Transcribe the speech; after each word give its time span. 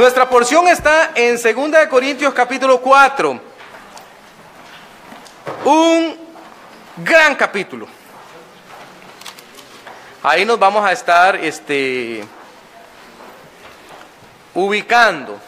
Nuestra 0.00 0.26
porción 0.30 0.66
está 0.66 1.10
en 1.14 1.34
2 1.34 1.86
Corintios 1.90 2.32
capítulo 2.32 2.80
4. 2.80 3.38
Un 5.66 6.16
gran 6.96 7.34
capítulo. 7.34 7.86
Ahí 10.22 10.46
nos 10.46 10.58
vamos 10.58 10.86
a 10.86 10.92
estar 10.92 11.36
este, 11.36 12.24
ubicando. 14.54 15.38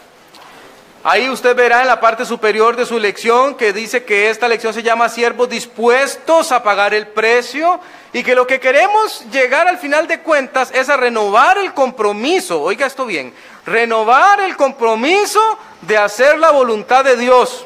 Ahí 1.05 1.29
usted 1.29 1.53
verá 1.53 1.81
en 1.81 1.87
la 1.87 1.99
parte 1.99 2.25
superior 2.25 2.77
de 2.77 2.85
su 2.85 2.97
lección 2.97 3.55
que 3.55 3.73
dice 3.73 4.05
que 4.05 4.29
esta 4.29 4.47
lección 4.47 4.73
se 4.73 4.83
llama 4.83 5.09
siervos 5.09 5.49
dispuestos 5.49 6.53
a 6.53 6.63
pagar 6.63 6.93
el 6.93 7.07
precio 7.07 7.81
y 8.13 8.23
que 8.23 8.35
lo 8.35 8.47
que 8.47 8.61
queremos 8.61 9.25
llegar 9.29 9.67
al 9.67 9.77
final 9.77 10.07
de 10.07 10.21
cuentas 10.21 10.71
es 10.73 10.87
a 10.87 10.95
renovar 10.95 11.57
el 11.57 11.73
compromiso, 11.73 12.61
oiga 12.61 12.85
esto 12.85 13.05
bien, 13.05 13.33
renovar 13.65 14.39
el 14.39 14.55
compromiso 14.55 15.41
de 15.81 15.97
hacer 15.97 16.39
la 16.39 16.51
voluntad 16.51 17.03
de 17.03 17.17
Dios, 17.17 17.65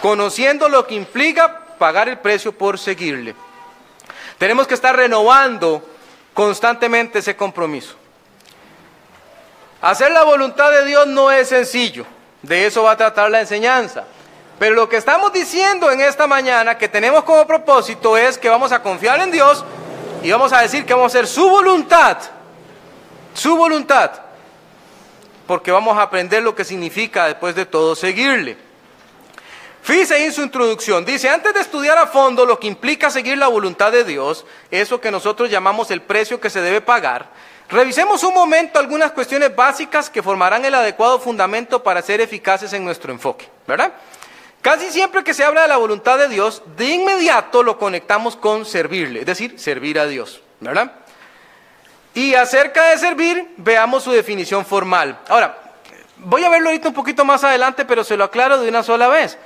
conociendo 0.00 0.70
lo 0.70 0.86
que 0.86 0.94
implica 0.94 1.66
pagar 1.76 2.08
el 2.08 2.18
precio 2.18 2.56
por 2.56 2.78
seguirle. 2.78 3.34
Tenemos 4.38 4.66
que 4.66 4.72
estar 4.72 4.96
renovando 4.96 5.86
constantemente 6.32 7.18
ese 7.18 7.36
compromiso. 7.36 7.96
Hacer 9.82 10.12
la 10.12 10.22
voluntad 10.22 10.70
de 10.70 10.86
Dios 10.86 11.06
no 11.06 11.30
es 11.30 11.50
sencillo, 11.50 12.06
de 12.44 12.66
eso 12.66 12.82
va 12.82 12.92
a 12.92 12.96
tratar 12.96 13.30
la 13.30 13.40
enseñanza. 13.40 14.04
Pero 14.58 14.74
lo 14.74 14.88
que 14.88 14.96
estamos 14.96 15.32
diciendo 15.32 15.90
en 15.90 16.00
esta 16.00 16.26
mañana 16.26 16.78
que 16.78 16.88
tenemos 16.88 17.24
como 17.24 17.46
propósito 17.46 18.16
es 18.16 18.38
que 18.38 18.48
vamos 18.48 18.70
a 18.72 18.82
confiar 18.82 19.20
en 19.20 19.30
Dios 19.30 19.64
y 20.22 20.30
vamos 20.30 20.52
a 20.52 20.60
decir 20.60 20.86
que 20.86 20.94
vamos 20.94 21.14
a 21.14 21.18
hacer 21.18 21.26
su 21.26 21.48
voluntad, 21.48 22.18
su 23.34 23.56
voluntad, 23.56 24.12
porque 25.46 25.72
vamos 25.72 25.98
a 25.98 26.02
aprender 26.02 26.42
lo 26.42 26.54
que 26.54 26.64
significa 26.64 27.26
después 27.26 27.54
de 27.54 27.66
todo 27.66 27.96
seguirle. 27.96 28.56
Fíjese 29.82 30.24
en 30.24 30.32
su 30.32 30.40
introducción, 30.40 31.04
dice, 31.04 31.28
antes 31.28 31.52
de 31.52 31.60
estudiar 31.60 31.98
a 31.98 32.06
fondo 32.06 32.46
lo 32.46 32.58
que 32.58 32.66
implica 32.66 33.10
seguir 33.10 33.36
la 33.36 33.48
voluntad 33.48 33.92
de 33.92 34.04
Dios, 34.04 34.46
eso 34.70 34.98
que 34.98 35.10
nosotros 35.10 35.50
llamamos 35.50 35.90
el 35.90 36.00
precio 36.00 36.40
que 36.40 36.48
se 36.48 36.62
debe 36.62 36.80
pagar, 36.80 37.28
revisemos 37.68 38.22
un 38.24 38.34
momento 38.34 38.78
algunas 38.78 39.12
cuestiones 39.12 39.54
básicas 39.54 40.10
que 40.10 40.22
formarán 40.22 40.64
el 40.64 40.74
adecuado 40.74 41.18
fundamento 41.18 41.82
para 41.82 42.02
ser 42.02 42.20
eficaces 42.20 42.72
en 42.72 42.84
nuestro 42.84 43.12
enfoque, 43.12 43.48
¿verdad? 43.66 43.92
Casi 44.62 44.90
siempre 44.90 45.22
que 45.22 45.34
se 45.34 45.44
habla 45.44 45.62
de 45.62 45.68
la 45.68 45.76
voluntad 45.76 46.18
de 46.18 46.28
Dios, 46.28 46.62
de 46.76 46.86
inmediato 46.86 47.62
lo 47.62 47.78
conectamos 47.78 48.34
con 48.36 48.64
servirle, 48.64 49.20
es 49.20 49.26
decir, 49.26 49.58
servir 49.58 49.98
a 49.98 50.06
Dios, 50.06 50.40
¿verdad? 50.60 50.92
Y 52.14 52.34
acerca 52.34 52.90
de 52.90 52.98
servir, 52.98 53.52
veamos 53.56 54.04
su 54.04 54.12
definición 54.12 54.64
formal. 54.64 55.18
Ahora, 55.28 55.58
voy 56.16 56.44
a 56.44 56.48
verlo 56.48 56.68
ahorita 56.68 56.88
un 56.88 56.94
poquito 56.94 57.24
más 57.24 57.44
adelante, 57.44 57.84
pero 57.84 58.04
se 58.04 58.16
lo 58.16 58.24
aclaro 58.24 58.58
de 58.60 58.68
una 58.68 58.82
sola 58.82 59.08
vez. 59.08 59.36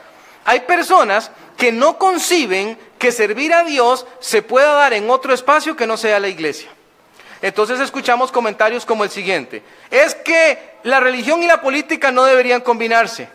Hay 0.44 0.60
personas 0.60 1.30
que 1.56 1.72
no 1.72 1.98
conciben 1.98 2.78
que 2.98 3.10
servir 3.10 3.53
a 3.53 3.64
Dios 3.64 4.06
se 4.20 4.42
pueda 4.42 4.75
dar 4.75 4.92
en 4.92 5.10
otro 5.10 5.34
espacio 5.34 5.77
que 5.77 5.86
no 5.86 5.97
sea 5.97 6.20
la 6.20 6.28
iglesia. 6.28 6.70
Entonces 7.41 7.78
escuchamos 7.81 8.33
comentarios 8.33 8.84
como 8.84 9.05
el 9.05 9.11
siguiente. 9.11 9.62
Es 9.91 10.14
que 10.14 10.78
la 10.83 11.00
religión 11.00 11.42
y 11.42 11.47
la 11.47 11.61
política 11.61 12.11
no 12.11 12.25
deberían 12.25 12.61
combinarse. 12.61 13.28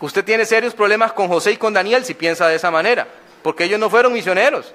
Usted 0.00 0.24
tiene 0.24 0.44
serios 0.44 0.74
problemas 0.74 1.12
con 1.12 1.28
José 1.28 1.52
y 1.52 1.56
con 1.56 1.72
Daniel 1.72 2.04
si 2.04 2.14
piensa 2.14 2.46
de 2.46 2.56
esa 2.56 2.70
manera, 2.70 3.06
porque 3.42 3.64
ellos 3.64 3.80
no 3.80 3.90
fueron 3.90 4.12
misioneros. 4.12 4.72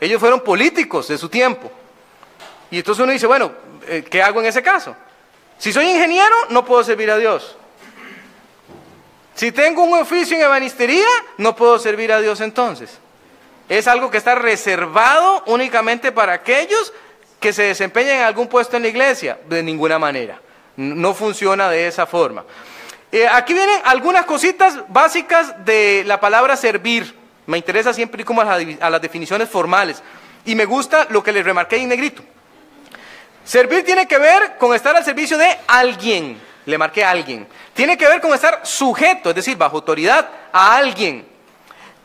Ellos 0.00 0.20
fueron 0.20 0.40
políticos 0.40 1.08
de 1.08 1.18
su 1.18 1.28
tiempo. 1.28 1.72
Y 2.70 2.78
entonces 2.78 3.02
uno 3.02 3.12
dice, 3.12 3.26
bueno, 3.26 3.52
eh, 3.86 4.04
¿qué 4.08 4.22
hago 4.22 4.40
en 4.40 4.46
ese 4.46 4.62
caso? 4.62 4.94
Si 5.58 5.72
soy 5.72 5.86
ingeniero, 5.86 6.36
no 6.50 6.64
puedo 6.64 6.84
servir 6.84 7.10
a 7.10 7.16
Dios. 7.16 7.56
Si 9.34 9.50
tengo 9.50 9.82
un 9.82 9.98
oficio 9.98 10.36
en 10.36 10.42
ebanistería, 10.42 11.06
no 11.38 11.56
puedo 11.56 11.78
servir 11.78 12.12
a 12.12 12.20
Dios 12.20 12.40
entonces. 12.40 12.98
Es 13.68 13.86
algo 13.86 14.10
que 14.10 14.18
está 14.18 14.34
reservado 14.34 15.42
únicamente 15.46 16.12
para 16.12 16.32
aquellos 16.32 16.92
que 17.40 17.52
se 17.52 17.64
desempeñan 17.64 18.16
en 18.16 18.22
algún 18.22 18.48
puesto 18.48 18.76
en 18.76 18.82
la 18.82 18.88
iglesia. 18.88 19.38
De 19.48 19.62
ninguna 19.62 19.98
manera. 19.98 20.40
No 20.76 21.14
funciona 21.14 21.68
de 21.70 21.88
esa 21.88 22.06
forma. 22.06 22.44
Eh, 23.10 23.26
aquí 23.26 23.54
vienen 23.54 23.80
algunas 23.84 24.24
cositas 24.26 24.78
básicas 24.88 25.64
de 25.64 26.04
la 26.06 26.20
palabra 26.20 26.56
servir. 26.56 27.14
Me 27.46 27.58
interesa 27.58 27.92
siempre 27.92 28.22
ir 28.22 28.26
como 28.26 28.42
a, 28.42 28.54
a 28.54 28.90
las 28.90 29.02
definiciones 29.02 29.48
formales. 29.48 30.02
Y 30.44 30.54
me 30.54 30.64
gusta 30.64 31.06
lo 31.10 31.22
que 31.22 31.32
les 31.32 31.44
remarqué 31.44 31.76
en 31.76 31.88
negrito. 31.88 32.22
Servir 33.44 33.84
tiene 33.84 34.06
que 34.06 34.18
ver 34.18 34.56
con 34.58 34.74
estar 34.74 34.94
al 34.94 35.04
servicio 35.04 35.38
de 35.38 35.58
alguien 35.66 36.48
le 36.68 36.76
marqué 36.76 37.02
a 37.02 37.10
alguien. 37.10 37.48
Tiene 37.72 37.96
que 37.96 38.06
ver 38.06 38.20
con 38.20 38.34
estar 38.34 38.60
sujeto, 38.62 39.30
es 39.30 39.34
decir, 39.34 39.56
bajo 39.56 39.76
autoridad 39.76 40.28
a 40.52 40.76
alguien. 40.76 41.26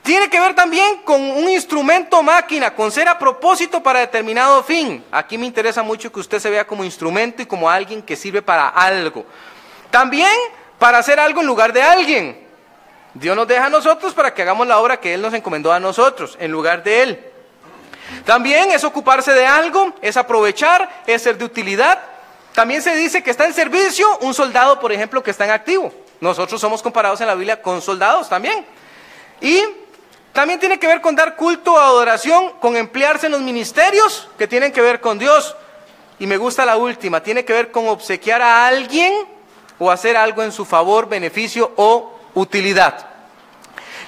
Tiene 0.04 0.28
que 0.28 0.38
ver 0.38 0.54
también 0.54 0.98
con 0.98 1.18
un 1.18 1.48
instrumento 1.48 2.22
máquina, 2.22 2.74
con 2.74 2.92
ser 2.92 3.08
a 3.08 3.18
propósito 3.18 3.82
para 3.82 4.00
determinado 4.00 4.62
fin. 4.62 5.02
Aquí 5.10 5.38
me 5.38 5.46
interesa 5.46 5.82
mucho 5.82 6.12
que 6.12 6.20
usted 6.20 6.38
se 6.38 6.50
vea 6.50 6.66
como 6.66 6.84
instrumento 6.84 7.40
y 7.40 7.46
como 7.46 7.70
alguien 7.70 8.02
que 8.02 8.14
sirve 8.14 8.42
para 8.42 8.68
algo. 8.68 9.24
También 9.90 10.28
para 10.78 10.98
hacer 10.98 11.18
algo 11.18 11.40
en 11.40 11.46
lugar 11.46 11.72
de 11.72 11.82
alguien. 11.82 12.46
Dios 13.14 13.34
nos 13.34 13.48
deja 13.48 13.64
a 13.64 13.70
nosotros 13.70 14.12
para 14.12 14.34
que 14.34 14.42
hagamos 14.42 14.66
la 14.66 14.78
obra 14.78 15.00
que 15.00 15.14
Él 15.14 15.22
nos 15.22 15.32
encomendó 15.32 15.72
a 15.72 15.80
nosotros, 15.80 16.36
en 16.38 16.52
lugar 16.52 16.82
de 16.82 17.02
Él. 17.02 17.24
También 18.26 18.72
es 18.72 18.84
ocuparse 18.84 19.32
de 19.32 19.46
algo, 19.46 19.94
es 20.02 20.18
aprovechar, 20.18 21.02
es 21.06 21.22
ser 21.22 21.38
de 21.38 21.46
utilidad, 21.46 21.98
también 22.52 22.82
se 22.82 22.94
dice 22.94 23.22
que 23.22 23.30
está 23.30 23.46
en 23.46 23.54
servicio 23.54 24.06
un 24.20 24.34
soldado, 24.34 24.78
por 24.78 24.92
ejemplo, 24.92 25.22
que 25.22 25.30
está 25.30 25.46
en 25.46 25.52
activo. 25.52 25.90
Nosotros 26.20 26.60
somos 26.60 26.82
comparados 26.82 27.22
en 27.22 27.26
la 27.26 27.34
Biblia 27.34 27.62
con 27.62 27.80
soldados 27.80 28.28
también. 28.28 28.66
Y 29.40 29.64
también 30.34 30.58
tiene 30.58 30.80
que 30.80 30.88
ver 30.88 31.00
con 31.00 31.14
dar 31.14 31.36
culto, 31.36 31.78
adoración, 31.78 32.50
con 32.60 32.76
emplearse 32.76 33.26
en 33.26 33.32
los 33.32 33.40
ministerios 33.40 34.28
que 34.36 34.48
tienen 34.48 34.72
que 34.72 34.80
ver 34.80 35.00
con 35.00 35.16
Dios. 35.16 35.54
Y 36.18 36.26
me 36.26 36.36
gusta 36.36 36.66
la 36.66 36.76
última, 36.76 37.22
tiene 37.22 37.44
que 37.44 37.52
ver 37.52 37.70
con 37.70 37.86
obsequiar 37.86 38.42
a 38.42 38.66
alguien 38.66 39.14
o 39.78 39.92
hacer 39.92 40.16
algo 40.16 40.42
en 40.42 40.50
su 40.50 40.64
favor, 40.64 41.08
beneficio 41.08 41.72
o 41.76 42.18
utilidad. 42.34 43.06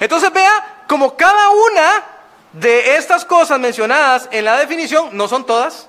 Entonces 0.01 0.31
vea 0.33 0.83
como 0.85 1.15
cada 1.15 1.49
una 1.49 2.03
de 2.51 2.97
estas 2.97 3.23
cosas 3.23 3.57
mencionadas 3.57 4.27
en 4.29 4.43
la 4.43 4.57
definición, 4.57 5.09
no 5.13 5.29
son 5.29 5.45
todas, 5.45 5.87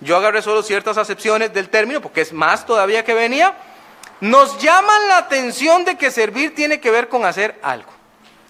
yo 0.00 0.16
agarré 0.16 0.40
solo 0.40 0.62
ciertas 0.62 0.96
acepciones 0.96 1.52
del 1.52 1.68
término, 1.68 2.00
porque 2.00 2.22
es 2.22 2.32
más 2.32 2.64
todavía 2.64 3.04
que 3.04 3.12
venía, 3.12 3.54
nos 4.22 4.58
llaman 4.58 5.08
la 5.08 5.18
atención 5.18 5.84
de 5.84 5.96
que 5.98 6.10
servir 6.10 6.54
tiene 6.54 6.80
que 6.80 6.90
ver 6.90 7.10
con 7.10 7.26
hacer 7.26 7.58
algo, 7.62 7.90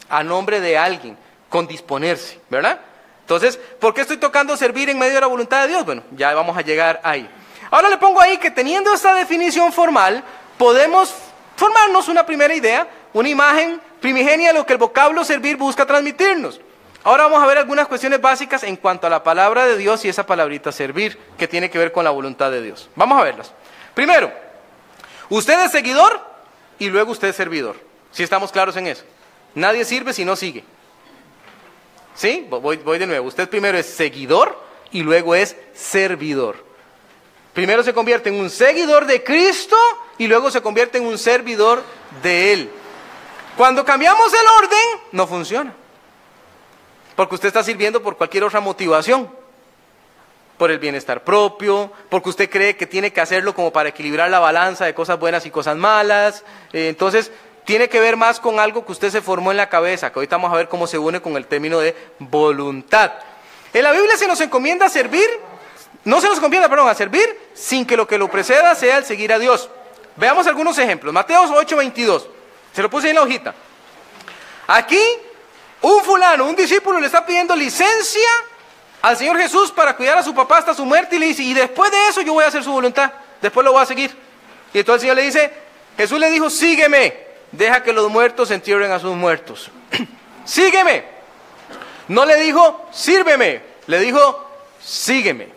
a 0.09 0.23
nombre 0.23 0.61
de 0.61 0.79
alguien, 0.79 1.24
con 1.55 1.69
disponerse, 1.69 2.41
¿verdad? 2.51 2.81
Entonces, 3.21 3.57
¿por 3.79 3.95
qué 3.95 4.01
estoy 4.01 4.17
tocando 4.17 4.57
servir 4.57 4.91
en 4.91 4.99
medio 4.99 5.15
de 5.15 5.21
la 5.21 5.29
voluntad 5.29 5.63
de 5.63 5.69
Dios? 5.69 5.85
Bueno, 5.85 6.03
ya 6.11 6.35
vamos 6.35 6.57
a 6.57 6.63
llegar 6.63 7.01
ahí. 7.05 7.31
Ahora 7.71 7.89
le 7.89 7.97
pongo 7.97 8.21
ahí 8.21 8.39
que 8.39 8.51
teniendo 8.51 8.93
esta 8.93 9.15
definición 9.15 9.73
formal, 9.73 10.25
podemos 10.59 11.15
formarnos 11.55 12.09
una 12.09 12.27
primera 12.27 12.53
idea, 12.53 12.89
una 13.13 13.29
imagen 13.29 13.81
primigenia 14.01 14.49
de 14.49 14.55
lo 14.59 14.67
que 14.67 14.73
el 14.73 14.81
vocablo 14.81 15.23
servir 15.23 15.57
busca 15.57 15.87
transmitirnos. 15.87 16.61
Ahora 17.05 17.23
vamos 17.29 17.41
a 17.41 17.47
ver 17.47 17.59
algunas 17.59 17.87
cuestiones 17.87 18.21
básicas 18.21 18.65
en 18.65 18.75
cuanto 18.75 19.07
a 19.07 19.11
la 19.11 19.23
palabra 19.23 19.65
de 19.65 19.77
Dios 19.77 20.05
y 20.05 20.09
esa 20.09 20.27
palabrita 20.27 20.73
servir, 20.73 21.17
que 21.39 21.47
tiene 21.47 21.71
que 21.71 21.79
ver 21.79 21.93
con 21.93 22.03
la 22.03 22.11
voluntad 22.11 22.51
de 22.51 22.63
Dios. 22.63 22.91
Vamos 22.97 23.17
a 23.17 23.23
verlas. 23.23 23.53
Primero, 23.95 24.33
usted 25.29 25.65
es 25.65 25.71
seguidor 25.71 26.21
y 26.81 26.89
luego 26.89 27.13
usted 27.13 27.29
es 27.29 27.37
servidor. 27.37 27.77
Si 28.11 28.25
estamos 28.25 28.51
claros 28.51 28.77
en 28.77 28.89
eso. 28.89 29.05
Nadie 29.55 29.85
sirve 29.85 30.13
si 30.13 30.25
no 30.25 30.35
sigue. 30.35 30.65
¿Sí? 32.15 32.47
Voy, 32.49 32.77
voy 32.79 32.99
de 32.99 33.07
nuevo. 33.07 33.27
Usted 33.29 33.49
primero 33.49 33.77
es 33.77 33.87
seguidor 33.87 34.63
y 34.93 35.03
luego 35.03 35.35
es 35.35 35.57
servidor. 35.75 36.65
Primero 37.53 37.83
se 37.83 37.95
convierte 37.95 38.29
en 38.31 38.37
un 38.37 38.51
seguidor 38.51 39.07
de 39.07 39.23
Cristo 39.23 39.77
y 40.19 40.27
luego 40.27 40.51
se 40.51 40.61
convierte 40.61 40.99
en 40.99 41.07
un 41.07 41.19
servidor 41.19 41.83
de 42.23 42.53
Él. 42.53 42.71
Cuando 43.57 43.85
cambiamos 43.85 44.33
el 44.33 44.65
orden, 44.65 45.01
no 45.13 45.27
funciona. 45.27 45.73
Porque 47.15 47.37
usted 47.37 47.49
está 47.49 47.63
sirviendo 47.63 48.03
por 48.03 48.17
cualquier 48.17 48.45
otra 48.45 48.61
motivación. 48.61 49.31
Por 50.59 50.71
el 50.71 50.79
bienestar 50.79 51.25
propio, 51.25 51.93
porque 52.09 52.29
usted 52.29 52.51
cree 52.51 52.77
que 52.77 52.87
tiene 52.87 53.13
que 53.13 53.21
hacerlo 53.21 53.55
como 53.55 53.73
para 53.73 53.89
equilibrar 53.89 54.31
la 54.31 54.39
balanza 54.39 54.85
de 54.85 54.95
cosas 54.95 55.19
buenas 55.19 55.47
y 55.47 55.51
cosas 55.51 55.77
malas. 55.77 56.45
Eh, 56.73 56.89
entonces, 56.89 57.33
tiene 57.65 57.89
que 57.89 58.01
ver 58.01 58.17
más 58.17 58.41
con 58.41 58.61
algo 58.61 58.85
que 58.85 58.93
usted 58.93 59.11
se 59.11 59.23
formó 59.23 59.51
en 59.51 59.57
la 59.57 59.69
cabeza, 59.69 60.13
que 60.13 60.19
ahorita 60.19 60.37
vamos 60.37 60.53
a 60.53 60.57
ver 60.57 60.69
cómo 60.69 60.87
se 60.87 60.99
une 60.99 61.21
con 61.21 61.37
el 61.37 61.47
término 61.47 61.79
de 61.79 61.97
voluntad. 62.19 63.13
En 63.73 63.83
la 63.83 63.93
Biblia 63.93 64.17
se 64.17 64.29
nos 64.29 64.41
encomienda 64.41 64.89
servir, 64.89 65.27
no 66.05 66.21
se 66.21 66.29
nos 66.29 66.37
encomienda, 66.37 66.69
perdón, 66.69 66.89
a 66.89 66.95
servir 66.95 67.51
sin 67.55 67.87
que 67.87 67.97
lo 67.97 68.07
que 68.07 68.19
lo 68.19 68.31
preceda 68.31 68.75
sea 68.75 68.99
el 68.99 69.05
seguir 69.05 69.33
a 69.33 69.39
Dios. 69.39 69.69
Veamos 70.17 70.47
algunos 70.47 70.79
ejemplos. 70.79 71.13
Mateo 71.13 71.43
8:22. 71.45 72.27
Se 72.73 72.83
lo 72.83 72.91
puse 72.91 73.09
en 73.09 73.17
la 73.17 73.23
hojita. 73.23 73.55
Aquí 74.67 75.01
un 75.81 76.03
fulano, 76.03 76.47
un 76.47 76.57
discípulo 76.57 77.01
le 77.01 77.07
está 77.07 77.25
pidiendo 77.25 77.55
licencia 77.57 78.29
al 79.03 79.17
Señor 79.17 79.37
Jesús 79.39 79.71
para 79.71 79.97
cuidar 79.97 80.19
a 80.19 80.23
su 80.23 80.35
papá 80.35 80.59
hasta 80.59 80.75
su 80.75 80.85
muerte 80.85 81.17
y 81.17 81.19
le 81.19 81.27
dice, 81.27 81.43
y 81.43 81.53
después 81.53 81.91
de 81.91 82.09
eso 82.09 82.23
yo 82.23 82.33
voy 82.33 82.45
a 82.45 82.49
hacer 82.49 82.65
su 82.65 82.73
voluntad, 82.73 83.13
después 83.43 83.65
lo 83.65 83.73
voy 83.73 83.83
a 83.83 83.87
seguir. 83.87 84.17
Y 84.73 84.79
entonces 84.79 85.03
el 85.03 85.11
Señor 85.11 85.17
le 85.17 85.23
dice, 85.25 85.53
Jesús 85.97 86.19
le 86.19 86.31
dijo, 86.31 86.49
sígueme, 86.49 87.24
deja 87.57 87.83
que 87.83 87.93
los 87.93 88.11
muertos 88.11 88.51
entierren 88.51 88.93
a 88.93 88.99
sus 88.99 89.15
muertos. 89.15 89.71
sígueme. 90.45 91.05
No 92.09 92.25
le 92.25 92.37
dijo, 92.37 92.89
sírveme, 92.93 93.63
le 93.87 93.99
dijo, 94.01 94.51
sígueme. 94.83 95.49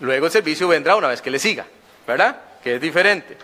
Luego 0.00 0.26
el 0.26 0.32
servicio 0.32 0.68
vendrá 0.68 0.96
una 0.96 1.08
vez 1.08 1.20
que 1.20 1.30
le 1.30 1.38
siga, 1.38 1.66
¿verdad? 2.06 2.36
Que 2.62 2.76
es 2.76 2.80
diferente. 2.80 3.36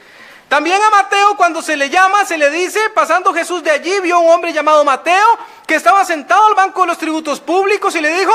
También 0.49 0.81
a 0.83 0.91
Mateo 0.91 1.37
cuando 1.37 1.63
se 1.63 1.77
le 1.77 1.89
llama, 1.91 2.25
se 2.25 2.37
le 2.37 2.51
dice, 2.51 2.81
pasando 2.95 3.33
Jesús 3.33 3.63
de 3.63 3.71
allí, 3.71 4.01
vio 4.03 4.19
un 4.19 4.31
hombre 4.31 4.53
llamado 4.53 4.85
Mateo 4.85 5.39
que 5.67 5.77
estaba 5.77 6.05
sentado 6.05 6.47
al 6.47 6.55
banco 6.55 6.81
de 6.81 6.89
los 6.89 6.99
tributos 6.99 7.39
públicos 7.41 7.95
y 7.95 8.01
le 8.01 8.11
dijo, 8.11 8.33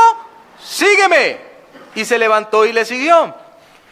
sígueme. 0.64 1.38
Y 1.94 2.06
se 2.06 2.18
levantó 2.18 2.66
y 2.66 2.74
le 2.74 2.86
siguió. 2.86 3.36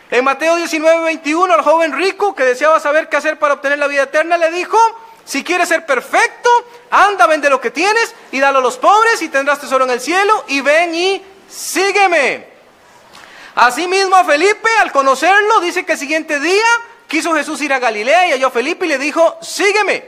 En 0.10 0.24
Mateo 0.24 0.56
19, 0.56 1.04
21, 1.04 1.54
al 1.54 1.62
joven 1.63 1.92
rico 1.92 2.36
que 2.36 2.44
deseaba 2.44 2.80
saber 2.80 3.10
qué 3.10 3.18
hacer 3.18 3.39
para 3.39 3.56
obtener 3.56 3.80
la 3.80 3.88
vida 3.88 4.04
eterna, 4.04 4.38
le 4.38 4.51
dijo, 4.51 4.77
si 5.25 5.44
quieres 5.44 5.70
ser 5.70 5.86
perfecto, 5.86 6.50
anda, 6.92 7.28
vende 7.28 7.50
lo 7.50 7.62
que 7.62 7.72
tienes 7.72 8.14
y 8.31 8.40
dalo 8.40 8.60
a 8.60 8.62
los 8.62 8.78
pobres 8.78 9.22
y 9.22 9.30
tendrás 9.30 9.60
tesoro 9.60 9.86
en 9.86 9.92
el 9.92 10.02
cielo 10.02 10.46
y 10.48 10.62
ven 10.62 10.94
y 10.94 11.24
sígueme. 11.50 12.48
Asimismo 13.56 14.16
a 14.16 14.24
Felipe, 14.24 14.70
al 14.81 14.92
conocerlo, 14.92 15.60
dice 15.60 15.86
que 15.86 15.94
el 15.94 16.00
siguiente 16.00 16.40
día 16.40 16.66
Quiso 17.14 17.36
Jesús 17.36 17.62
ir 17.62 17.72
a 17.72 17.78
Galilea 17.78 18.28
y 18.28 18.31
halló 18.31 18.48
a 18.48 18.50
Felipe 18.50 18.88
y 18.88 18.90
le 18.90 18.98
dijo, 18.98 19.38
sígueme. 19.40 20.04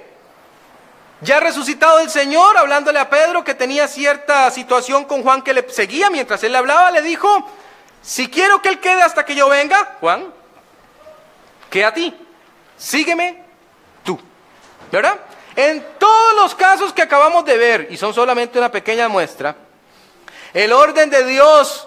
Ya 1.22 1.40
resucitado 1.40 2.00
el 2.00 2.10
Señor, 2.10 2.58
hablándole 2.58 2.98
a 2.98 3.12
Pedro 3.12 3.44
que 3.44 3.54
tenía 3.54 3.88
cierta 3.88 4.50
situación 4.50 5.06
con 5.06 5.22
Juan 5.22 5.44
que 5.44 5.54
le 5.54 5.70
seguía 5.70 6.10
mientras 6.10 6.44
él 6.44 6.54
le 6.54 6.58
hablaba, 6.58 6.90
le 6.90 7.04
dijo, 7.04 7.48
si 8.02 8.28
quiero 8.28 8.60
que 8.60 8.70
él 8.70 8.80
quede 8.80 9.04
hasta 9.04 9.24
que 9.24 9.36
yo 9.36 9.48
venga, 9.50 9.98
Juan, 10.00 10.34
que 11.70 11.86
a 11.86 11.94
ti, 11.94 12.12
sígueme. 12.76 13.45
¿Verdad? 14.96 15.20
En 15.58 15.86
todos 16.00 16.36
los 16.36 16.56
casos 16.56 16.94
que 16.94 17.02
acabamos 17.02 17.44
de 17.44 17.58
ver, 17.58 17.88
y 17.90 17.98
son 17.98 18.14
solamente 18.14 18.58
una 18.58 18.72
pequeña 18.72 19.10
muestra, 19.10 19.54
el 20.54 20.72
orden 20.72 21.10
de 21.10 21.26
Dios 21.26 21.86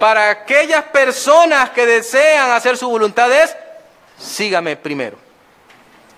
para 0.00 0.30
aquellas 0.30 0.82
personas 0.84 1.70
que 1.70 1.86
desean 1.86 2.50
hacer 2.50 2.76
su 2.76 2.90
voluntad 2.90 3.30
es 3.32 3.56
sígame 4.18 4.74
primero. 4.74 5.16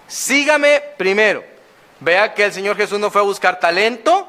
Sígame 0.07 0.83
primero. 0.97 1.45
Vea 2.01 2.33
que 2.33 2.45
el 2.45 2.53
Señor 2.55 2.79
Jesús 2.79 2.99
no 2.99 3.11
fue 3.11 3.21
a 3.21 3.25
buscar 3.25 3.61
talento, 3.61 4.27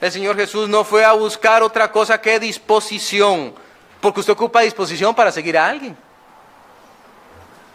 el 0.00 0.12
Señor 0.12 0.36
Jesús 0.36 0.68
no 0.68 0.84
fue 0.84 1.04
a 1.04 1.10
buscar 1.10 1.64
otra 1.64 1.90
cosa 1.90 2.20
que 2.20 2.38
disposición, 2.38 3.52
porque 4.00 4.20
usted 4.20 4.34
ocupa 4.34 4.60
disposición 4.60 5.12
para 5.12 5.32
seguir 5.32 5.58
a 5.58 5.66
alguien. 5.66 5.96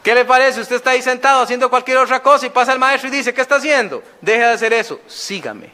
¿Qué 0.06 0.14
le 0.14 0.24
parece? 0.24 0.60
Usted 0.60 0.76
está 0.76 0.90
ahí 0.90 1.02
sentado 1.02 1.42
haciendo 1.42 1.68
cualquier 1.68 1.96
otra 1.96 2.22
cosa 2.22 2.46
y 2.46 2.50
pasa 2.50 2.72
el 2.72 2.78
maestro 2.78 3.08
y 3.08 3.10
dice, 3.10 3.34
¿qué 3.34 3.40
está 3.40 3.56
haciendo? 3.56 4.04
Deje 4.20 4.38
de 4.38 4.52
hacer 4.52 4.72
eso, 4.72 5.00
sígame. 5.08 5.68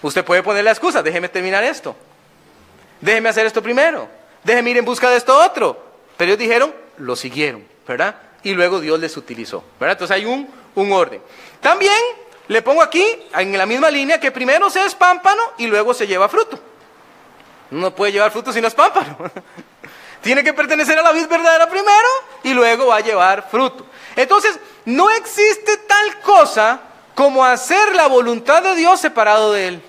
Usted 0.00 0.24
puede 0.24 0.42
poner 0.42 0.64
la 0.64 0.70
excusa, 0.70 1.02
déjeme 1.02 1.28
terminar 1.28 1.62
esto. 1.62 1.94
Déjeme 3.02 3.28
hacer 3.28 3.44
esto 3.44 3.62
primero. 3.62 4.08
Déjeme 4.42 4.70
ir 4.70 4.78
en 4.78 4.86
busca 4.86 5.10
de 5.10 5.18
esto 5.18 5.38
otro. 5.38 5.78
Pero 6.16 6.30
ellos 6.30 6.38
dijeron, 6.38 6.74
lo 6.96 7.16
siguieron, 7.16 7.68
¿verdad? 7.86 8.14
y 8.44 8.54
luego 8.54 8.80
Dios 8.80 8.98
les 8.98 9.14
utilizó. 9.14 9.62
¿verdad? 9.78 9.92
Entonces 9.92 10.16
hay 10.16 10.24
un, 10.24 10.48
un 10.74 10.92
orden. 10.92 11.20
También 11.60 11.92
le 12.48 12.62
pongo 12.62 12.80
aquí, 12.80 13.04
en 13.34 13.58
la 13.58 13.66
misma 13.66 13.90
línea, 13.90 14.18
que 14.18 14.30
primero 14.30 14.70
se 14.70 14.86
es 14.86 14.94
pámpano 14.94 15.42
y 15.58 15.66
luego 15.66 15.92
se 15.92 16.06
lleva 16.06 16.30
fruto. 16.30 16.58
No 17.70 17.94
puede 17.94 18.12
llevar 18.12 18.30
fruto 18.30 18.54
si 18.54 18.62
no 18.62 18.68
es 18.68 18.74
pámpano. 18.74 19.18
Tiene 20.24 20.42
que 20.42 20.54
pertenecer 20.54 20.98
a 20.98 21.02
la 21.02 21.12
vid 21.12 21.28
verdadera 21.28 21.68
primero 21.68 22.08
y 22.42 22.54
luego 22.54 22.86
va 22.86 22.96
a 22.96 23.00
llevar 23.00 23.46
fruto. 23.50 23.86
Entonces, 24.16 24.58
no 24.86 25.10
existe 25.10 25.76
tal 25.76 26.20
cosa 26.20 26.80
como 27.14 27.44
hacer 27.44 27.94
la 27.94 28.06
voluntad 28.06 28.62
de 28.62 28.74
Dios 28.74 28.98
separado 28.98 29.52
de 29.52 29.68
Él. 29.68 29.82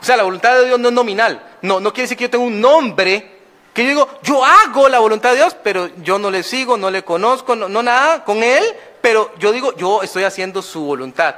O 0.00 0.04
sea, 0.04 0.16
la 0.16 0.22
voluntad 0.22 0.54
de 0.54 0.64
Dios 0.64 0.80
no 0.80 0.88
es 0.88 0.94
nominal. 0.94 1.42
No, 1.60 1.78
no 1.78 1.92
quiere 1.92 2.04
decir 2.04 2.16
que 2.16 2.24
yo 2.24 2.30
tenga 2.30 2.44
un 2.46 2.58
nombre 2.58 3.34
que 3.74 3.82
yo 3.82 3.88
digo, 3.88 4.08
yo 4.22 4.42
hago 4.42 4.88
la 4.88 5.00
voluntad 5.00 5.30
de 5.30 5.36
Dios, 5.36 5.56
pero 5.62 5.90
yo 5.96 6.18
no 6.18 6.30
le 6.30 6.42
sigo, 6.42 6.78
no 6.78 6.90
le 6.90 7.04
conozco, 7.04 7.54
no, 7.54 7.82
nada 7.82 8.24
con 8.24 8.42
Él, 8.42 8.64
pero 9.02 9.32
yo 9.36 9.52
digo, 9.52 9.74
yo 9.76 10.02
estoy 10.02 10.22
haciendo 10.22 10.62
su 10.62 10.84
voluntad. 10.84 11.34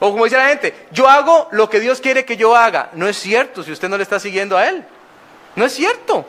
O 0.00 0.10
como 0.10 0.24
dice 0.24 0.36
la 0.36 0.48
gente, 0.48 0.86
yo 0.92 1.08
hago 1.08 1.48
lo 1.50 1.68
que 1.68 1.80
Dios 1.80 2.00
quiere 2.00 2.24
que 2.24 2.36
yo 2.36 2.54
haga. 2.54 2.90
No 2.92 3.08
es 3.08 3.16
cierto 3.18 3.62
si 3.62 3.72
usted 3.72 3.88
no 3.88 3.96
le 3.96 4.02
está 4.02 4.20
siguiendo 4.20 4.56
a 4.56 4.68
Él. 4.68 4.84
No 5.56 5.64
es 5.64 5.74
cierto. 5.74 6.24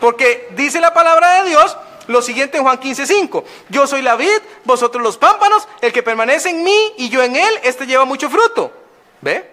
Porque 0.00 0.48
dice 0.56 0.80
la 0.80 0.92
palabra 0.92 1.42
de 1.42 1.50
Dios 1.50 1.76
lo 2.08 2.22
siguiente 2.22 2.58
en 2.58 2.64
Juan 2.64 2.78
15:5. 2.78 3.44
Yo 3.68 3.86
soy 3.86 4.02
la 4.02 4.16
vid, 4.16 4.38
vosotros 4.64 5.02
los 5.02 5.16
pámpanos, 5.16 5.66
el 5.80 5.92
que 5.92 6.02
permanece 6.02 6.50
en 6.50 6.62
mí 6.62 6.92
y 6.96 7.08
yo 7.08 7.22
en 7.22 7.36
Él, 7.36 7.60
este 7.62 7.86
lleva 7.86 8.04
mucho 8.04 8.28
fruto. 8.30 8.72
¿Ve? 9.20 9.48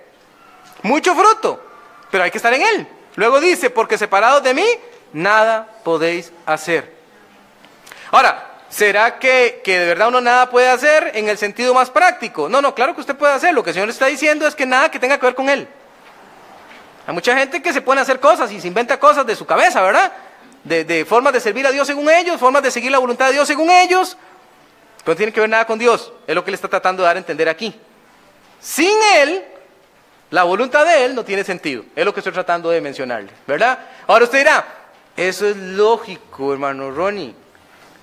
Mucho 0.81 1.15
fruto. 1.15 1.63
Pero 2.11 2.23
hay 2.23 2.31
que 2.31 2.37
estar 2.37 2.53
en 2.53 2.61
Él. 2.61 2.87
Luego 3.15 3.39
dice, 3.39 3.69
porque 3.69 3.97
separados 3.97 4.43
de 4.43 4.53
mí, 4.53 4.65
nada 5.13 5.67
podéis 5.83 6.31
hacer. 6.45 6.93
Ahora, 8.11 8.52
¿será 8.73 9.19
que, 9.19 9.61
de 9.63 9.85
verdad 9.85 10.07
uno 10.07 10.19
nada 10.19 10.49
puede 10.49 10.67
hacer 10.67 11.11
en 11.13 11.29
el 11.29 11.37
sentido 11.37 11.73
más 11.73 11.89
práctico? 11.89 12.49
No, 12.49 12.61
no, 12.61 12.73
claro 12.73 12.95
que 12.95 13.01
usted 13.01 13.15
puede 13.15 13.33
hacer. 13.33 13.53
Lo 13.53 13.63
que 13.63 13.69
el 13.69 13.75
Señor 13.75 13.89
está 13.89 14.07
diciendo 14.07 14.47
es 14.47 14.55
que 14.55 14.65
nada 14.65 14.89
que 14.89 14.99
tenga 14.99 15.17
que 15.19 15.25
ver 15.25 15.35
con 15.35 15.49
Él. 15.49 15.67
Hay 17.05 17.13
mucha 17.13 17.37
gente 17.37 17.61
que 17.61 17.71
se 17.71 17.81
pone 17.81 17.99
a 17.99 18.03
hacer 18.03 18.19
cosas 18.19 18.51
y 18.51 18.59
se 18.59 18.67
inventa 18.67 18.99
cosas 18.99 19.25
de 19.25 19.35
su 19.35 19.45
cabeza, 19.45 19.81
¿verdad? 19.81 20.11
De, 20.63 20.85
de 20.85 21.05
formas 21.05 21.33
de 21.33 21.39
servir 21.39 21.67
a 21.67 21.71
Dios 21.71 21.85
según 21.85 22.09
ellos, 22.09 22.39
formas 22.39 22.63
de 22.63 22.71
seguir 22.71 22.91
la 22.91 22.97
voluntad 22.97 23.27
de 23.27 23.33
Dios 23.33 23.47
según 23.47 23.69
ellos. 23.69 24.17
No 25.05 25.15
tiene 25.15 25.31
que 25.31 25.41
ver 25.41 25.49
nada 25.49 25.65
con 25.65 25.77
Dios. 25.77 26.11
Es 26.25 26.33
lo 26.33 26.43
que 26.43 26.51
le 26.51 26.55
está 26.55 26.67
tratando 26.67 27.03
de 27.03 27.07
dar 27.07 27.17
a 27.17 27.19
entender 27.19 27.49
aquí. 27.49 27.79
Sin 28.59 28.97
Él, 29.17 29.43
la 30.31 30.43
voluntad 30.43 30.85
de 30.85 31.05
Él 31.05 31.13
no 31.13 31.23
tiene 31.23 31.43
sentido. 31.43 31.83
Es 31.95 32.05
lo 32.05 32.13
que 32.13 32.21
estoy 32.21 32.33
tratando 32.33 32.69
de 32.69 32.81
mencionarle, 32.81 33.29
¿verdad? 33.45 33.77
Ahora 34.07 34.23
usted 34.23 34.39
dirá, 34.39 34.65
eso 35.15 35.47
es 35.47 35.57
lógico, 35.57 36.53
hermano 36.53 36.89
Ronnie. 36.89 37.42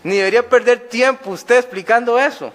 Ni 0.02 0.16
debería 0.16 0.48
perder 0.48 0.88
tiempo 0.88 1.30
usted 1.30 1.56
explicando 1.56 2.18
eso. 2.18 2.52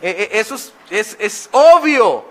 E, 0.00 0.30
e, 0.32 0.38
eso 0.38 0.56
es, 0.90 1.48
obvio. 1.52 2.24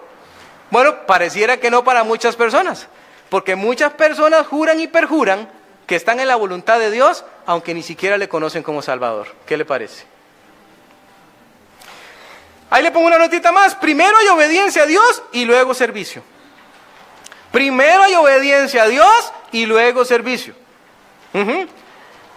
Bueno, 0.71 1.05
pareciera 1.05 1.57
que 1.57 1.69
no 1.69 1.83
para 1.83 2.03
muchas 2.03 2.35
personas. 2.35 2.87
Porque 3.29 3.55
muchas 3.55 3.93
personas 3.93 4.47
juran 4.47 4.79
y 4.79 4.87
perjuran 4.87 5.49
que 5.85 5.95
están 5.95 6.19
en 6.19 6.27
la 6.27 6.35
voluntad 6.35 6.79
de 6.79 6.91
Dios, 6.91 7.23
aunque 7.45 7.73
ni 7.73 7.83
siquiera 7.83 8.17
le 8.17 8.27
conocen 8.27 8.63
como 8.63 8.81
Salvador. 8.81 9.27
¿Qué 9.45 9.55
le 9.55 9.65
parece? 9.65 10.05
Ahí 12.69 12.83
le 12.83 12.91
pongo 12.91 13.07
una 13.07 13.17
notita 13.17 13.51
más. 13.51 13.75
Primero 13.75 14.17
hay 14.17 14.27
obediencia 14.27 14.83
a 14.83 14.85
Dios 14.85 15.23
y 15.31 15.45
luego 15.45 15.73
servicio. 15.73 16.23
Primero 17.51 18.03
hay 18.03 18.15
obediencia 18.15 18.83
a 18.83 18.87
Dios 18.87 19.33
y 19.51 19.65
luego 19.65 20.03
servicio. 20.03 20.53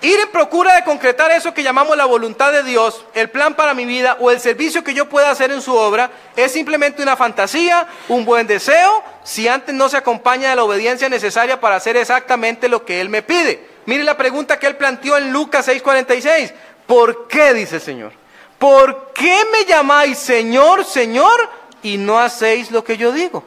Ir 0.02 0.18
en 0.18 0.30
procura 0.30 0.76
de 0.76 0.84
concretar 0.84 1.30
eso 1.30 1.52
que 1.52 1.62
llamamos 1.62 1.94
la 1.94 2.06
voluntad 2.06 2.52
de 2.52 2.62
Dios, 2.62 3.04
el 3.12 3.28
plan 3.28 3.54
para 3.54 3.74
mi 3.74 3.84
vida 3.84 4.16
o 4.18 4.30
el 4.30 4.40
servicio 4.40 4.82
que 4.82 4.94
yo 4.94 5.10
pueda 5.10 5.30
hacer 5.30 5.50
en 5.50 5.60
su 5.60 5.74
obra, 5.74 6.10
es 6.36 6.52
simplemente 6.52 7.02
una 7.02 7.16
fantasía, 7.16 7.86
un 8.08 8.24
buen 8.24 8.46
deseo, 8.46 9.02
si 9.24 9.46
antes 9.46 9.74
no 9.74 9.90
se 9.90 9.98
acompaña 9.98 10.50
de 10.50 10.56
la 10.56 10.64
obediencia 10.64 11.10
necesaria 11.10 11.60
para 11.60 11.76
hacer 11.76 11.98
exactamente 11.98 12.68
lo 12.68 12.86
que 12.86 13.02
Él 13.02 13.10
me 13.10 13.20
pide. 13.20 13.68
Mire 13.84 14.02
la 14.02 14.16
pregunta 14.16 14.58
que 14.58 14.66
Él 14.68 14.76
planteó 14.76 15.18
en 15.18 15.32
Lucas 15.32 15.68
6:46. 15.68 16.54
¿Por 16.86 17.28
qué, 17.28 17.52
dice 17.52 17.76
el 17.76 17.82
Señor? 17.82 18.12
¿Por 18.58 19.12
qué 19.12 19.42
me 19.52 19.64
llamáis 19.64 20.18
Señor, 20.18 20.84
Señor 20.84 21.48
y 21.82 21.98
no 21.98 22.18
hacéis 22.18 22.70
lo 22.70 22.82
que 22.82 22.96
yo 22.96 23.12
digo? 23.12 23.44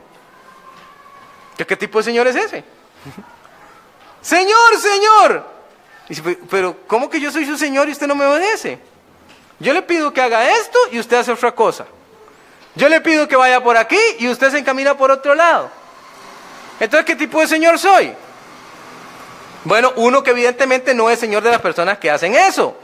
¿Qué, 1.58 1.78
tipo 1.78 1.98
de 1.98 2.04
Señor 2.04 2.28
es 2.28 2.36
ese? 2.36 2.64
Señor, 4.22 4.78
Señor. 4.80 5.53
Dice, 6.10 6.38
pero 6.50 6.78
¿cómo 6.88 7.10
que 7.10 7.20
yo 7.20 7.32
soy 7.32 7.46
su 7.46 7.58
Señor 7.58 7.88
y 7.88 7.94
usted 7.94 8.08
no 8.08 8.16
me 8.16 8.26
obedece? 8.26 8.80
Yo 9.60 9.74
le 9.74 9.82
pido 9.82 10.12
que 10.12 10.22
haga 10.22 10.58
esto 10.58 10.78
y 10.92 11.00
usted 11.00 11.18
hace 11.18 11.32
otra 11.32 11.54
cosa. 11.54 11.86
Yo 12.76 12.90
le 12.90 13.02
pido 13.02 13.28
que 13.28 13.36
vaya 13.36 13.64
por 13.64 13.78
aquí 13.78 14.00
y 14.20 14.28
usted 14.28 14.52
se 14.52 14.60
encamina 14.60 14.98
por 14.98 15.12
otro 15.12 15.36
lado. 15.36 15.70
Entonces, 16.80 17.06
¿qué 17.06 17.16
tipo 17.16 17.40
de 17.40 17.48
Señor 17.48 17.80
soy? 17.80 18.14
Bueno, 19.64 19.94
uno 19.96 20.24
que 20.24 20.32
evidentemente 20.32 20.94
no 20.94 21.10
es 21.10 21.20
Señor 21.20 21.44
de 21.44 21.52
las 21.52 21.62
personas 21.62 21.98
que 21.98 22.12
hacen 22.12 22.36
eso. 22.36 22.76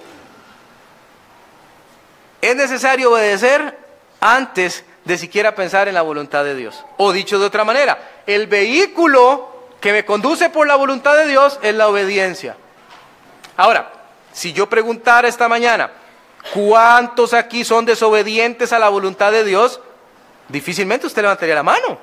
Es 2.41 2.55
necesario 2.55 3.11
obedecer 3.11 3.77
antes 4.21 4.85
de 5.03 5.17
siquiera 5.17 5.55
pensar 5.55 5.87
en 5.87 5.95
la 5.95 6.01
voluntad 6.01 6.43
de 6.43 6.55
Dios. 6.55 6.85
O 6.97 7.11
dicho 7.11 7.39
de 7.39 7.45
otra 7.45 7.63
manera, 7.63 8.21
el 8.25 8.47
vehículo 8.47 9.49
que 9.81 9.91
me 9.91 10.05
conduce 10.05 10.49
por 10.49 10.67
la 10.67 10.75
voluntad 10.75 11.17
de 11.17 11.27
Dios 11.27 11.59
es 11.61 11.75
la 11.75 11.87
obediencia. 11.89 12.55
Ahora, 13.59 13.91
si 14.31 14.53
yo 14.53 14.69
preguntara 14.69 15.27
esta 15.27 15.49
mañana, 15.49 15.91
¿cuántos 16.53 17.33
aquí 17.33 17.65
son 17.65 17.83
desobedientes 17.83 18.71
a 18.71 18.79
la 18.79 18.87
voluntad 18.87 19.33
de 19.33 19.43
Dios? 19.43 19.81
Difícilmente 20.47 21.07
usted 21.07 21.23
levantaría 21.23 21.55
la 21.55 21.63
mano. 21.63 21.99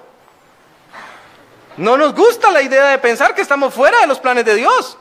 No 1.78 1.96
nos 1.96 2.14
gusta 2.14 2.50
la 2.50 2.60
idea 2.60 2.88
de 2.88 2.98
pensar 2.98 3.34
que 3.34 3.40
estamos 3.40 3.72
fuera 3.72 3.98
de 4.02 4.06
los 4.06 4.18
planes 4.18 4.44
de 4.44 4.54
Dios. 4.54 4.98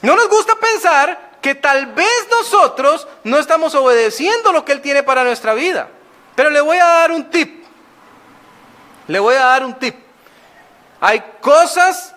No 0.00 0.14
nos 0.14 0.28
gusta 0.28 0.54
pensar 0.54 1.38
que 1.42 1.56
tal 1.56 1.86
vez 1.86 2.28
nosotros 2.30 3.08
no 3.24 3.38
estamos 3.38 3.74
obedeciendo 3.74 4.52
lo 4.52 4.64
que 4.64 4.70
Él 4.70 4.80
tiene 4.80 5.02
para 5.02 5.24
nuestra 5.24 5.54
vida. 5.54 5.88
Pero 6.36 6.50
le 6.50 6.60
voy 6.60 6.76
a 6.76 6.86
dar 6.86 7.10
un 7.10 7.28
tip. 7.30 7.64
Le 9.08 9.18
voy 9.18 9.34
a 9.34 9.46
dar 9.46 9.64
un 9.64 9.74
tip. 9.74 9.96
Hay 11.00 11.20
cosas 11.40 12.14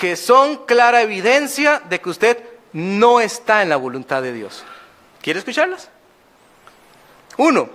que 0.00 0.16
son 0.16 0.64
clara 0.64 1.02
evidencia 1.02 1.82
de 1.90 2.00
que 2.00 2.08
usted 2.08 2.42
no 2.72 3.20
está 3.20 3.60
en 3.60 3.68
la 3.68 3.76
voluntad 3.76 4.22
de 4.22 4.32
Dios. 4.32 4.64
¿Quiere 5.20 5.38
escucharlas? 5.38 5.90
Uno, 7.36 7.68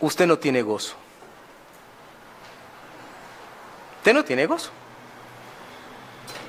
usted 0.00 0.26
no 0.26 0.36
tiene 0.38 0.62
gozo. 0.62 0.96
Usted 3.98 4.14
no 4.14 4.24
tiene 4.24 4.46
gozo. 4.46 4.70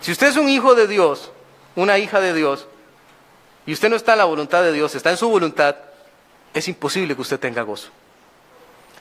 Si 0.02 0.12
usted 0.12 0.30
es 0.30 0.38
un 0.38 0.50
hijo 0.50 0.74
de 0.74 0.88
Dios, 0.88 1.32
una 1.76 2.00
hija 2.00 2.20
de 2.20 2.34
Dios, 2.34 2.68
y 3.68 3.74
usted 3.74 3.90
no 3.90 3.96
está 3.96 4.14
en 4.14 4.18
la 4.18 4.26
voluntad 4.26 4.64
de 4.64 4.74
Dios, 4.74 4.96
está 4.96 5.12
en 5.12 5.18
su 5.18 5.30
voluntad, 5.30 5.76
es 6.52 6.68
imposible 6.68 7.14
que 7.14 7.22
usted 7.22 7.40
tenga 7.40 7.62
gozo. 7.62 7.90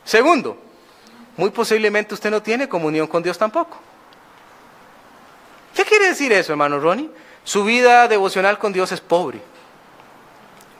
Segundo, 0.05 0.59
muy 1.39 1.49
posiblemente 1.49 2.13
usted 2.13 2.31
no 2.31 2.43
tiene 2.43 2.69
comunión 2.69 3.07
con 3.07 3.23
Dios 3.23 3.39
tampoco. 3.39 3.88
¿Qué 5.79 5.85
quiere 5.85 6.09
decir 6.09 6.33
eso, 6.33 6.51
hermano 6.51 6.81
Ronnie? 6.81 7.09
Su 7.45 7.63
vida 7.63 8.09
devocional 8.09 8.59
con 8.59 8.73
Dios 8.73 8.91
es 8.91 9.01
pobre, 9.01 9.41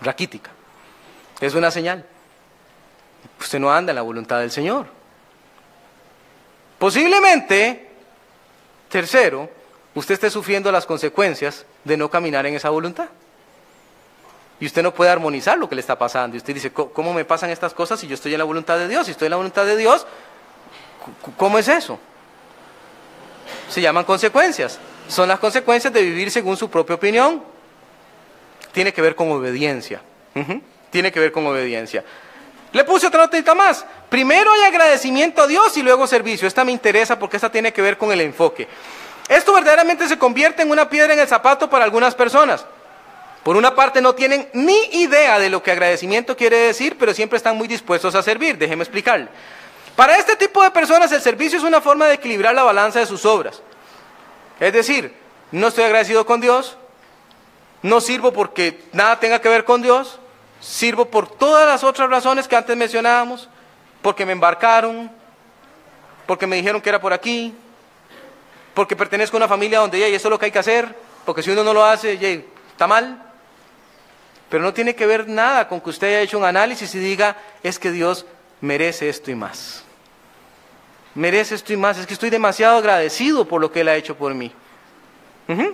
raquítica. 0.01 0.51
Es 1.41 1.55
una 1.55 1.71
señal. 1.71 2.05
Usted 3.39 3.61
no 3.61 3.73
anda 3.73 3.93
en 3.93 3.95
la 3.95 4.03
voluntad 4.03 4.41
del 4.41 4.51
Señor. 4.51 4.87
Posiblemente, 6.81 7.93
tercero, 8.89 9.49
usted 9.95 10.15
esté 10.15 10.31
sufriendo 10.31 10.73
las 10.73 10.85
consecuencias 10.85 11.65
de 11.85 11.97
no 11.97 12.11
caminar 12.11 12.45
en 12.47 12.57
esa 12.57 12.71
voluntad. 12.71 13.07
Y 14.59 14.67
usted 14.67 14.83
no 14.83 14.93
puede 14.93 15.13
armonizar 15.13 15.57
lo 15.59 15.69
que 15.69 15.77
le 15.77 15.81
está 15.81 15.97
pasando. 15.97 16.35
Y 16.35 16.39
usted 16.39 16.55
dice, 16.55 16.73
¿cómo 16.73 17.15
me 17.15 17.25
pasan 17.25 17.51
estas 17.51 17.73
cosas 17.73 18.01
si 18.01 18.09
yo 18.09 18.15
estoy 18.15 18.33
en 18.33 18.39
la 18.39 18.45
voluntad 18.45 18.77
de 18.77 18.89
Dios? 18.89 19.07
Si 19.07 19.13
estoy 19.13 19.27
en 19.27 19.31
la 19.31 19.37
voluntad 19.37 19.65
de 19.65 19.77
Dios, 19.77 20.09
¿cómo 21.37 21.57
es 21.57 21.69
eso? 21.69 22.01
Se 23.71 23.81
llaman 23.81 24.03
consecuencias. 24.05 24.81
Son 25.09 25.27
las 25.27 25.39
consecuencias 25.39 25.93
de 25.93 26.03
vivir 26.03 26.31
según 26.31 26.57
su 26.57 26.71
propia 26.71 26.97
opinión. 26.97 27.43
Tiene 28.73 28.93
que 28.93 29.03
ver 29.03 29.15
con 29.15 29.31
obediencia. 29.33 30.01
Tiene 30.91 31.11
que 31.11 31.19
ver 31.19 31.33
con 31.33 31.47
obediencia. 31.47 32.05
Le 32.73 32.85
puse 32.85 33.07
otra 33.07 33.23
notita 33.23 33.55
más. 33.55 33.85
Primero 34.09 34.53
hay 34.53 34.63
agradecimiento 34.63 35.43
a 35.43 35.47
Dios 35.47 35.77
y 35.77 35.83
luego 35.83 36.07
servicio. 36.07 36.47
Esta 36.47 36.65
me 36.65 36.73
interesa 36.73 37.19
porque 37.19 37.37
esta 37.37 37.51
tiene 37.51 37.73
que 37.73 37.83
ver 37.83 37.97
con 37.97 38.13
el 38.13 38.21
enfoque. 38.21 38.69
Esto 39.29 39.55
verdaderamente 39.55 40.07
se 40.07 40.19
convierte 40.19 40.63
en 40.63 40.71
una 40.71 40.89
piedra 40.89 41.15
en 41.15 41.19
el 41.19 41.27
zapato 41.27 41.69
para 41.69 41.85
algunas 41.85 42.15
personas. 42.15 42.65
Por 43.43 43.57
una 43.57 43.75
parte 43.75 44.03
no 44.03 44.15
tienen 44.15 44.49
ni 44.53 44.79
idea 44.93 45.39
de 45.39 45.49
lo 45.49 45.63
que 45.63 45.71
agradecimiento 45.71 46.37
quiere 46.37 46.59
decir, 46.59 46.97
pero 46.99 47.15
siempre 47.15 47.39
están 47.39 47.57
muy 47.57 47.67
dispuestos 47.67 48.15
a 48.15 48.23
servir. 48.23 48.59
Déjeme 48.59 48.83
explicarle. 48.83 49.29
Para 49.97 50.17
este 50.17 50.37
tipo 50.37 50.63
de 50.63 50.71
personas 50.71 51.11
el 51.13 51.23
servicio 51.23 51.59
es 51.59 51.65
una 51.65 51.81
forma 51.81 52.07
de 52.07 52.15
equilibrar 52.15 52.55
la 52.55 52.63
balanza 52.63 53.01
de 53.01 53.07
sus 53.07 53.25
obras. 53.25 53.63
Es 54.61 54.73
decir, 54.73 55.15
no 55.53 55.69
estoy 55.69 55.85
agradecido 55.85 56.27
con 56.27 56.41
Dios, 56.41 56.77
no 57.83 58.01
sirvo 58.01 58.33
porque 58.33 58.83
nada 58.93 59.21
tenga 59.21 59.41
que 59.41 59.49
ver 59.49 59.65
con 59.65 59.83
Dios, 59.83 60.19
sirvo 60.61 61.07
por 61.07 61.29
todas 61.29 61.67
las 61.67 61.85
otras 61.85 62.11
razones 62.11 62.49
que 62.49 62.57
antes 62.57 62.77
mencionábamos, 62.77 63.49
porque 64.03 64.27
me 64.27 64.33
embarcaron, 64.33 65.11
porque 66.27 66.47
me 66.47 66.57
dijeron 66.57 66.81
que 66.81 66.89
era 66.89 67.01
por 67.01 67.13
aquí, 67.13 67.55
porque 68.75 68.97
pertenezco 68.97 69.37
a 69.37 69.39
una 69.39 69.49
familia 69.49 69.79
donde 69.81 69.99
ya 69.99 70.07
eso 70.07 70.29
es 70.29 70.31
lo 70.31 70.39
que 70.39 70.47
hay 70.47 70.53
que 70.53 70.59
hacer, 70.59 70.95
porque 71.25 71.43
si 71.43 71.51
uno 71.51 71.65
no 71.65 71.73
lo 71.73 71.85
hace, 71.85 72.15
está 72.71 72.87
mal. 72.87 73.25
Pero 74.49 74.63
no 74.63 74.73
tiene 74.73 74.95
que 74.95 75.07
ver 75.07 75.29
nada 75.29 75.69
con 75.69 75.81
que 75.81 75.91
usted 75.91 76.07
haya 76.09 76.21
hecho 76.21 76.39
un 76.39 76.45
análisis 76.45 76.95
y 76.95 76.99
diga, 76.99 77.37
es 77.63 77.79
que 77.79 77.91
Dios 77.93 78.25
merece 78.61 79.09
esto 79.09 79.31
y 79.31 79.35
más. 79.35 79.85
Merece 81.19 81.57
esto 81.57 81.73
y 81.73 81.77
más. 81.77 81.99
Es 81.99 82.07
que 82.07 82.15
estoy 82.15 82.31
demasiado 82.31 82.77
agradecido 82.77 83.45
por 83.45 83.61
lo 83.61 83.73
que 83.73 83.81
Él 83.81 83.89
ha 83.89 83.97
hecho 83.97 84.17
por 84.17 84.33
mí. 84.35 84.53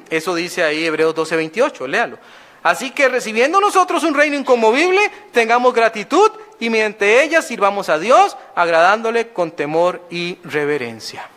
Eso 0.09 0.35
dice 0.35 0.65
ahí 0.65 0.87
Hebreos 0.87 1.15
12:28, 1.15 1.87
léalo. 1.87 2.19
Así 2.63 2.93
que 2.93 3.11
recibiendo 3.11 3.61
nosotros 3.61 4.05
un 4.05 4.15
reino 4.15 4.37
inconmovible, 4.37 5.11
tengamos 5.33 5.75
gratitud 5.75 6.31
y 6.59 6.71
mediante 6.71 7.23
ella 7.23 7.43
sirvamos 7.43 7.91
a 7.91 7.99
Dios, 7.99 8.39
agradándole 8.55 9.35
con 9.35 9.51
temor 9.51 10.01
y 10.09 10.39
reverencia. 10.45 11.29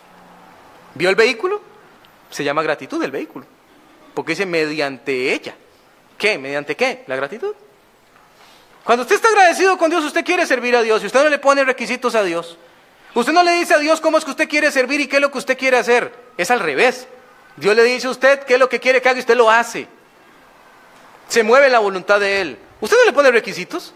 ¿Vio 0.94 1.10
el 1.10 1.14
vehículo? 1.14 1.60
Se 2.30 2.42
llama 2.42 2.62
gratitud 2.62 3.02
el 3.02 3.10
vehículo. 3.10 3.44
Porque 4.14 4.32
dice 4.32 4.46
mediante 4.46 5.34
ella. 5.34 5.54
¿Qué? 6.16 6.38
¿Mediante 6.38 6.76
qué? 6.76 7.04
La 7.08 7.16
gratitud. 7.16 7.54
Cuando 8.84 9.02
usted 9.02 9.16
está 9.16 9.28
agradecido 9.28 9.76
con 9.76 9.90
Dios, 9.90 10.02
usted 10.02 10.24
quiere 10.24 10.46
servir 10.46 10.74
a 10.76 10.80
Dios 10.80 11.02
y 11.02 11.06
usted 11.06 11.22
no 11.22 11.28
le 11.28 11.38
pone 11.38 11.62
requisitos 11.62 12.14
a 12.14 12.22
Dios. 12.22 12.56
Usted 13.18 13.32
no 13.32 13.42
le 13.42 13.50
dice 13.54 13.74
a 13.74 13.78
Dios 13.78 14.00
cómo 14.00 14.16
es 14.16 14.24
que 14.24 14.30
usted 14.30 14.48
quiere 14.48 14.70
servir 14.70 15.00
y 15.00 15.08
qué 15.08 15.16
es 15.16 15.22
lo 15.22 15.32
que 15.32 15.38
usted 15.38 15.58
quiere 15.58 15.76
hacer. 15.76 16.14
Es 16.36 16.52
al 16.52 16.60
revés. 16.60 17.08
Dios 17.56 17.74
le 17.74 17.82
dice 17.82 18.06
a 18.06 18.10
usted 18.10 18.44
qué 18.44 18.54
es 18.54 18.60
lo 18.60 18.68
que 18.68 18.78
quiere 18.78 19.02
que 19.02 19.08
haga 19.08 19.18
y 19.18 19.22
usted 19.22 19.34
lo 19.34 19.50
hace. 19.50 19.88
Se 21.26 21.42
mueve 21.42 21.68
la 21.68 21.80
voluntad 21.80 22.20
de 22.20 22.40
Él. 22.40 22.58
¿Usted 22.80 22.96
no 22.96 23.04
le 23.06 23.12
pone 23.12 23.32
requisitos? 23.32 23.92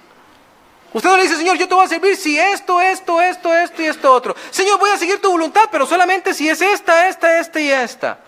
Usted 0.92 1.08
no 1.08 1.16
le 1.16 1.22
dice, 1.22 1.36
Señor, 1.36 1.56
yo 1.56 1.68
te 1.68 1.74
voy 1.74 1.84
a 1.84 1.88
servir 1.88 2.16
si 2.16 2.36
esto, 2.36 2.80
esto, 2.80 3.20
esto, 3.20 3.54
esto 3.54 3.80
y 3.82 3.86
esto 3.86 4.12
otro. 4.12 4.34
Señor, 4.50 4.80
voy 4.80 4.90
a 4.90 4.98
seguir 4.98 5.22
tu 5.22 5.30
voluntad, 5.30 5.68
pero 5.70 5.86
solamente 5.86 6.34
si 6.34 6.48
es 6.48 6.60
esta, 6.60 7.06
esta, 7.06 7.38
esta 7.38 7.60
y 7.60 7.70
esta. 7.70 8.18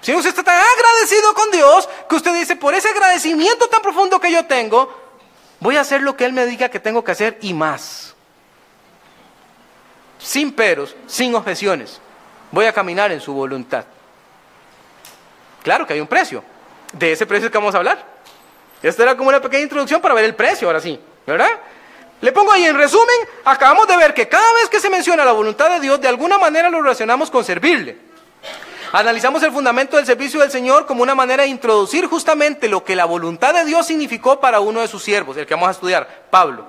Si 0.00 0.14
usted 0.14 0.30
está 0.30 0.42
tan 0.42 0.56
agradecido 0.58 1.34
con 1.34 1.50
Dios 1.50 1.86
que 2.08 2.16
usted 2.16 2.32
dice, 2.32 2.56
por 2.56 2.72
ese 2.72 2.88
agradecimiento 2.88 3.68
tan 3.68 3.82
profundo 3.82 4.18
que 4.18 4.32
yo 4.32 4.46
tengo, 4.46 4.90
voy 5.60 5.76
a 5.76 5.82
hacer 5.82 6.00
lo 6.00 6.16
que 6.16 6.24
Él 6.24 6.32
me 6.32 6.46
diga 6.46 6.70
que 6.70 6.80
tengo 6.80 7.04
que 7.04 7.12
hacer 7.12 7.36
y 7.42 7.52
más. 7.52 8.13
Sin 10.24 10.52
peros, 10.52 10.96
sin 11.06 11.34
objeciones. 11.34 12.00
Voy 12.50 12.64
a 12.64 12.72
caminar 12.72 13.12
en 13.12 13.20
su 13.20 13.34
voluntad. 13.34 13.84
Claro 15.62 15.86
que 15.86 15.92
hay 15.92 16.00
un 16.00 16.06
precio. 16.06 16.42
De 16.94 17.12
ese 17.12 17.26
precio 17.26 17.46
es 17.46 17.52
que 17.52 17.58
vamos 17.58 17.74
a 17.74 17.78
hablar. 17.78 18.02
Esto 18.82 19.02
era 19.02 19.16
como 19.16 19.28
una 19.28 19.40
pequeña 19.40 19.64
introducción 19.64 20.00
para 20.00 20.14
ver 20.14 20.24
el 20.24 20.34
precio, 20.34 20.66
ahora 20.66 20.80
sí, 20.80 20.98
¿verdad? 21.26 21.50
Le 22.22 22.32
pongo 22.32 22.52
ahí 22.52 22.64
en 22.64 22.74
resumen, 22.74 23.16
acabamos 23.44 23.86
de 23.86 23.98
ver 23.98 24.14
que 24.14 24.26
cada 24.26 24.50
vez 24.54 24.70
que 24.70 24.80
se 24.80 24.88
menciona 24.88 25.26
la 25.26 25.32
voluntad 25.32 25.68
de 25.68 25.80
Dios, 25.80 26.00
de 26.00 26.08
alguna 26.08 26.38
manera 26.38 26.70
lo 26.70 26.80
relacionamos 26.80 27.30
con 27.30 27.44
servirle. 27.44 27.98
Analizamos 28.92 29.42
el 29.42 29.52
fundamento 29.52 29.96
del 29.96 30.06
servicio 30.06 30.40
del 30.40 30.50
Señor 30.50 30.86
como 30.86 31.02
una 31.02 31.14
manera 31.14 31.42
de 31.42 31.50
introducir 31.50 32.06
justamente 32.06 32.68
lo 32.68 32.82
que 32.82 32.96
la 32.96 33.04
voluntad 33.04 33.52
de 33.52 33.66
Dios 33.66 33.86
significó 33.86 34.40
para 34.40 34.60
uno 34.60 34.80
de 34.80 34.88
sus 34.88 35.02
siervos, 35.02 35.36
el 35.36 35.44
que 35.44 35.54
vamos 35.54 35.68
a 35.68 35.72
estudiar, 35.72 36.24
Pablo. 36.30 36.66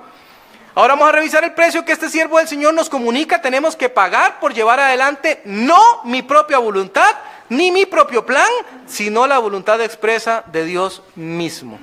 Ahora 0.76 0.92
vamos 0.92 1.08
a 1.08 1.12
revisar 1.12 1.42
el 1.42 1.54
precio 1.54 1.86
que 1.86 1.92
este 1.92 2.10
siervo 2.10 2.36
del 2.36 2.48
Señor 2.48 2.74
nos 2.74 2.90
comunica. 2.90 3.40
Tenemos 3.40 3.74
que 3.76 3.88
pagar 3.88 4.38
por 4.40 4.52
llevar 4.52 4.78
adelante 4.78 5.40
no 5.46 5.80
mi 6.04 6.20
propia 6.20 6.58
voluntad, 6.58 7.08
ni 7.48 7.70
mi 7.70 7.86
propio 7.86 8.26
plan, 8.26 8.50
sino 8.84 9.26
la 9.26 9.38
voluntad 9.38 9.80
expresa 9.80 10.44
de 10.52 10.66
Dios 10.66 11.02
mismo. 11.14 11.78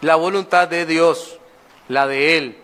La 0.00 0.16
voluntad 0.16 0.66
de 0.66 0.86
Dios, 0.86 1.38
la 1.86 2.08
de 2.08 2.36
Él, 2.36 2.58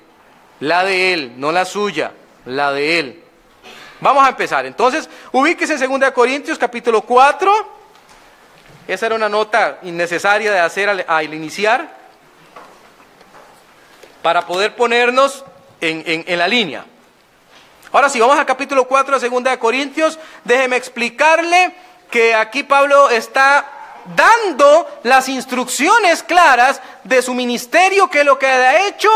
la 0.59 0.83
de 0.83 1.12
Él, 1.12 1.35
no 1.37 1.52
la 1.52 1.64
suya, 1.64 2.11
la 2.45 2.73
de 2.73 2.99
Él. 2.99 3.25
Vamos 4.00 4.26
a 4.26 4.30
empezar. 4.30 4.66
Entonces, 4.66 5.09
ubíquese 5.30 5.75
en 5.75 6.00
2 6.00 6.11
Corintios 6.11 6.59
capítulo 6.59 7.02
4. 7.02 7.52
Esa 8.88 9.07
era 9.07 9.14
una 9.14 9.28
nota 9.28 9.78
innecesaria 9.83 10.50
de 10.50 10.59
hacer 10.59 10.88
al, 11.07 11.35
iniciar 11.35 12.00
para 14.22 14.46
poder 14.46 14.76
ponernos 14.76 15.44
en, 15.80 16.24
en 16.26 16.38
la 16.38 16.48
línea. 16.48 16.84
Ahora 17.92 18.08
sí, 18.08 18.20
vamos 18.20 18.38
al 18.38 18.46
capítulo 18.46 18.86
4 18.86 19.18
de 19.18 19.28
2 19.28 19.56
Corintios. 19.56 20.18
Déjeme 20.44 20.76
explicarle 20.76 21.74
que 22.10 22.34
aquí 22.34 22.62
Pablo 22.62 23.10
está 23.10 23.66
dando 24.16 24.86
las 25.02 25.28
instrucciones 25.28 26.22
claras 26.22 26.80
de 27.04 27.22
su 27.22 27.34
ministerio, 27.34 28.08
que 28.08 28.20
es 28.20 28.24
lo 28.24 28.38
que 28.38 28.46
ha 28.46 28.86
hecho, 28.86 29.08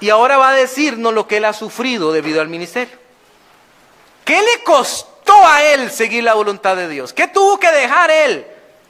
y 0.00 0.10
ahora 0.10 0.36
va 0.36 0.50
a 0.50 0.54
decirnos 0.54 1.12
lo 1.12 1.26
que 1.26 1.38
él 1.38 1.44
ha 1.44 1.52
sufrido 1.52 2.12
debido 2.12 2.40
al 2.40 2.48
ministerio. 2.48 2.96
¿Qué 4.24 4.40
le 4.40 4.62
costó 4.62 5.46
a 5.46 5.62
él 5.62 5.90
seguir 5.90 6.24
la 6.24 6.34
voluntad 6.34 6.76
de 6.76 6.88
Dios? 6.88 7.12
¿Qué 7.12 7.28
tuvo 7.28 7.58
que 7.58 7.70
dejar 7.72 8.10
él? 8.10 8.46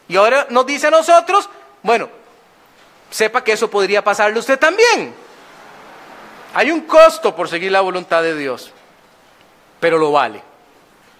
Y 0.07 0.17
ahora 0.17 0.47
nos 0.49 0.65
dice 0.65 0.87
a 0.87 0.91
nosotros, 0.91 1.49
bueno, 1.81 2.09
sepa 3.09 3.43
que 3.43 3.53
eso 3.53 3.69
podría 3.69 4.03
pasarle 4.03 4.37
a 4.37 4.39
usted 4.39 4.59
también. 4.59 5.13
Hay 6.53 6.71
un 6.71 6.81
costo 6.81 7.35
por 7.35 7.47
seguir 7.47 7.71
la 7.71 7.81
voluntad 7.81 8.21
de 8.23 8.35
Dios, 8.35 8.71
pero 9.79 9.97
lo 9.97 10.11
vale, 10.11 10.41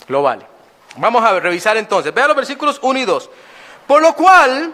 lo 0.08 0.24
vale. 0.24 0.46
Vamos 0.98 1.24
a 1.24 1.40
revisar 1.40 1.78
entonces, 1.78 2.14
vea 2.14 2.28
los 2.28 2.36
versículos 2.36 2.80
1 2.82 3.00
y 3.00 3.06
2. 3.06 3.30
Por 3.86 4.02
lo 4.02 4.14
cual, 4.14 4.74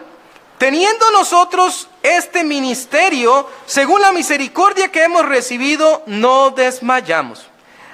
teniendo 0.58 1.10
nosotros 1.10 1.88
este 2.02 2.42
ministerio, 2.42 3.48
según 3.66 4.00
la 4.00 4.12
misericordia 4.12 4.90
que 4.90 5.04
hemos 5.04 5.26
recibido, 5.26 6.02
no 6.06 6.50
desmayamos. 6.50 7.46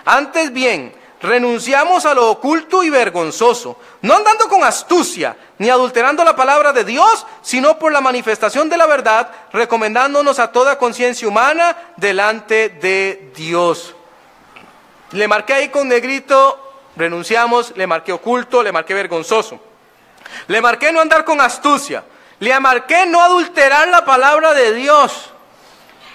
Antes 0.05 0.52
bien, 0.52 0.95
renunciamos 1.23 2.05
a 2.05 2.14
lo 2.14 2.31
oculto 2.31 2.83
y 2.83 2.91
vergonzoso, 2.91 3.79
no 4.02 4.14
andando 4.14 4.49
con 4.49 4.64
astucia, 4.64 5.37
ni 5.59 5.71
adulterando 5.71 6.25
la 6.25 6.35
palabra 6.35 6.73
de 6.73 6.85
Dios, 6.85 7.25
sino 7.43 7.79
por 7.79 7.93
la 7.93 8.00
manifestación 8.00 8.69
de 8.69 8.76
la 8.76 8.87
verdad, 8.87 9.31
recomendándonos 9.52 10.41
a 10.41 10.50
toda 10.50 10.79
conciencia 10.79 11.29
humana 11.29 11.76
delante 11.97 12.69
de 12.69 13.31
Dios. 13.35 13.95
Le 15.12 15.29
marqué 15.29 15.55
ahí 15.55 15.69
con 15.69 15.88
negrito, 15.88 16.59
renunciamos, 16.97 17.73
le 17.76 17.87
marqué 17.87 18.12
oculto, 18.12 18.62
le 18.62 18.73
marqué 18.73 18.95
vergonzoso. 18.95 19.61
Le 20.49 20.61
marqué 20.61 20.93
no 20.93 21.00
andar 21.00 21.25
con 21.25 21.41
astucia, 21.41 22.02
le 22.41 22.59
marqué 22.59 23.07
no 23.07 23.23
adulterar 23.23 23.88
la 23.88 24.05
palabra 24.05 24.55
de 24.55 24.73
Dios. 24.75 25.32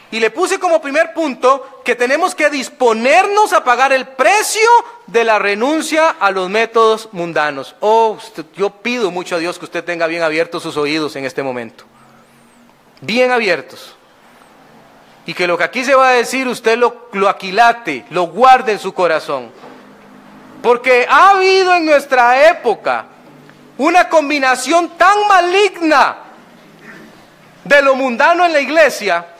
Y 0.09 0.19
le 0.21 0.31
puse 0.31 0.57
como 0.57 0.81
primer 0.81 1.13
punto 1.13 1.81
que 1.83 1.95
tenemos 1.95 2.33
que 2.33 2.49
disponernos 2.49 3.51
a 3.51 3.63
pagar 3.63 3.91
el 3.91 4.07
precio 4.07 4.69
de 5.05 5.25
la 5.25 5.37
renuncia 5.37 6.11
a 6.11 6.31
los 6.31 6.49
métodos 6.49 7.09
mundanos. 7.11 7.75
Oh, 7.81 8.17
yo 8.55 8.69
pido 8.69 9.11
mucho 9.11 9.35
a 9.35 9.39
Dios 9.39 9.59
que 9.59 9.65
usted 9.65 9.83
tenga 9.83 10.07
bien 10.07 10.23
abiertos 10.23 10.63
sus 10.63 10.77
oídos 10.77 11.15
en 11.17 11.25
este 11.25 11.43
momento. 11.43 11.83
Bien 13.01 13.31
abiertos. 13.31 13.95
Y 15.25 15.33
que 15.33 15.45
lo 15.45 15.57
que 15.57 15.65
aquí 15.65 15.83
se 15.83 15.93
va 15.93 16.09
a 16.09 16.13
decir 16.13 16.47
usted 16.47 16.77
lo, 16.77 17.09
lo 17.11 17.27
aquilate, 17.27 18.05
lo 18.09 18.23
guarde 18.27 18.71
en 18.73 18.79
su 18.79 18.93
corazón. 18.93 19.51
Porque 20.63 21.05
ha 21.09 21.31
habido 21.31 21.75
en 21.75 21.85
nuestra 21.85 22.49
época 22.49 23.07
una 23.77 24.07
combinación 24.07 24.97
tan 24.97 25.27
maligna 25.27 26.17
de 27.65 27.81
lo 27.81 27.95
mundano 27.95 28.45
en 28.45 28.53
la 28.53 28.61
iglesia 28.61 29.33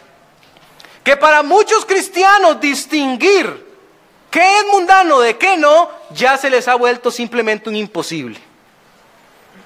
que 1.07 1.15
para 1.15 1.41
muchos 1.41 1.85
cristianos 1.85 2.59
distinguir 2.59 3.65
qué 4.29 4.57
es 4.57 4.65
mundano 4.65 5.21
de 5.21 5.37
qué 5.37 5.55
no, 5.55 5.89
ya 6.09 6.35
se 6.35 6.49
les 6.49 6.67
ha 6.67 6.75
vuelto 6.75 7.11
simplemente 7.11 7.69
un 7.69 7.77
imposible. 7.77 8.37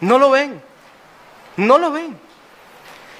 No 0.01 0.19
lo 0.19 0.29
ven, 0.29 0.61
no 1.57 1.79
lo 1.79 1.91
ven. 1.91 2.15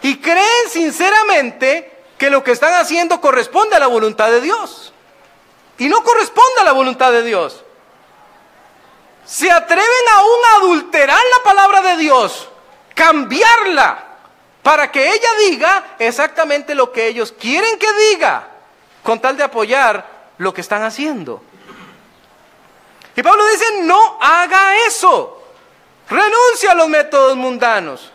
Y 0.03 0.17
creen 0.17 0.69
sinceramente 0.69 2.03
que 2.19 2.29
lo 2.29 2.43
que 2.43 2.51
están 2.51 2.75
haciendo 2.75 3.19
corresponde 3.19 3.75
a 3.75 3.79
la 3.79 3.87
voluntad 3.87 4.29
de 4.29 4.41
Dios. 4.41 4.93
Y 5.79 5.89
no 5.89 6.03
corresponde 6.03 6.61
a 6.61 6.65
la 6.65 6.73
voluntad 6.73 7.11
de 7.11 7.23
Dios. 7.23 7.63
Se 9.25 9.49
atreven 9.49 10.05
aún 10.15 10.39
a 10.45 10.57
adulterar 10.57 11.23
la 11.37 11.43
palabra 11.43 11.81
de 11.81 11.97
Dios, 11.97 12.49
cambiarla 12.93 14.10
para 14.63 14.91
que 14.91 15.07
ella 15.07 15.29
diga 15.39 15.95
exactamente 15.99 16.75
lo 16.75 16.91
que 16.91 17.07
ellos 17.07 17.31
quieren 17.31 17.79
que 17.79 17.91
diga, 18.11 18.47
con 19.03 19.19
tal 19.19 19.35
de 19.37 19.43
apoyar 19.43 20.31
lo 20.37 20.53
que 20.53 20.61
están 20.61 20.83
haciendo. 20.83 21.41
Y 23.15 23.23
Pablo 23.23 23.45
dice, 23.47 23.65
no 23.83 24.17
haga 24.21 24.85
eso. 24.87 25.43
Renuncia 26.09 26.71
a 26.71 26.75
los 26.75 26.87
métodos 26.87 27.35
mundanos. 27.35 28.11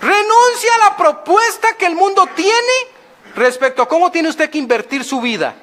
Renuncia 0.00 0.74
a 0.74 0.78
la 0.90 0.96
propuesta 0.96 1.76
que 1.76 1.86
el 1.86 1.94
mundo 1.94 2.26
tiene 2.34 2.72
respecto 3.34 3.82
a 3.82 3.88
cómo 3.88 4.10
tiene 4.10 4.28
usted 4.28 4.50
que 4.50 4.58
invertir 4.58 5.04
su 5.04 5.20
vida. 5.20 5.54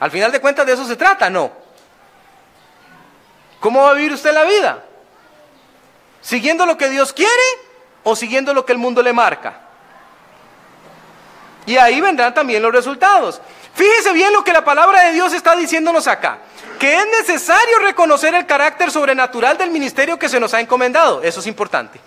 Al 0.00 0.10
final 0.10 0.32
de 0.32 0.40
cuentas 0.40 0.66
de 0.66 0.72
eso 0.72 0.84
se 0.84 0.96
trata, 0.96 1.30
¿no? 1.30 1.52
¿Cómo 3.60 3.82
va 3.82 3.90
a 3.90 3.94
vivir 3.94 4.12
usted 4.12 4.32
la 4.32 4.44
vida? 4.44 4.84
¿Siguiendo 6.20 6.66
lo 6.66 6.76
que 6.76 6.90
Dios 6.90 7.12
quiere 7.12 7.32
o 8.04 8.14
siguiendo 8.14 8.54
lo 8.54 8.64
que 8.64 8.72
el 8.72 8.78
mundo 8.78 9.02
le 9.02 9.12
marca. 9.12 9.60
Y 11.66 11.76
ahí 11.76 12.00
vendrán 12.00 12.34
también 12.34 12.62
los 12.62 12.72
resultados. 12.72 13.40
Fíjese 13.74 14.12
bien 14.12 14.32
lo 14.32 14.44
que 14.44 14.52
la 14.52 14.64
palabra 14.64 15.02
de 15.04 15.12
Dios 15.12 15.32
está 15.32 15.56
diciéndonos 15.56 16.06
acá, 16.06 16.38
que 16.78 16.96
es 16.96 17.06
necesario 17.18 17.80
reconocer 17.80 18.34
el 18.34 18.46
carácter 18.46 18.90
sobrenatural 18.90 19.58
del 19.58 19.70
ministerio 19.70 20.18
que 20.18 20.28
se 20.28 20.38
nos 20.38 20.54
ha 20.54 20.60
encomendado. 20.60 21.22
Eso 21.22 21.40
es 21.40 21.46
importante. 21.46 21.98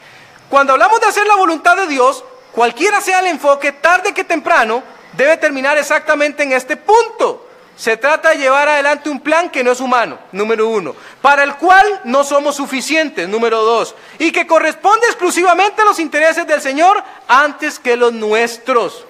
Cuando 0.49 0.73
hablamos 0.73 1.01
de 1.01 1.07
hacer 1.07 1.27
la 1.27 1.35
voluntad 1.35 1.75
de 1.75 1.87
Dios, 1.87 2.23
cualquiera 2.53 3.01
sea 3.01 3.19
el 3.19 3.27
enfoque, 3.27 3.73
tarde 3.73 4.13
que 4.13 4.23
temprano, 4.23 4.81
debe 5.13 5.35
terminar 5.37 5.77
exactamente 5.77 6.43
en 6.43 6.53
este 6.53 6.77
punto. 6.77 7.46
Se 7.77 7.95
trata 7.95 8.29
de 8.29 8.39
llevar 8.39 8.67
adelante 8.67 9.07
un 9.07 9.19
plan 9.19 9.51
que 9.51 9.63
no 9.63 9.71
es 9.71 9.79
humano, 9.79 10.17
número 10.31 10.67
uno, 10.67 10.95
para 11.21 11.43
el 11.43 11.57
cual 11.57 12.01
no 12.05 12.23
somos 12.23 12.55
suficientes, 12.55 13.29
número 13.29 13.63
dos, 13.63 13.93
y 14.17 14.31
que 14.31 14.47
corresponde 14.47 15.05
exclusivamente 15.05 15.83
a 15.83 15.85
los 15.85 15.99
intereses 15.99 16.47
del 16.47 16.59
Señor 16.59 17.03
antes 17.27 17.77
que 17.77 17.95
los 17.95 18.11
nuestros. 18.11 19.05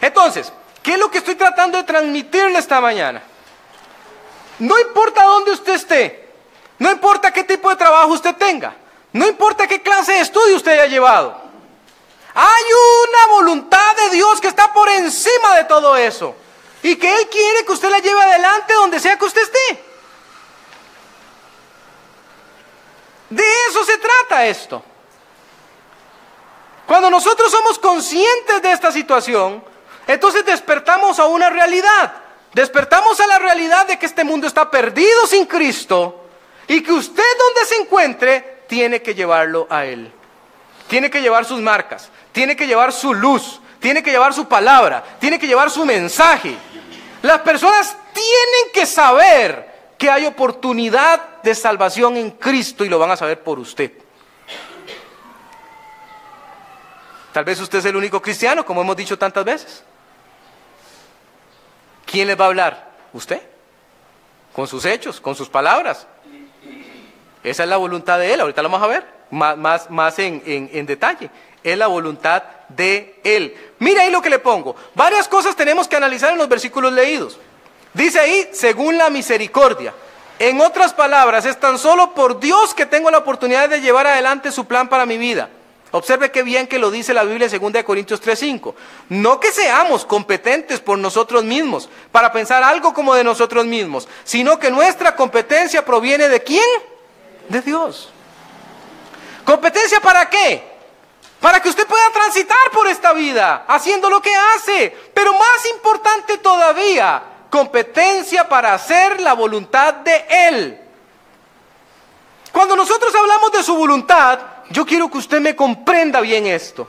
Entonces, 0.00 0.50
¿qué 0.82 0.94
es 0.94 0.98
lo 0.98 1.10
que 1.10 1.18
estoy 1.18 1.34
tratando 1.34 1.76
de 1.76 1.84
transmitirle 1.84 2.58
esta 2.58 2.80
mañana? 2.80 3.22
No 4.58 4.78
importa 4.78 5.24
dónde 5.24 5.52
usted 5.52 5.74
esté, 5.74 6.26
no 6.78 6.90
importa 6.90 7.34
qué 7.34 7.44
tipo 7.44 7.68
de 7.68 7.76
trabajo 7.76 8.14
usted 8.14 8.34
tenga, 8.34 8.74
no 9.12 9.28
importa 9.28 9.66
qué 9.66 9.82
clase 9.82 10.12
de 10.12 10.20
estudio 10.20 10.56
usted 10.56 10.72
haya 10.72 10.86
llevado, 10.86 11.36
hay 12.32 12.64
una 13.08 13.34
voluntad 13.34 13.94
de 13.96 14.16
Dios 14.16 14.40
que 14.40 14.48
está 14.48 14.72
por 14.72 14.88
encima 14.88 15.56
de 15.56 15.64
todo 15.64 15.96
eso 15.96 16.36
y 16.84 16.96
que 16.96 17.10
Él 17.10 17.28
quiere 17.30 17.64
que 17.64 17.72
usted 17.72 17.88
la 17.88 17.98
lleve 17.98 18.20
adelante 18.20 18.74
donde 18.74 19.00
sea 19.00 19.18
que 19.18 19.24
usted 19.24 19.40
esté. 19.40 19.84
De 23.30 23.42
eso 23.70 23.84
se 23.86 23.96
trata 23.96 24.44
esto. 24.44 24.84
Cuando 26.86 27.08
nosotros 27.08 27.50
somos 27.50 27.78
conscientes 27.78 28.60
de 28.60 28.70
esta 28.70 28.92
situación, 28.92 29.64
entonces 30.06 30.44
despertamos 30.44 31.18
a 31.18 31.24
una 31.24 31.48
realidad. 31.48 32.16
Despertamos 32.52 33.18
a 33.18 33.26
la 33.28 33.38
realidad 33.38 33.86
de 33.86 33.98
que 33.98 34.04
este 34.04 34.22
mundo 34.22 34.46
está 34.46 34.70
perdido 34.70 35.26
sin 35.26 35.46
Cristo 35.46 36.26
y 36.68 36.82
que 36.82 36.92
usted 36.92 37.38
donde 37.38 37.64
se 37.66 37.76
encuentre 37.76 38.64
tiene 38.68 39.00
que 39.00 39.14
llevarlo 39.14 39.66
a 39.70 39.86
Él. 39.86 40.12
Tiene 40.86 41.10
que 41.10 41.22
llevar 41.22 41.46
sus 41.46 41.60
marcas, 41.60 42.10
tiene 42.32 42.54
que 42.54 42.66
llevar 42.66 42.92
su 42.92 43.14
luz, 43.14 43.58
tiene 43.80 44.02
que 44.02 44.10
llevar 44.10 44.34
su 44.34 44.46
palabra, 44.46 45.02
tiene 45.18 45.38
que 45.38 45.46
llevar 45.46 45.70
su 45.70 45.86
mensaje. 45.86 46.58
Las 47.24 47.40
personas 47.40 47.96
tienen 48.12 48.70
que 48.74 48.84
saber 48.84 49.94
que 49.96 50.10
hay 50.10 50.26
oportunidad 50.26 51.40
de 51.42 51.54
salvación 51.54 52.18
en 52.18 52.32
Cristo 52.32 52.84
y 52.84 52.90
lo 52.90 52.98
van 52.98 53.12
a 53.12 53.16
saber 53.16 53.42
por 53.42 53.58
usted. 53.58 53.92
Tal 57.32 57.42
vez 57.42 57.58
usted 57.62 57.78
es 57.78 57.86
el 57.86 57.96
único 57.96 58.20
cristiano, 58.20 58.62
como 58.66 58.82
hemos 58.82 58.94
dicho 58.94 59.16
tantas 59.16 59.42
veces. 59.42 59.82
¿Quién 62.04 62.28
les 62.28 62.38
va 62.38 62.44
a 62.44 62.48
hablar? 62.48 62.90
¿Usted? 63.14 63.40
Con 64.52 64.68
sus 64.68 64.84
hechos, 64.84 65.18
con 65.18 65.34
sus 65.34 65.48
palabras. 65.48 66.06
Esa 67.42 67.62
es 67.62 67.68
la 67.70 67.78
voluntad 67.78 68.18
de 68.18 68.34
Él, 68.34 68.42
ahorita 68.42 68.60
lo 68.60 68.68
vamos 68.68 68.84
a 68.84 68.88
ver 68.88 69.06
más, 69.30 69.88
más, 69.88 70.18
en, 70.18 70.42
en 70.44 70.84
detalle. 70.84 71.30
Es 71.62 71.78
la 71.78 71.86
voluntad 71.86 72.42
de 72.76 73.20
Él. 73.24 73.54
Mira 73.78 74.02
ahí 74.02 74.10
lo 74.10 74.22
que 74.22 74.30
le 74.30 74.38
pongo. 74.38 74.76
Varias 74.94 75.28
cosas 75.28 75.56
tenemos 75.56 75.88
que 75.88 75.96
analizar 75.96 76.32
en 76.32 76.38
los 76.38 76.48
versículos 76.48 76.92
leídos. 76.92 77.38
Dice 77.92 78.20
ahí, 78.20 78.48
según 78.52 78.98
la 78.98 79.10
misericordia. 79.10 79.94
En 80.38 80.60
otras 80.60 80.92
palabras, 80.92 81.46
es 81.46 81.58
tan 81.60 81.78
solo 81.78 82.12
por 82.12 82.40
Dios 82.40 82.74
que 82.74 82.86
tengo 82.86 83.10
la 83.10 83.18
oportunidad 83.18 83.68
de 83.68 83.80
llevar 83.80 84.06
adelante 84.06 84.50
su 84.50 84.64
plan 84.64 84.88
para 84.88 85.06
mi 85.06 85.16
vida. 85.16 85.48
Observe 85.92 86.32
qué 86.32 86.42
bien 86.42 86.66
que 86.66 86.80
lo 86.80 86.90
dice 86.90 87.14
la 87.14 87.22
Biblia 87.22 87.48
en 87.48 87.72
2 87.72 87.84
Corintios 87.84 88.20
3:5. 88.20 88.74
No 89.10 89.38
que 89.38 89.52
seamos 89.52 90.04
competentes 90.04 90.80
por 90.80 90.98
nosotros 90.98 91.44
mismos 91.44 91.88
para 92.10 92.32
pensar 92.32 92.64
algo 92.64 92.92
como 92.92 93.14
de 93.14 93.22
nosotros 93.22 93.64
mismos, 93.64 94.08
sino 94.24 94.58
que 94.58 94.72
nuestra 94.72 95.14
competencia 95.14 95.84
proviene 95.84 96.28
de 96.28 96.42
quién? 96.42 96.64
De 97.48 97.60
Dios. 97.60 98.10
¿Competencia 99.44 100.00
para 100.00 100.28
qué? 100.28 100.73
Para 101.44 101.60
que 101.60 101.68
usted 101.68 101.86
pueda 101.86 102.10
transitar 102.10 102.70
por 102.72 102.86
esta 102.86 103.12
vida 103.12 103.66
haciendo 103.68 104.08
lo 104.08 104.22
que 104.22 104.34
hace. 104.34 104.96
Pero 105.12 105.34
más 105.34 105.66
importante 105.74 106.38
todavía, 106.38 107.22
competencia 107.50 108.48
para 108.48 108.72
hacer 108.72 109.20
la 109.20 109.34
voluntad 109.34 109.92
de 109.92 110.24
Él. 110.26 110.80
Cuando 112.50 112.74
nosotros 112.74 113.14
hablamos 113.14 113.52
de 113.52 113.62
su 113.62 113.76
voluntad, 113.76 114.38
yo 114.70 114.86
quiero 114.86 115.10
que 115.10 115.18
usted 115.18 115.38
me 115.38 115.54
comprenda 115.54 116.22
bien 116.22 116.46
esto. 116.46 116.88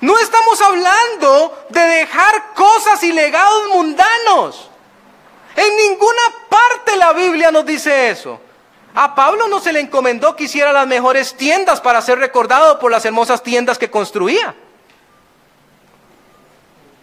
No 0.00 0.16
estamos 0.16 0.58
hablando 0.62 1.66
de 1.68 1.80
dejar 1.82 2.54
cosas 2.54 3.02
y 3.02 3.12
legados 3.12 3.68
mundanos. 3.74 4.70
En 5.54 5.76
ninguna 5.76 6.22
parte 6.48 6.96
la 6.96 7.12
Biblia 7.12 7.50
nos 7.50 7.66
dice 7.66 8.08
eso. 8.08 8.40
A 8.94 9.14
Pablo 9.14 9.48
no 9.48 9.60
se 9.60 9.72
le 9.72 9.80
encomendó 9.80 10.36
que 10.36 10.44
hiciera 10.44 10.72
las 10.72 10.86
mejores 10.86 11.34
tiendas 11.34 11.80
para 11.80 12.02
ser 12.02 12.18
recordado 12.18 12.78
por 12.78 12.90
las 12.90 13.04
hermosas 13.04 13.42
tiendas 13.42 13.78
que 13.78 13.90
construía. 13.90 14.54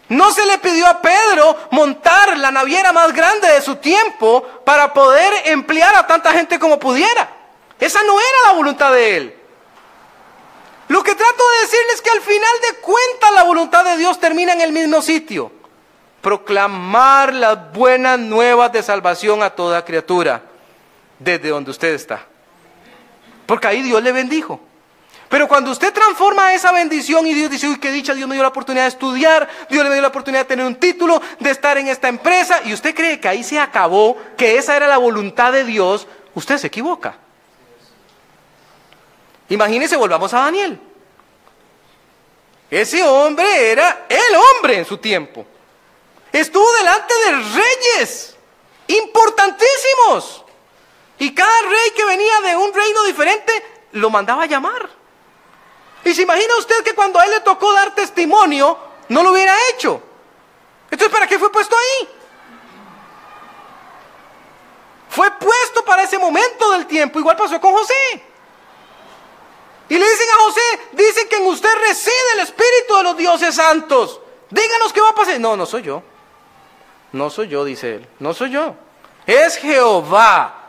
No 0.08 0.32
se 0.32 0.44
le 0.44 0.58
pidió 0.58 0.86
a 0.86 1.00
Pedro 1.00 1.56
montar 1.70 2.36
la 2.36 2.50
naviera 2.50 2.92
más 2.92 3.12
grande 3.12 3.48
de 3.48 3.60
su 3.60 3.76
tiempo 3.76 4.42
para 4.64 4.92
poder 4.92 5.32
emplear 5.46 5.94
a 5.94 6.06
tanta 6.06 6.32
gente 6.32 6.58
como 6.58 6.78
pudiera. 6.78 7.28
Esa 7.78 8.02
no 8.02 8.18
era 8.18 8.48
la 8.48 8.52
voluntad 8.52 8.92
de 8.92 9.16
él. 9.16 9.34
Lo 10.88 11.02
que 11.04 11.14
trato 11.14 11.48
de 11.48 11.60
decirles 11.60 11.94
es 11.94 12.02
que 12.02 12.10
al 12.10 12.20
final 12.20 12.54
de 12.68 12.80
cuentas 12.80 13.32
la 13.32 13.44
voluntad 13.44 13.84
de 13.84 13.96
Dios 13.96 14.18
termina 14.18 14.52
en 14.52 14.60
el 14.60 14.72
mismo 14.72 15.00
sitio. 15.00 15.52
proclamar 16.20 17.32
las 17.32 17.72
buenas 17.72 18.18
nuevas 18.18 18.72
de 18.72 18.82
salvación 18.82 19.42
a 19.42 19.50
toda 19.50 19.84
criatura, 19.84 20.42
desde 21.20 21.50
donde 21.50 21.70
usted 21.70 21.94
está. 21.94 22.26
Porque 23.46 23.68
ahí 23.68 23.82
Dios 23.82 24.02
le 24.02 24.10
bendijo. 24.10 24.60
Pero 25.28 25.46
cuando 25.46 25.70
usted 25.70 25.92
transforma 25.92 26.52
esa 26.54 26.72
bendición 26.72 27.24
y 27.28 27.34
Dios 27.34 27.50
dice, 27.50 27.68
uy, 27.68 27.78
qué 27.78 27.92
dicha, 27.92 28.14
Dios 28.14 28.28
me 28.28 28.34
dio 28.34 28.42
la 28.42 28.48
oportunidad 28.48 28.82
de 28.84 28.88
estudiar, 28.88 29.48
Dios 29.68 29.84
me 29.84 29.92
dio 29.92 30.02
la 30.02 30.08
oportunidad 30.08 30.42
de 30.42 30.48
tener 30.48 30.66
un 30.66 30.74
título, 30.74 31.22
de 31.38 31.50
estar 31.50 31.78
en 31.78 31.86
esta 31.86 32.08
empresa, 32.08 32.62
y 32.64 32.72
usted 32.72 32.92
cree 32.96 33.20
que 33.20 33.28
ahí 33.28 33.44
se 33.44 33.60
acabó, 33.60 34.16
que 34.36 34.58
esa 34.58 34.76
era 34.76 34.88
la 34.88 34.98
voluntad 34.98 35.52
de 35.52 35.62
Dios, 35.62 36.08
usted 36.34 36.58
se 36.58 36.66
equivoca. 36.66 37.16
Imagínese, 39.50 39.96
volvamos 39.96 40.34
a 40.34 40.40
Daniel. 40.40 40.80
Ese 42.68 43.02
hombre 43.02 43.70
era 43.70 44.06
el 44.08 44.36
hombre 44.36 44.78
en 44.78 44.84
su 44.84 44.98
tiempo. 44.98 45.46
Estuvo 46.32 46.72
delante 46.74 47.14
de 47.26 47.32
reyes 47.32 48.36
importantísimos. 48.88 50.44
Y 51.20 51.34
cada 51.34 51.62
rey 51.68 51.90
que 51.94 52.04
venía 52.06 52.40
de 52.40 52.56
un 52.56 52.72
reino 52.72 53.04
diferente 53.04 53.52
lo 53.92 54.08
mandaba 54.08 54.44
a 54.44 54.46
llamar. 54.46 54.88
Y 56.02 56.14
se 56.14 56.22
imagina 56.22 56.56
usted 56.56 56.82
que 56.82 56.94
cuando 56.94 57.20
a 57.20 57.24
él 57.26 57.30
le 57.30 57.40
tocó 57.40 57.70
dar 57.74 57.94
testimonio, 57.94 58.78
no 59.08 59.22
lo 59.22 59.32
hubiera 59.32 59.54
hecho. 59.70 60.02
Entonces, 60.90 61.12
¿para 61.12 61.26
qué 61.26 61.38
fue 61.38 61.52
puesto 61.52 61.76
ahí? 61.76 62.08
Fue 65.10 65.30
puesto 65.32 65.84
para 65.84 66.04
ese 66.04 66.18
momento 66.18 66.70
del 66.70 66.86
tiempo. 66.86 67.18
Igual 67.18 67.36
pasó 67.36 67.60
con 67.60 67.74
José. 67.74 68.24
Y 69.90 69.98
le 69.98 70.08
dicen 70.08 70.26
a 70.32 70.42
José, 70.44 70.80
dicen 70.92 71.28
que 71.28 71.36
en 71.36 71.46
usted 71.48 71.74
reside 71.86 72.32
el 72.32 72.40
Espíritu 72.40 72.96
de 72.96 73.02
los 73.02 73.16
dioses 73.18 73.54
santos. 73.54 74.20
Díganos 74.48 74.90
qué 74.94 75.02
va 75.02 75.10
a 75.10 75.14
pasar. 75.14 75.38
No, 75.38 75.54
no 75.54 75.66
soy 75.66 75.82
yo. 75.82 76.02
No 77.12 77.28
soy 77.28 77.48
yo, 77.48 77.62
dice 77.62 77.96
él. 77.96 78.08
No 78.20 78.32
soy 78.32 78.52
yo. 78.52 78.74
Es 79.26 79.58
Jehová, 79.58 80.59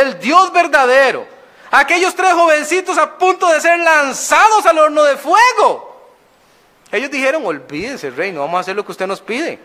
el 0.00 0.18
Dios 0.18 0.52
verdadero 0.52 1.36
Aquellos 1.70 2.14
tres 2.14 2.32
jovencitos 2.32 2.96
a 2.96 3.18
punto 3.18 3.48
de 3.52 3.60
ser 3.60 3.78
lanzados 3.80 4.64
al 4.66 4.78
horno 4.78 5.02
de 5.02 5.16
fuego. 5.16 5.94
Ellos 6.92 7.10
dijeron, 7.10 7.44
olvídese, 7.44 8.10
rey, 8.10 8.32
no 8.32 8.40
vamos 8.40 8.58
a 8.58 8.60
hacer 8.60 8.76
lo 8.76 8.84
que 8.84 8.92
usted 8.92 9.06
nos 9.06 9.20
pide. 9.20 9.58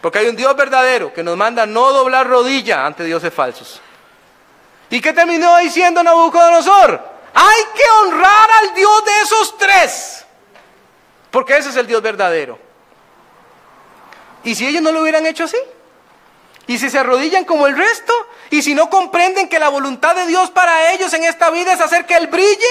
Porque 0.00 0.18
hay 0.18 0.28
un 0.28 0.36
Dios 0.36 0.54
verdadero 0.56 1.12
que 1.12 1.22
nos 1.22 1.36
manda 1.36 1.64
no 1.64 1.92
doblar 1.92 2.26
rodilla 2.26 2.84
ante 2.84 3.04
dioses 3.04 3.32
falsos. 3.32 3.80
¿Y 4.90 5.00
qué 5.00 5.12
terminó 5.12 5.56
diciendo 5.58 6.02
Nabucodonosor? 6.02 7.00
Hay 7.32 7.62
que 7.74 7.82
honrar 8.02 8.50
al 8.50 8.74
Dios 8.74 9.04
de 9.04 9.20
esos 9.22 9.56
tres. 9.56 10.26
Porque 11.30 11.56
ese 11.56 11.70
es 11.70 11.76
el 11.76 11.86
Dios 11.86 12.02
verdadero. 12.02 12.58
¿Y 14.44 14.54
si 14.56 14.66
ellos 14.66 14.82
no 14.82 14.90
lo 14.90 15.00
hubieran 15.00 15.24
hecho 15.24 15.44
así? 15.44 15.56
¿Y 16.66 16.78
si 16.78 16.90
se 16.90 16.98
arrodillan 16.98 17.44
como 17.44 17.66
el 17.66 17.76
resto? 17.76 18.12
Y 18.50 18.62
si 18.62 18.74
no 18.74 18.88
comprenden 18.88 19.48
que 19.48 19.58
la 19.58 19.68
voluntad 19.68 20.14
de 20.14 20.26
Dios 20.26 20.50
para 20.50 20.92
ellos 20.92 21.12
en 21.14 21.24
esta 21.24 21.50
vida 21.50 21.72
es 21.72 21.80
hacer 21.80 22.06
que 22.06 22.14
Él 22.14 22.28
brille, 22.28 22.68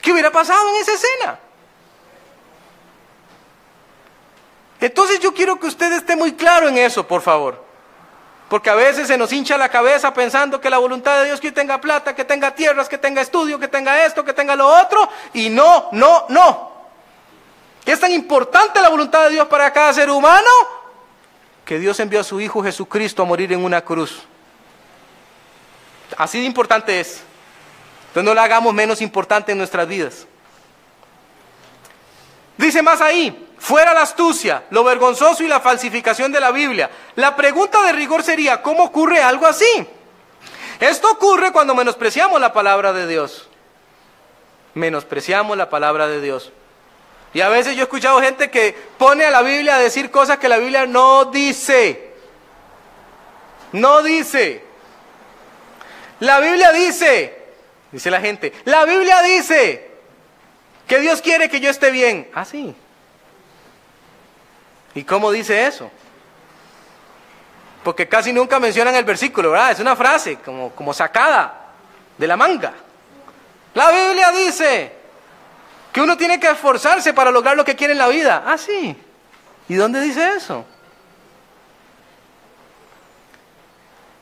¿qué 0.00 0.12
hubiera 0.12 0.30
pasado 0.30 0.68
en 0.70 0.76
esa 0.76 0.92
escena? 0.92 1.40
Entonces 4.80 5.20
yo 5.20 5.34
quiero 5.34 5.58
que 5.58 5.66
usted 5.66 5.90
esté 5.92 6.14
muy 6.16 6.34
claro 6.34 6.68
en 6.68 6.78
eso, 6.78 7.06
por 7.06 7.22
favor. 7.22 7.64
Porque 8.48 8.70
a 8.70 8.74
veces 8.76 9.08
se 9.08 9.18
nos 9.18 9.32
hincha 9.32 9.58
la 9.58 9.68
cabeza 9.68 10.14
pensando 10.14 10.60
que 10.60 10.70
la 10.70 10.78
voluntad 10.78 11.18
de 11.18 11.26
Dios 11.26 11.40
que 11.40 11.50
tenga 11.50 11.80
plata, 11.80 12.14
que 12.14 12.24
tenga 12.24 12.54
tierras, 12.54 12.88
que 12.88 12.98
tenga 12.98 13.20
estudio, 13.20 13.58
que 13.58 13.66
tenga 13.66 14.04
esto, 14.04 14.24
que 14.24 14.32
tenga 14.32 14.54
lo 14.54 14.68
otro. 14.68 15.08
Y 15.32 15.48
no, 15.48 15.88
no, 15.92 16.26
no. 16.28 16.76
Es 17.84 17.98
tan 17.98 18.12
importante 18.12 18.80
la 18.80 18.88
voluntad 18.88 19.24
de 19.24 19.30
Dios 19.30 19.48
para 19.48 19.72
cada 19.72 19.92
ser 19.92 20.10
humano 20.10 20.48
que 21.66 21.80
Dios 21.80 21.98
envió 21.98 22.20
a 22.20 22.24
su 22.24 22.40
Hijo 22.40 22.62
Jesucristo 22.62 23.22
a 23.22 23.26
morir 23.26 23.52
en 23.52 23.62
una 23.62 23.82
cruz. 23.82 24.22
Así 26.16 26.38
de 26.38 26.44
importante 26.44 27.00
es. 27.00 27.22
Entonces 28.08 28.24
no 28.24 28.34
la 28.34 28.44
hagamos 28.44 28.72
menos 28.72 29.02
importante 29.02 29.50
en 29.50 29.58
nuestras 29.58 29.86
vidas. 29.86 30.26
Dice 32.56 32.82
más 32.82 33.00
ahí, 33.00 33.48
fuera 33.58 33.92
la 33.92 34.02
astucia, 34.02 34.62
lo 34.70 34.84
vergonzoso 34.84 35.42
y 35.42 35.48
la 35.48 35.60
falsificación 35.60 36.30
de 36.30 36.40
la 36.40 36.52
Biblia. 36.52 36.88
La 37.16 37.34
pregunta 37.34 37.82
de 37.82 37.92
rigor 37.92 38.22
sería, 38.22 38.62
¿cómo 38.62 38.84
ocurre 38.84 39.20
algo 39.20 39.44
así? 39.44 39.88
Esto 40.78 41.10
ocurre 41.10 41.50
cuando 41.50 41.74
menospreciamos 41.74 42.40
la 42.40 42.52
palabra 42.52 42.92
de 42.92 43.08
Dios. 43.08 43.48
Menospreciamos 44.74 45.56
la 45.56 45.68
palabra 45.68 46.06
de 46.06 46.20
Dios. 46.20 46.52
Y 47.34 47.40
a 47.40 47.48
veces 47.48 47.74
yo 47.74 47.80
he 47.80 47.84
escuchado 47.84 48.20
gente 48.20 48.50
que 48.50 48.74
pone 48.96 49.24
a 49.24 49.30
la 49.30 49.42
Biblia 49.42 49.76
a 49.76 49.80
decir 49.80 50.10
cosas 50.10 50.38
que 50.38 50.48
la 50.48 50.58
Biblia 50.58 50.86
no 50.86 51.26
dice. 51.26 52.14
No 53.72 54.02
dice. 54.02 54.64
La 56.20 56.40
Biblia 56.40 56.72
dice, 56.72 57.36
dice 57.92 58.10
la 58.10 58.20
gente, 58.20 58.52
la 58.64 58.86
Biblia 58.86 59.20
dice 59.22 59.90
que 60.86 60.98
Dios 61.00 61.20
quiere 61.20 61.50
que 61.50 61.60
yo 61.60 61.68
esté 61.68 61.90
bien. 61.90 62.30
Ah, 62.34 62.44
sí. 62.44 62.74
¿Y 64.94 65.04
cómo 65.04 65.30
dice 65.30 65.66
eso? 65.66 65.90
Porque 67.84 68.08
casi 68.08 68.32
nunca 68.32 68.58
mencionan 68.58 68.94
el 68.96 69.04
versículo, 69.04 69.50
¿verdad? 69.50 69.72
Es 69.72 69.80
una 69.80 69.94
frase 69.94 70.36
como, 70.36 70.70
como 70.70 70.94
sacada 70.94 71.66
de 72.16 72.26
la 72.26 72.36
manga. 72.36 72.72
La 73.74 73.90
Biblia 73.90 74.32
dice, 74.32 74.95
que 75.96 76.02
uno 76.02 76.18
tiene 76.18 76.38
que 76.38 76.50
esforzarse 76.50 77.14
para 77.14 77.30
lograr 77.30 77.56
lo 77.56 77.64
que 77.64 77.74
quiere 77.74 77.94
en 77.94 77.98
la 77.98 78.08
vida. 78.08 78.42
Ah, 78.44 78.58
sí. 78.58 78.94
¿Y 79.66 79.74
dónde 79.76 79.98
dice 80.02 80.34
eso? 80.36 80.62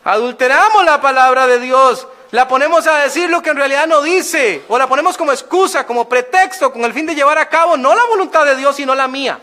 Adulteramos 0.05 0.85
la 0.85 1.01
palabra 1.01 1.49
de 1.49 1.59
Dios, 1.59 2.07
la 2.31 2.47
ponemos 2.47 2.87
a 2.87 2.99
decir 2.99 3.29
lo 3.29 3.43
que 3.43 3.51
en 3.51 3.57
realidad 3.57 3.89
no 3.89 4.03
dice, 4.03 4.63
o 4.69 4.79
la 4.79 4.87
ponemos 4.87 5.17
como 5.17 5.33
excusa, 5.33 5.85
como 5.85 6.09
pretexto, 6.09 6.73
con 6.73 6.85
el 6.85 6.93
fin 6.93 7.07
de 7.07 7.17
llevar 7.17 7.39
a 7.39 7.49
cabo 7.49 7.77
no 7.77 7.93
la 7.93 8.05
voluntad 8.05 8.45
de 8.45 8.55
Dios, 8.55 8.77
sino 8.77 8.95
la 8.95 9.09
mía. 9.09 9.41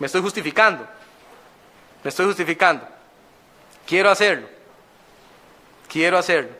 Me 0.00 0.08
estoy 0.08 0.22
justificando, 0.22 0.84
me 2.02 2.08
estoy 2.08 2.26
justificando. 2.26 2.88
Quiero 3.86 4.10
hacerlo, 4.10 4.48
quiero 5.88 6.18
hacerlo. 6.18 6.50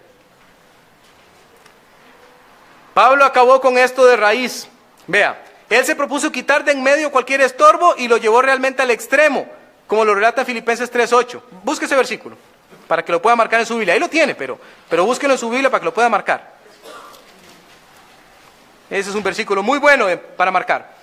Pablo 2.94 3.25
acabó 3.25 3.61
con 3.61 3.79
esto 3.79 4.07
de 4.07 4.16
raíz. 4.16 4.68
Vea, 5.07 5.42
él 5.69 5.85
se 5.85 5.97
propuso 5.97 6.31
quitar 6.31 6.64
de 6.64 6.73
en 6.73 6.83
medio 6.83 7.11
cualquier 7.11 7.40
estorbo 7.40 7.95
y 7.97 8.09
lo 8.09 8.16
llevó 8.16 8.42
realmente 8.42 8.83
al 8.83 8.90
extremo, 8.90 9.47
como 9.87 10.05
lo 10.05 10.14
relata 10.14 10.45
Filipenses 10.45 10.92
3.8. 10.92 11.40
Busque 11.62 11.85
ese 11.87 11.97
versículo 11.97 12.37
para 12.87 13.05
que 13.05 13.12
lo 13.12 13.21
pueda 13.21 13.37
marcar 13.37 13.61
en 13.61 13.66
su 13.66 13.75
Biblia. 13.75 13.95
Ahí 13.95 14.01
lo 14.01 14.09
tiene, 14.09 14.35
pero, 14.35 14.59
pero 14.88 15.07
en 15.12 15.38
su 15.38 15.51
Biblia 15.51 15.71
para 15.71 15.81
que 15.81 15.87
lo 15.87 15.95
pueda 15.95 16.09
marcar. 16.09 16.57
Ese 18.88 19.11
es 19.11 19.16
un 19.16 19.23
versículo 19.23 19.62
muy 19.62 19.79
bueno 19.79 20.09
eh, 20.09 20.16
para 20.16 20.51
marcar. 20.53 20.95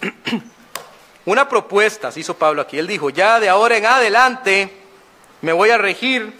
Una 1.24 1.48
propuesta 1.48 2.10
se 2.10 2.20
hizo 2.20 2.36
Pablo 2.36 2.62
aquí. 2.62 2.76
Él 2.78 2.88
dijo, 2.88 3.10
ya 3.10 3.38
de 3.38 3.48
ahora 3.48 3.76
en 3.76 3.86
adelante 3.86 4.76
me 5.40 5.52
voy 5.52 5.70
a 5.70 5.78
regir 5.78 6.36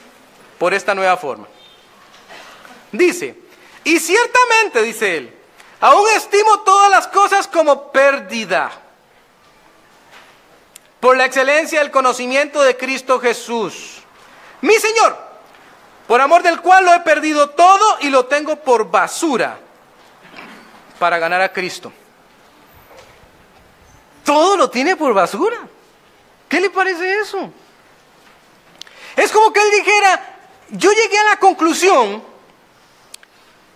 por 0.58 0.74
esta 0.74 0.96
nueva 0.96 1.16
forma. 1.16 1.46
Dice, 2.90 3.41
y 3.84 3.98
ciertamente, 3.98 4.82
dice 4.82 5.16
él, 5.16 5.38
aún 5.80 6.08
estimo 6.16 6.60
todas 6.60 6.90
las 6.90 7.08
cosas 7.08 7.48
como 7.48 7.90
pérdida 7.90 8.70
por 11.00 11.16
la 11.16 11.24
excelencia 11.24 11.80
del 11.80 11.90
conocimiento 11.90 12.62
de 12.62 12.76
Cristo 12.76 13.18
Jesús, 13.18 14.02
mi 14.60 14.74
Señor, 14.74 15.16
por 16.06 16.20
amor 16.20 16.42
del 16.42 16.60
cual 16.60 16.84
lo 16.84 16.94
he 16.94 17.00
perdido 17.00 17.50
todo 17.50 17.98
y 18.00 18.10
lo 18.10 18.26
tengo 18.26 18.56
por 18.56 18.90
basura 18.90 19.58
para 20.98 21.18
ganar 21.18 21.40
a 21.40 21.52
Cristo. 21.52 21.92
Todo 24.24 24.56
lo 24.56 24.70
tiene 24.70 24.94
por 24.94 25.12
basura. 25.12 25.58
¿Qué 26.48 26.60
le 26.60 26.70
parece 26.70 27.18
eso? 27.18 27.50
Es 29.16 29.32
como 29.32 29.52
que 29.52 29.60
él 29.60 29.70
dijera, 29.72 30.36
yo 30.70 30.92
llegué 30.92 31.18
a 31.18 31.24
la 31.24 31.36
conclusión 31.38 32.22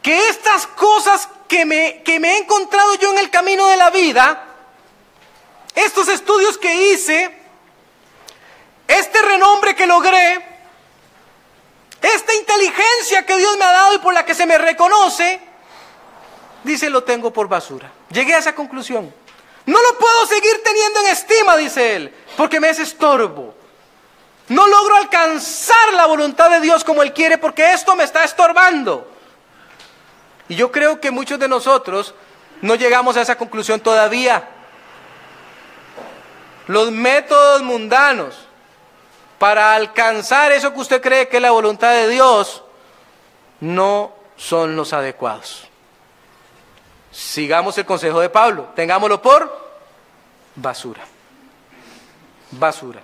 que 0.06 0.28
estas 0.28 0.68
cosas 0.68 1.28
que 1.48 1.64
me, 1.64 2.00
que 2.04 2.20
me 2.20 2.34
he 2.34 2.38
encontrado 2.38 2.94
yo 2.94 3.10
en 3.10 3.18
el 3.18 3.28
camino 3.28 3.66
de 3.66 3.76
la 3.76 3.90
vida, 3.90 4.40
estos 5.74 6.06
estudios 6.06 6.56
que 6.58 6.92
hice, 6.92 7.36
este 8.86 9.20
renombre 9.20 9.74
que 9.74 9.84
logré, 9.84 10.46
esta 12.00 12.34
inteligencia 12.34 13.26
que 13.26 13.36
Dios 13.36 13.56
me 13.58 13.64
ha 13.64 13.72
dado 13.72 13.94
y 13.94 13.98
por 13.98 14.14
la 14.14 14.24
que 14.24 14.36
se 14.36 14.46
me 14.46 14.56
reconoce, 14.58 15.40
dice, 16.62 16.88
lo 16.88 17.02
tengo 17.02 17.32
por 17.32 17.48
basura. 17.48 17.90
Llegué 18.08 18.34
a 18.34 18.38
esa 18.38 18.54
conclusión. 18.54 19.12
No 19.64 19.82
lo 19.82 19.98
puedo 19.98 20.26
seguir 20.26 20.62
teniendo 20.62 21.00
en 21.00 21.06
estima, 21.08 21.56
dice 21.56 21.96
él, 21.96 22.14
porque 22.36 22.60
me 22.60 22.70
es 22.70 22.78
estorbo. 22.78 23.56
No 24.50 24.68
logro 24.68 24.94
alcanzar 24.98 25.94
la 25.94 26.06
voluntad 26.06 26.48
de 26.48 26.60
Dios 26.60 26.84
como 26.84 27.02
Él 27.02 27.12
quiere 27.12 27.38
porque 27.38 27.72
esto 27.72 27.96
me 27.96 28.04
está 28.04 28.22
estorbando. 28.22 29.15
Y 30.48 30.54
yo 30.54 30.70
creo 30.70 31.00
que 31.00 31.10
muchos 31.10 31.38
de 31.38 31.48
nosotros 31.48 32.14
No 32.62 32.74
llegamos 32.74 33.16
a 33.16 33.22
esa 33.22 33.36
conclusión 33.36 33.80
todavía. 33.80 34.48
Los 36.66 36.90
métodos 36.90 37.62
mundanos 37.62 38.34
para 39.38 39.74
alcanzar 39.74 40.52
eso 40.52 40.72
que 40.72 40.80
usted 40.80 41.02
cree 41.02 41.28
que 41.28 41.36
es 41.36 41.42
la 41.42 41.50
voluntad 41.50 41.92
de 41.92 42.08
Dios 42.08 42.62
no 43.60 44.12
son 44.36 44.74
los 44.74 44.92
adecuados. 44.92 45.68
Sigamos 47.12 47.76
el 47.78 47.86
consejo 47.86 48.20
de 48.20 48.30
Pablo, 48.30 48.70
tengámoslo 48.74 49.20
por 49.22 49.66
basura. 50.54 51.04
Basura. 52.50 53.02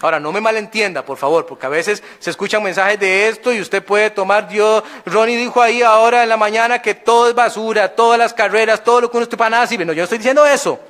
Ahora, 0.00 0.18
no 0.18 0.32
me 0.32 0.40
malentienda, 0.40 1.04
por 1.04 1.18
favor, 1.18 1.46
porque 1.46 1.66
a 1.66 1.68
veces 1.68 2.02
se 2.18 2.30
escuchan 2.30 2.62
mensajes 2.62 2.98
de 2.98 3.28
esto 3.28 3.52
y 3.52 3.60
usted 3.60 3.84
puede 3.84 4.10
tomar, 4.10 4.48
Dios, 4.48 4.82
Ronnie 5.06 5.36
dijo 5.36 5.62
ahí 5.62 5.82
ahora 5.82 6.22
en 6.22 6.28
la 6.28 6.36
mañana 6.36 6.82
que 6.82 6.94
todo 6.94 7.28
es 7.28 7.34
basura, 7.34 7.94
todas 7.94 8.18
las 8.18 8.32
carreras, 8.32 8.82
todo 8.82 9.02
lo 9.02 9.10
que 9.10 9.16
uno 9.18 9.24
está 9.24 9.36
para 9.36 9.50
nada 9.50 9.66
sirve. 9.66 9.84
No, 9.84 9.92
yo 9.92 10.04
estoy 10.04 10.18
diciendo 10.18 10.44
eso. 10.46 10.80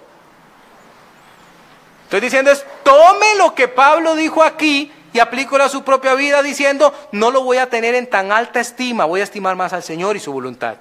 Estoy 2.05 2.21
diciendo 2.21 2.51
es, 2.51 2.65
tome 2.83 3.35
lo 3.37 3.55
que 3.55 3.69
Pablo 3.69 4.15
dijo 4.15 4.43
aquí 4.43 4.93
y 5.13 5.19
aplícalo 5.19 5.65
a 5.65 5.69
su 5.69 5.83
propia 5.83 6.15
vida 6.15 6.43
diciendo, 6.43 6.95
no 7.11 7.31
lo 7.31 7.43
voy 7.43 7.59
a 7.59 7.69
tener 7.69 7.95
en 7.95 8.09
tan 8.09 8.33
alta 8.33 8.61
estima, 8.61 9.05
voy 9.05 9.21
a 9.21 9.25
estimar 9.25 9.57
más 9.57 9.73
al 9.73 9.83
Señor 9.83 10.17
y 10.17 10.21
su 10.21 10.33
voluntad. 10.33 10.77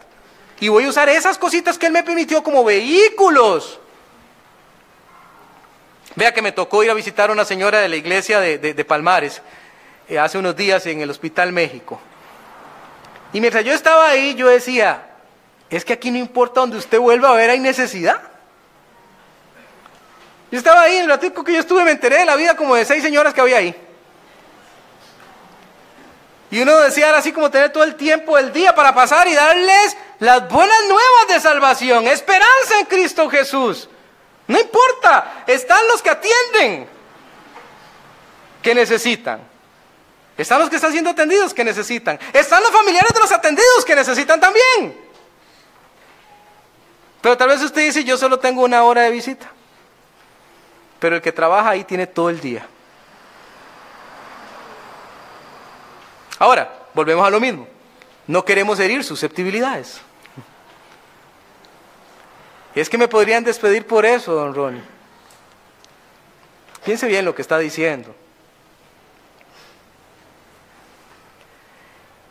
Y 0.59 0.69
voy 0.69 0.85
a 0.85 0.89
usar 0.89 1.09
esas 1.09 1.37
cositas 1.37 1.77
que 1.77 1.87
Él 1.87 1.91
me 1.91 2.03
permitió 2.03 2.43
como 2.43 2.63
vehículos. 2.63 3.79
Vea 6.15 6.33
que 6.33 6.41
me 6.41 6.51
tocó 6.51 6.83
ir 6.83 6.91
a 6.91 6.93
visitar 6.93 7.29
a 7.29 7.33
una 7.33 7.45
señora 7.45 7.79
de 7.79 7.87
la 7.87 7.95
iglesia 7.95 8.39
de, 8.39 8.85
Palmares 8.85 9.41
eh, 10.09 10.19
hace 10.19 10.37
unos 10.37 10.55
días 10.55 10.85
en 10.85 11.01
el 11.01 11.09
Hospital 11.09 11.51
México. 11.51 11.99
Y 13.33 13.39
mientras 13.39 13.63
yo 13.63 13.73
estaba 13.73 14.09
ahí, 14.09 14.35
yo 14.35 14.49
decía, 14.49 15.09
es 15.69 15.85
que 15.85 15.93
aquí 15.93 16.11
no 16.11 16.17
importa 16.17 16.59
donde 16.59 16.77
usted 16.77 16.99
vuelva 16.99 17.29
a 17.29 17.35
ver, 17.35 17.49
hay 17.49 17.59
necesidad. 17.59 18.21
Yo 20.51 20.57
estaba 20.57 20.81
ahí, 20.81 20.97
en 20.97 21.03
el 21.03 21.09
ratico 21.09 21.45
que 21.45 21.53
yo 21.53 21.59
estuve, 21.59 21.85
me 21.85 21.91
enteré 21.91 22.17
de 22.17 22.25
la 22.25 22.35
vida 22.35 22.57
como 22.57 22.75
de 22.75 22.83
seis 22.83 23.01
señoras 23.01 23.33
que 23.33 23.39
había 23.39 23.57
ahí. 23.57 23.73
Y 26.51 26.61
uno 26.61 26.77
decía 26.81 27.15
así 27.15 27.31
como 27.31 27.49
tener 27.49 27.71
todo 27.71 27.85
el 27.85 27.95
tiempo 27.95 28.35
del 28.35 28.51
día 28.51 28.75
para 28.75 28.93
pasar 28.93 29.29
y 29.29 29.33
darles 29.33 29.95
las 30.19 30.49
buenas 30.49 30.77
nuevas 30.89 31.27
de 31.29 31.39
salvación, 31.39 32.05
esperanza 32.07 32.79
en 32.81 32.85
Cristo 32.87 33.29
Jesús. 33.29 33.87
No 34.51 34.59
importa, 34.59 35.45
están 35.47 35.87
los 35.87 36.01
que 36.01 36.09
atienden, 36.09 36.85
que 38.61 38.75
necesitan. 38.75 39.39
Están 40.37 40.59
los 40.59 40.69
que 40.69 40.75
están 40.75 40.91
siendo 40.91 41.11
atendidos, 41.11 41.53
que 41.53 41.63
necesitan. 41.63 42.19
Están 42.33 42.61
los 42.61 42.69
familiares 42.69 43.13
de 43.13 43.19
los 43.21 43.31
atendidos, 43.31 43.85
que 43.85 43.95
necesitan 43.95 44.41
también. 44.41 44.99
Pero 47.21 47.37
tal 47.37 47.47
vez 47.47 47.61
usted 47.61 47.81
dice, 47.81 48.03
yo 48.03 48.17
solo 48.17 48.39
tengo 48.39 48.63
una 48.63 48.83
hora 48.83 49.03
de 49.03 49.11
visita. 49.11 49.49
Pero 50.99 51.15
el 51.15 51.21
que 51.21 51.31
trabaja 51.31 51.69
ahí 51.69 51.85
tiene 51.85 52.05
todo 52.07 52.29
el 52.29 52.41
día. 52.41 52.67
Ahora, 56.39 56.87
volvemos 56.93 57.25
a 57.25 57.29
lo 57.29 57.39
mismo. 57.39 57.69
No 58.27 58.43
queremos 58.43 58.77
herir 58.81 59.01
susceptibilidades. 59.05 60.01
Es 62.73 62.89
que 62.89 62.97
me 62.97 63.07
podrían 63.07 63.43
despedir 63.43 63.85
por 63.85 64.05
eso, 64.05 64.33
don 64.33 64.53
Ronnie. 64.53 64.81
Piense 66.85 67.07
bien 67.07 67.25
lo 67.25 67.35
que 67.35 67.41
está 67.41 67.57
diciendo. 67.57 68.15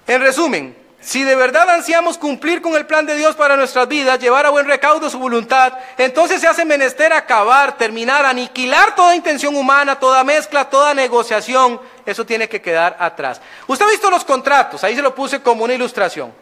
En 0.07 0.21
resumen, 0.21 0.77
si 1.01 1.23
de 1.23 1.37
verdad 1.37 1.71
ansiamos 1.71 2.19
cumplir 2.19 2.61
con 2.61 2.75
el 2.75 2.85
plan 2.85 3.07
de 3.07 3.15
Dios 3.15 3.37
para 3.37 3.57
nuestras 3.57 3.87
vidas, 3.87 4.19
llevar 4.19 4.45
a 4.45 4.51
buen 4.51 4.67
recaudo 4.67 5.09
su 5.09 5.19
voluntad, 5.19 5.73
entonces 5.97 6.41
se 6.41 6.49
hace 6.49 6.65
menester 6.65 7.13
acabar, 7.13 7.79
terminar, 7.79 8.27
aniquilar 8.27 8.95
toda 8.95 9.15
intención 9.15 9.55
humana, 9.55 9.99
toda 9.99 10.25
mezcla, 10.25 10.69
toda 10.69 10.95
negociación. 10.95 11.81
Eso 12.05 12.27
tiene 12.27 12.49
que 12.49 12.61
quedar 12.61 12.97
atrás. 12.99 13.41
Usted 13.67 13.87
ha 13.87 13.91
visto 13.91 14.11
los 14.11 14.25
contratos, 14.25 14.83
ahí 14.85 14.97
se 14.97 15.03
lo 15.03 15.15
puse 15.15 15.41
como 15.41 15.65
una 15.65 15.75
ilustración. 15.75 16.33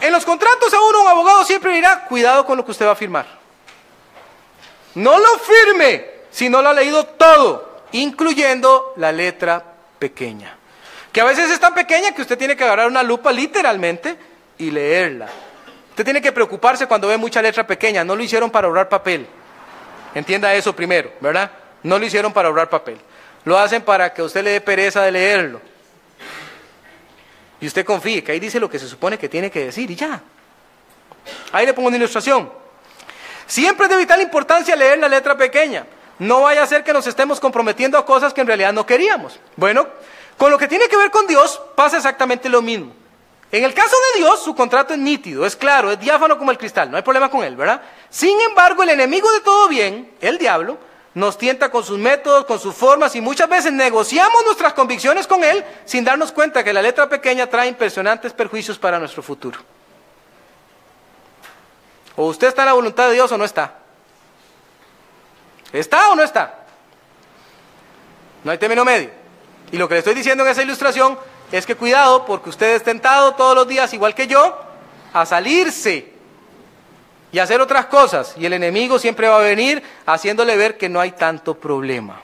En 0.00 0.12
los 0.12 0.24
contratos 0.24 0.72
a 0.72 0.80
uno 0.80 1.02
un 1.02 1.08
abogado 1.08 1.44
siempre 1.44 1.74
dirá, 1.74 2.04
cuidado 2.04 2.46
con 2.46 2.56
lo 2.56 2.64
que 2.64 2.70
usted 2.70 2.86
va 2.86 2.92
a 2.92 2.96
firmar. 2.96 3.26
No 4.94 5.18
lo 5.18 5.38
firme 5.38 6.06
si 6.30 6.48
no 6.48 6.62
lo 6.62 6.70
ha 6.70 6.74
leído 6.74 7.04
todo, 7.04 7.82
incluyendo 7.92 8.94
la 8.96 9.12
letra 9.12 9.62
pequeña 9.98 10.60
que 11.12 11.20
a 11.20 11.24
veces 11.24 11.50
es 11.50 11.58
tan 11.58 11.74
pequeña 11.74 12.12
que 12.12 12.22
usted 12.22 12.38
tiene 12.38 12.56
que 12.56 12.64
agarrar 12.64 12.88
una 12.88 13.02
lupa 13.02 13.32
literalmente 13.32 14.16
y 14.58 14.70
leerla. 14.70 15.26
Usted 15.90 16.04
tiene 16.04 16.22
que 16.22 16.32
preocuparse 16.32 16.86
cuando 16.86 17.08
ve 17.08 17.16
mucha 17.16 17.42
letra 17.42 17.66
pequeña, 17.66 18.04
no 18.04 18.14
lo 18.14 18.22
hicieron 18.22 18.50
para 18.50 18.68
ahorrar 18.68 18.88
papel. 18.88 19.26
Entienda 20.14 20.54
eso 20.54 20.74
primero, 20.74 21.12
¿verdad? 21.20 21.50
No 21.82 21.98
lo 21.98 22.06
hicieron 22.06 22.32
para 22.32 22.48
ahorrar 22.48 22.68
papel. 22.68 22.98
Lo 23.44 23.58
hacen 23.58 23.82
para 23.82 24.12
que 24.12 24.22
usted 24.22 24.44
le 24.44 24.50
dé 24.50 24.60
pereza 24.60 25.02
de 25.02 25.12
leerlo. 25.12 25.60
Y 27.60 27.66
usted 27.66 27.84
confíe 27.84 28.24
que 28.24 28.32
ahí 28.32 28.40
dice 28.40 28.58
lo 28.58 28.70
que 28.70 28.78
se 28.78 28.88
supone 28.88 29.18
que 29.18 29.28
tiene 29.28 29.50
que 29.50 29.66
decir 29.66 29.90
y 29.90 29.96
ya. 29.96 30.20
Ahí 31.52 31.66
le 31.66 31.74
pongo 31.74 31.88
una 31.88 31.96
ilustración. 31.96 32.50
Siempre 33.46 33.86
es 33.86 33.90
de 33.90 33.96
vital 33.96 34.20
importancia 34.22 34.76
leer 34.76 34.98
la 34.98 35.08
letra 35.08 35.36
pequeña. 35.36 35.86
No 36.18 36.42
vaya 36.42 36.62
a 36.62 36.66
ser 36.66 36.84
que 36.84 36.92
nos 36.92 37.06
estemos 37.06 37.40
comprometiendo 37.40 37.98
a 37.98 38.06
cosas 38.06 38.32
que 38.32 38.40
en 38.40 38.46
realidad 38.46 38.72
no 38.72 38.86
queríamos. 38.86 39.38
Bueno, 39.56 39.86
con 40.36 40.50
lo 40.50 40.58
que 40.58 40.68
tiene 40.68 40.88
que 40.88 40.96
ver 40.96 41.10
con 41.10 41.26
Dios 41.26 41.60
pasa 41.74 41.96
exactamente 41.96 42.48
lo 42.48 42.62
mismo. 42.62 42.92
En 43.52 43.64
el 43.64 43.74
caso 43.74 43.96
de 44.14 44.20
Dios, 44.20 44.42
su 44.42 44.54
contrato 44.54 44.94
es 44.94 45.00
nítido, 45.00 45.44
es 45.44 45.56
claro, 45.56 45.90
es 45.90 45.98
diáfano 45.98 46.38
como 46.38 46.52
el 46.52 46.58
cristal, 46.58 46.88
no 46.88 46.96
hay 46.96 47.02
problema 47.02 47.28
con 47.28 47.42
él, 47.42 47.56
¿verdad? 47.56 47.82
Sin 48.08 48.40
embargo, 48.40 48.84
el 48.84 48.90
enemigo 48.90 49.30
de 49.32 49.40
todo 49.40 49.66
bien, 49.66 50.12
el 50.20 50.38
diablo, 50.38 50.78
nos 51.14 51.36
tienta 51.36 51.70
con 51.70 51.82
sus 51.82 51.98
métodos, 51.98 52.44
con 52.44 52.58
sus 52.58 52.74
formas 52.74 53.14
y 53.16 53.20
muchas 53.20 53.48
veces 53.48 53.72
negociamos 53.72 54.44
nuestras 54.44 54.74
convicciones 54.74 55.26
con 55.26 55.42
él 55.42 55.64
sin 55.84 56.04
darnos 56.04 56.30
cuenta 56.30 56.62
que 56.62 56.72
la 56.72 56.82
letra 56.82 57.08
pequeña 57.08 57.48
trae 57.48 57.68
impresionantes 57.68 58.32
perjuicios 58.32 58.78
para 58.78 58.98
nuestro 58.98 59.22
futuro. 59.22 59.58
O 62.16 62.26
usted 62.26 62.48
está 62.48 62.62
en 62.62 62.66
la 62.66 62.74
voluntad 62.74 63.08
de 63.08 63.14
Dios 63.14 63.30
o 63.32 63.38
no 63.38 63.44
está. 63.44 63.74
¿Está 65.72 66.10
o 66.10 66.16
no 66.16 66.22
está? 66.22 66.60
No 68.44 68.50
hay 68.52 68.58
término 68.58 68.84
medio. 68.84 69.10
Y 69.72 69.76
lo 69.76 69.88
que 69.88 69.94
le 69.94 69.98
estoy 70.00 70.14
diciendo 70.14 70.44
en 70.44 70.50
esa 70.50 70.62
ilustración 70.62 71.18
es 71.50 71.66
que 71.66 71.74
cuidado 71.76 72.24
porque 72.24 72.50
usted 72.50 72.74
es 72.74 72.84
tentado 72.84 73.34
todos 73.34 73.54
los 73.54 73.66
días, 73.66 73.92
igual 73.94 74.14
que 74.14 74.26
yo, 74.26 74.58
a 75.12 75.26
salirse 75.26 76.09
y 77.32 77.38
hacer 77.38 77.60
otras 77.60 77.86
cosas. 77.86 78.34
Y 78.36 78.46
el 78.46 78.52
enemigo 78.52 78.98
siempre 78.98 79.28
va 79.28 79.36
a 79.36 79.42
venir 79.42 79.82
haciéndole 80.06 80.56
ver 80.56 80.76
que 80.76 80.88
no 80.88 81.00
hay 81.00 81.12
tanto 81.12 81.54
problema. 81.54 82.20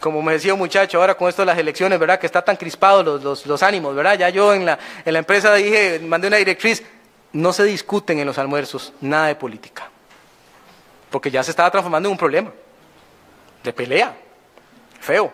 Como 0.00 0.20
me 0.20 0.32
decía 0.32 0.52
un 0.52 0.58
muchacho 0.58 1.00
ahora 1.00 1.14
con 1.14 1.28
esto 1.28 1.42
de 1.42 1.46
las 1.46 1.58
elecciones, 1.58 1.98
¿verdad? 1.98 2.18
Que 2.18 2.26
está 2.26 2.42
tan 2.42 2.56
crispados 2.56 3.22
los, 3.22 3.46
los, 3.46 3.62
ánimos, 3.62 3.94
¿verdad? 3.94 4.18
Ya 4.18 4.30
yo 4.30 4.52
en 4.52 4.66
la, 4.66 4.78
en 5.04 5.12
la 5.12 5.20
empresa 5.20 5.54
dije, 5.54 6.00
mandé 6.00 6.26
una 6.26 6.38
directriz, 6.38 6.82
no 7.32 7.52
se 7.52 7.62
discuten 7.64 8.18
en 8.18 8.26
los 8.26 8.36
almuerzos 8.38 8.92
nada 9.00 9.28
de 9.28 9.36
política. 9.36 9.88
Porque 11.08 11.30
ya 11.30 11.44
se 11.44 11.52
estaba 11.52 11.70
transformando 11.70 12.08
en 12.08 12.12
un 12.12 12.18
problema. 12.18 12.50
De 13.62 13.72
pelea. 13.72 14.16
Feo. 15.00 15.32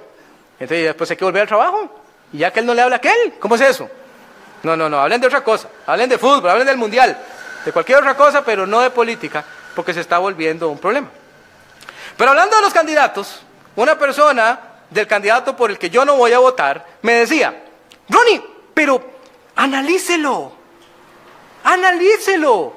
Entonces 0.60 0.84
después 0.84 1.10
hay 1.10 1.16
que 1.16 1.24
volver 1.24 1.42
al 1.42 1.48
trabajo. 1.48 2.02
Y 2.32 2.38
ya 2.38 2.50
que 2.50 2.60
él 2.60 2.66
no 2.66 2.74
le 2.74 2.82
habla 2.82 2.96
a 2.96 2.98
aquel, 2.98 3.34
¿cómo 3.38 3.54
es 3.54 3.62
eso? 3.62 3.88
No, 4.62 4.76
no, 4.76 4.88
no, 4.88 4.98
hablen 4.98 5.20
de 5.20 5.28
otra 5.28 5.42
cosa. 5.42 5.68
Hablen 5.86 6.10
de 6.10 6.18
fútbol, 6.18 6.50
hablen 6.50 6.66
del 6.66 6.76
mundial, 6.76 7.16
de 7.68 7.72
cualquier 7.72 7.98
otra 7.98 8.16
cosa, 8.16 8.42
pero 8.42 8.66
no 8.66 8.80
de 8.80 8.88
política, 8.88 9.44
porque 9.74 9.92
se 9.92 10.00
está 10.00 10.16
volviendo 10.16 10.70
un 10.70 10.78
problema. 10.78 11.08
Pero 12.16 12.30
hablando 12.30 12.56
de 12.56 12.62
los 12.62 12.72
candidatos, 12.72 13.42
una 13.76 13.98
persona 13.98 14.58
del 14.88 15.06
candidato 15.06 15.54
por 15.54 15.70
el 15.70 15.78
que 15.78 15.90
yo 15.90 16.02
no 16.06 16.16
voy 16.16 16.32
a 16.32 16.38
votar 16.38 16.86
me 17.02 17.12
decía, 17.12 17.62
Ronnie, 18.08 18.42
pero 18.72 19.04
analícelo, 19.54 20.50
analícelo. 21.62 22.72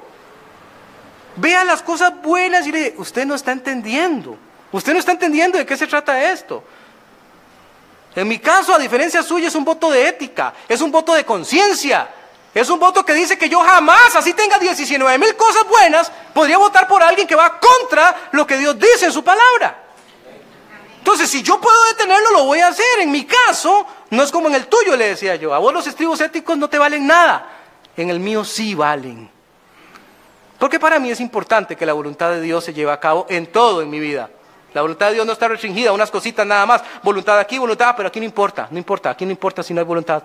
Vea 1.36 1.64
las 1.64 1.82
cosas 1.82 2.20
buenas 2.20 2.66
y 2.66 2.72
le 2.72 2.94
usted 2.98 3.24
no 3.24 3.34
está 3.34 3.52
entendiendo. 3.52 4.36
Usted 4.72 4.92
no 4.92 4.98
está 4.98 5.12
entendiendo 5.12 5.56
de 5.56 5.64
qué 5.64 5.74
se 5.74 5.86
trata 5.86 6.30
esto. 6.30 6.62
En 8.14 8.28
mi 8.28 8.38
caso, 8.38 8.74
a 8.74 8.78
diferencia 8.78 9.22
suya, 9.22 9.48
es 9.48 9.54
un 9.54 9.64
voto 9.64 9.90
de 9.90 10.06
ética, 10.06 10.52
es 10.68 10.82
un 10.82 10.92
voto 10.92 11.14
de 11.14 11.24
conciencia, 11.24 12.10
es 12.54 12.68
un 12.68 12.78
voto 12.78 13.04
que 13.04 13.14
dice 13.14 13.38
que 13.38 13.48
yo 13.48 13.60
jamás, 13.60 14.14
así 14.14 14.34
tenga 14.34 14.58
19 14.58 15.18
mil 15.18 15.34
cosas 15.36 15.66
buenas, 15.66 16.12
podría 16.34 16.58
votar 16.58 16.86
por 16.86 17.02
alguien 17.02 17.26
que 17.26 17.34
va 17.34 17.58
contra 17.58 18.28
lo 18.32 18.46
que 18.46 18.58
Dios 18.58 18.78
dice 18.78 19.06
en 19.06 19.12
su 19.12 19.24
palabra. 19.24 19.82
Entonces, 20.98 21.30
si 21.30 21.42
yo 21.42 21.60
puedo 21.60 21.84
detenerlo, 21.86 22.30
lo 22.30 22.44
voy 22.44 22.60
a 22.60 22.68
hacer. 22.68 23.00
En 23.00 23.10
mi 23.10 23.24
caso, 23.24 23.84
no 24.10 24.22
es 24.22 24.30
como 24.30 24.46
en 24.48 24.54
el 24.54 24.66
tuyo, 24.66 24.96
le 24.96 25.08
decía 25.08 25.34
yo. 25.34 25.52
A 25.52 25.58
vos 25.58 25.72
los 25.72 25.86
estribos 25.86 26.20
éticos 26.20 26.56
no 26.56 26.68
te 26.68 26.78
valen 26.78 27.06
nada. 27.06 27.50
En 27.96 28.08
el 28.08 28.20
mío 28.20 28.44
sí 28.44 28.74
valen. 28.74 29.28
Porque 30.58 30.78
para 30.78 31.00
mí 31.00 31.10
es 31.10 31.18
importante 31.18 31.74
que 31.74 31.84
la 31.84 31.92
voluntad 31.92 32.30
de 32.30 32.40
Dios 32.40 32.64
se 32.64 32.72
lleve 32.72 32.92
a 32.92 33.00
cabo 33.00 33.26
en 33.28 33.46
todo 33.46 33.82
en 33.82 33.90
mi 33.90 33.98
vida. 33.98 34.30
La 34.74 34.82
voluntad 34.82 35.08
de 35.08 35.14
Dios 35.14 35.26
no 35.26 35.32
está 35.32 35.48
restringida 35.48 35.90
a 35.90 35.92
unas 35.92 36.10
cositas 36.10 36.46
nada 36.46 36.66
más. 36.66 36.82
Voluntad 37.02 37.36
aquí, 37.38 37.58
voluntad, 37.58 37.94
pero 37.96 38.08
aquí 38.08 38.20
no 38.20 38.26
importa. 38.26 38.68
No 38.70 38.78
importa, 38.78 39.10
aquí 39.10 39.24
no 39.24 39.32
importa 39.32 39.64
si 39.64 39.74
no 39.74 39.80
hay 39.80 39.86
voluntad. 39.86 40.22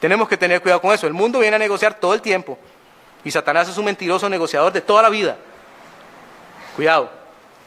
Tenemos 0.00 0.28
que 0.28 0.36
tener 0.36 0.60
cuidado 0.60 0.80
con 0.80 0.92
eso. 0.92 1.06
El 1.06 1.14
mundo 1.14 1.38
viene 1.38 1.56
a 1.56 1.58
negociar 1.58 1.94
todo 1.94 2.14
el 2.14 2.20
tiempo. 2.20 2.58
Y 3.24 3.30
Satanás 3.30 3.68
es 3.68 3.78
un 3.78 3.86
mentiroso 3.86 4.28
negociador 4.28 4.72
de 4.72 4.80
toda 4.80 5.02
la 5.02 5.08
vida. 5.08 5.36
Cuidado. 6.76 7.10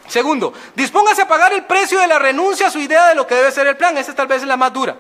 Segundo, 0.07 0.53
dispóngase 0.75 1.23
a 1.23 1.27
pagar 1.27 1.51
el 1.53 1.65
precio 1.65 1.99
de 1.99 2.07
la 2.07 2.19
renuncia 2.19 2.67
a 2.67 2.71
su 2.71 2.79
idea 2.79 3.07
de 3.07 3.15
lo 3.15 3.27
que 3.27 3.35
debe 3.35 3.51
ser 3.51 3.67
el 3.67 3.75
plan. 3.75 3.97
Esta 3.97 4.13
tal 4.13 4.27
vez 4.27 4.41
es 4.41 4.47
la 4.47 4.55
más 4.55 4.71
dura. 4.71 4.95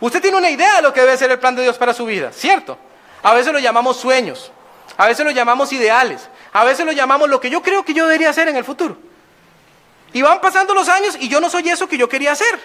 Usted 0.00 0.20
tiene 0.20 0.36
una 0.36 0.50
idea 0.50 0.76
de 0.76 0.82
lo 0.82 0.92
que 0.92 1.00
debe 1.00 1.16
ser 1.16 1.30
el 1.30 1.38
plan 1.38 1.54
de 1.54 1.62
Dios 1.62 1.78
para 1.78 1.94
su 1.94 2.04
vida, 2.04 2.32
¿cierto? 2.32 2.78
A 3.22 3.34
veces 3.34 3.52
lo 3.52 3.58
llamamos 3.58 3.98
sueños, 3.98 4.50
a 4.96 5.06
veces 5.06 5.24
lo 5.24 5.30
llamamos 5.30 5.72
ideales, 5.72 6.28
a 6.52 6.64
veces 6.64 6.86
lo 6.86 6.92
llamamos 6.92 7.28
lo 7.28 7.38
que 7.40 7.50
yo 7.50 7.62
creo 7.62 7.84
que 7.84 7.92
yo 7.92 8.06
debería 8.06 8.30
hacer 8.30 8.48
en 8.48 8.56
el 8.56 8.64
futuro. 8.64 8.96
Y 10.12 10.22
van 10.22 10.40
pasando 10.40 10.74
los 10.74 10.88
años 10.88 11.16
y 11.20 11.28
yo 11.28 11.40
no 11.40 11.48
soy 11.48 11.68
eso 11.68 11.86
que 11.86 11.98
yo 11.98 12.08
quería 12.08 12.32
hacer. 12.32 12.58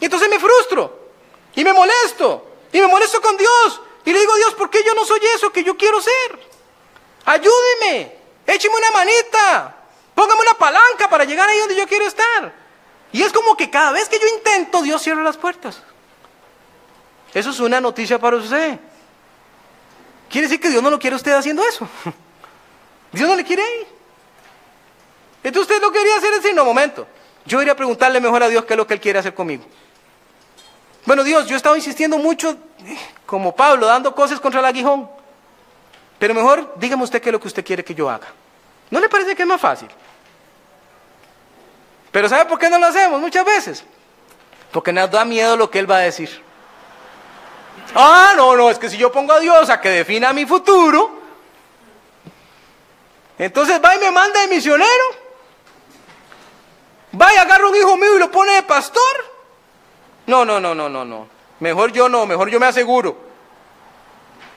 Y 0.00 0.04
entonces 0.04 0.28
me 0.28 0.38
frustro 0.38 1.01
y 1.54 1.64
me 1.64 1.72
molesto 1.72 2.48
y 2.72 2.80
me 2.80 2.86
molesto 2.86 3.20
con 3.20 3.36
Dios 3.36 3.80
y 4.04 4.12
le 4.12 4.20
digo, 4.20 4.34
Dios, 4.36 4.54
¿por 4.54 4.70
qué 4.70 4.82
yo 4.84 4.94
no 4.94 5.04
soy 5.04 5.20
eso 5.34 5.52
que 5.52 5.62
yo 5.62 5.76
quiero 5.76 6.00
ser? 6.00 6.38
Ayúdeme, 7.24 8.16
écheme 8.46 8.74
una 8.74 8.90
manita, 8.90 9.76
póngame 10.14 10.40
una 10.40 10.54
palanca 10.54 11.08
para 11.08 11.24
llegar 11.24 11.48
ahí 11.48 11.58
donde 11.58 11.76
yo 11.76 11.86
quiero 11.86 12.06
estar. 12.06 12.52
Y 13.12 13.22
es 13.22 13.32
como 13.32 13.56
que 13.56 13.70
cada 13.70 13.92
vez 13.92 14.08
que 14.08 14.18
yo 14.18 14.26
intento, 14.26 14.82
Dios 14.82 15.02
cierra 15.02 15.22
las 15.22 15.36
puertas. 15.36 15.82
Eso 17.34 17.50
es 17.50 17.60
una 17.60 17.80
noticia 17.80 18.18
para 18.18 18.36
usted. 18.36 18.78
Quiere 20.30 20.46
decir 20.46 20.60
que 20.60 20.70
Dios 20.70 20.82
no 20.82 20.90
lo 20.90 20.98
quiere 20.98 21.16
usted 21.16 21.32
haciendo 21.32 21.62
eso. 21.62 21.86
Dios 23.12 23.28
no 23.28 23.36
le 23.36 23.44
quiere 23.44 23.62
ahí. 23.62 23.86
Entonces 25.44 25.70
usted 25.70 25.82
lo 25.82 25.92
quería 25.92 26.16
hacer 26.16 26.32
decir, 26.34 26.54
no, 26.54 26.64
momento. 26.64 27.06
Yo 27.44 27.60
iría 27.60 27.74
a 27.74 27.76
preguntarle 27.76 28.20
mejor 28.20 28.42
a 28.42 28.48
Dios 28.48 28.64
qué 28.64 28.74
es 28.74 28.76
lo 28.76 28.86
que 28.86 28.94
Él 28.94 29.00
quiere 29.00 29.18
hacer 29.18 29.34
conmigo. 29.34 29.64
Bueno, 31.04 31.24
Dios, 31.24 31.46
yo 31.46 31.54
he 31.54 31.56
estado 31.56 31.76
insistiendo 31.76 32.18
mucho, 32.18 32.56
como 33.26 33.54
Pablo, 33.54 33.86
dando 33.86 34.14
cosas 34.14 34.38
contra 34.40 34.60
el 34.60 34.66
aguijón. 34.66 35.08
Pero 36.18 36.34
mejor 36.34 36.74
dígame 36.76 37.02
usted 37.02 37.20
qué 37.20 37.30
es 37.30 37.32
lo 37.32 37.40
que 37.40 37.48
usted 37.48 37.64
quiere 37.64 37.84
que 37.84 37.94
yo 37.94 38.08
haga. 38.08 38.28
¿No 38.90 39.00
le 39.00 39.08
parece 39.08 39.34
que 39.34 39.42
es 39.42 39.48
más 39.48 39.60
fácil? 39.60 39.88
Pero 42.12 42.28
¿sabe 42.28 42.44
por 42.44 42.58
qué 42.58 42.70
no 42.70 42.78
lo 42.78 42.86
hacemos 42.86 43.20
muchas 43.20 43.44
veces? 43.44 43.84
Porque 44.70 44.92
nos 44.92 45.10
da 45.10 45.24
miedo 45.24 45.56
lo 45.56 45.70
que 45.70 45.80
Él 45.80 45.90
va 45.90 45.96
a 45.96 46.00
decir. 46.00 46.42
Ah, 47.94 48.34
no, 48.36 48.54
no, 48.54 48.70
es 48.70 48.78
que 48.78 48.88
si 48.88 48.96
yo 48.96 49.10
pongo 49.10 49.32
a 49.32 49.40
Dios 49.40 49.68
a 49.70 49.80
que 49.80 49.88
defina 49.88 50.32
mi 50.32 50.46
futuro, 50.46 51.20
entonces 53.38 53.80
va 53.84 53.96
y 53.96 53.98
me 53.98 54.10
manda 54.10 54.40
de 54.40 54.48
misionero, 54.48 55.04
va 57.20 57.34
y 57.34 57.36
agarra 57.38 57.66
un 57.66 57.74
hijo 57.74 57.96
mío 57.96 58.16
y 58.16 58.18
lo 58.20 58.30
pone 58.30 58.52
de 58.52 58.62
pastor. 58.62 59.31
No, 60.26 60.44
no, 60.44 60.60
no, 60.60 60.74
no, 60.74 60.88
no, 60.88 61.04
no. 61.04 61.28
Mejor 61.60 61.92
yo 61.92 62.08
no, 62.08 62.26
mejor 62.26 62.48
yo 62.50 62.58
me 62.60 62.66
aseguro. 62.66 63.16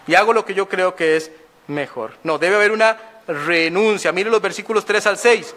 Y 0.08 0.15
hago 0.15 0.34
lo 0.34 0.45
que 0.45 0.54
yo 0.54 0.67
creo 0.69 0.95
que 0.95 1.15
es 1.17 1.32
mejor. 1.67 2.17
No, 2.23 2.38
debe 2.38 2.56
haber 2.56 2.71
una 2.71 2.97
renuncia. 3.28 4.12
Mire 4.12 4.30
los 4.30 4.41
versículos 4.41 4.86
3 4.86 5.08
al 5.08 5.17
6. 5.17 5.56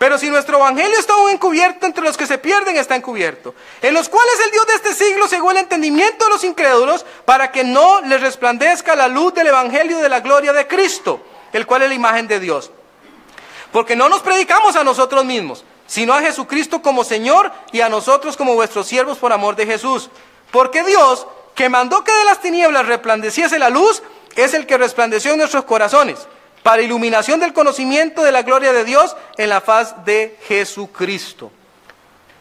Pero 0.00 0.16
si 0.16 0.30
nuestro 0.30 0.56
evangelio 0.56 0.98
está 0.98 1.12
aún 1.12 1.30
encubierto, 1.30 1.84
entre 1.84 2.02
los 2.02 2.16
que 2.16 2.26
se 2.26 2.38
pierden 2.38 2.74
está 2.78 2.96
encubierto, 2.96 3.54
en 3.82 3.92
los 3.92 4.08
cuales 4.08 4.34
el 4.46 4.50
Dios 4.50 4.66
de 4.66 4.74
este 4.76 4.94
siglo 4.94 5.28
cegó 5.28 5.50
el 5.50 5.58
entendimiento 5.58 6.24
de 6.24 6.30
los 6.30 6.42
incrédulos 6.42 7.04
para 7.26 7.52
que 7.52 7.64
no 7.64 8.00
les 8.00 8.18
resplandezca 8.18 8.96
la 8.96 9.08
luz 9.08 9.34
del 9.34 9.48
evangelio 9.48 9.98
de 9.98 10.08
la 10.08 10.20
gloria 10.20 10.54
de 10.54 10.66
Cristo, 10.66 11.20
el 11.52 11.66
cual 11.66 11.82
es 11.82 11.88
la 11.90 11.94
imagen 11.94 12.26
de 12.26 12.40
Dios. 12.40 12.70
Porque 13.72 13.94
no 13.94 14.08
nos 14.08 14.22
predicamos 14.22 14.74
a 14.74 14.84
nosotros 14.84 15.22
mismos, 15.22 15.66
sino 15.90 16.14
a 16.14 16.20
Jesucristo 16.20 16.82
como 16.82 17.02
Señor 17.02 17.50
y 17.72 17.80
a 17.80 17.88
nosotros 17.88 18.36
como 18.36 18.54
vuestros 18.54 18.86
siervos 18.86 19.18
por 19.18 19.32
amor 19.32 19.56
de 19.56 19.66
Jesús. 19.66 20.08
Porque 20.52 20.84
Dios, 20.84 21.26
que 21.56 21.68
mandó 21.68 22.04
que 22.04 22.12
de 22.12 22.24
las 22.26 22.40
tinieblas 22.40 22.86
resplandeciese 22.86 23.58
la 23.58 23.70
luz, 23.70 24.00
es 24.36 24.54
el 24.54 24.68
que 24.68 24.78
resplandeció 24.78 25.32
en 25.32 25.38
nuestros 25.38 25.64
corazones 25.64 26.28
para 26.62 26.82
iluminación 26.82 27.40
del 27.40 27.52
conocimiento 27.52 28.22
de 28.22 28.30
la 28.30 28.42
gloria 28.42 28.72
de 28.72 28.84
Dios 28.84 29.16
en 29.36 29.48
la 29.48 29.60
faz 29.60 30.04
de 30.04 30.38
Jesucristo. 30.46 31.50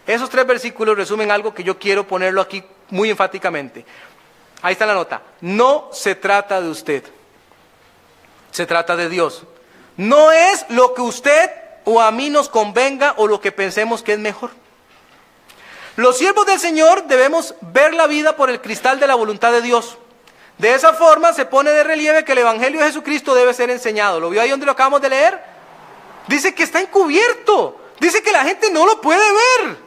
Esos 0.05 0.29
tres 0.29 0.45
versículos 0.45 0.95
resumen 0.95 1.31
algo 1.31 1.51
que 1.51 1.63
yo 1.63 1.79
quiero 1.79 2.07
ponerlo 2.07 2.41
aquí 2.41 2.63
muy 2.91 3.09
enfáticamente. 3.09 3.83
Ahí 4.61 4.73
está 4.73 4.85
la 4.85 4.93
nota. 4.93 5.23
No 5.41 5.89
se 5.91 6.13
trata 6.13 6.61
de 6.61 6.69
usted. 6.69 7.03
Se 8.51 8.67
trata 8.67 8.95
de 8.95 9.09
Dios. 9.09 9.41
No 9.97 10.31
es 10.31 10.67
lo 10.69 10.93
que 10.93 11.01
usted 11.01 11.49
o 11.89 11.99
a 12.01 12.11
mí 12.11 12.29
nos 12.29 12.49
convenga 12.49 13.15
o 13.17 13.27
lo 13.27 13.41
que 13.41 13.51
pensemos 13.51 14.03
que 14.03 14.13
es 14.13 14.19
mejor. 14.19 14.51
Los 15.95 16.19
siervos 16.19 16.45
del 16.45 16.59
Señor 16.59 17.05
debemos 17.05 17.55
ver 17.61 17.95
la 17.95 18.05
vida 18.05 18.35
por 18.35 18.51
el 18.51 18.61
cristal 18.61 18.99
de 18.99 19.07
la 19.07 19.15
voluntad 19.15 19.51
de 19.51 19.63
Dios. 19.63 19.97
De 20.59 20.75
esa 20.75 20.93
forma 20.93 21.33
se 21.33 21.45
pone 21.45 21.71
de 21.71 21.83
relieve 21.83 22.23
que 22.23 22.33
el 22.33 22.37
Evangelio 22.37 22.79
de 22.79 22.85
Jesucristo 22.85 23.33
debe 23.33 23.55
ser 23.55 23.71
enseñado. 23.71 24.19
¿Lo 24.19 24.29
vio 24.29 24.39
ahí 24.39 24.51
donde 24.51 24.67
lo 24.67 24.73
acabamos 24.73 25.01
de 25.01 25.09
leer? 25.09 25.43
Dice 26.27 26.53
que 26.53 26.61
está 26.61 26.79
encubierto. 26.79 27.79
Dice 27.99 28.21
que 28.21 28.31
la 28.31 28.43
gente 28.43 28.69
no 28.69 28.85
lo 28.85 29.01
puede 29.01 29.25
ver. 29.31 29.77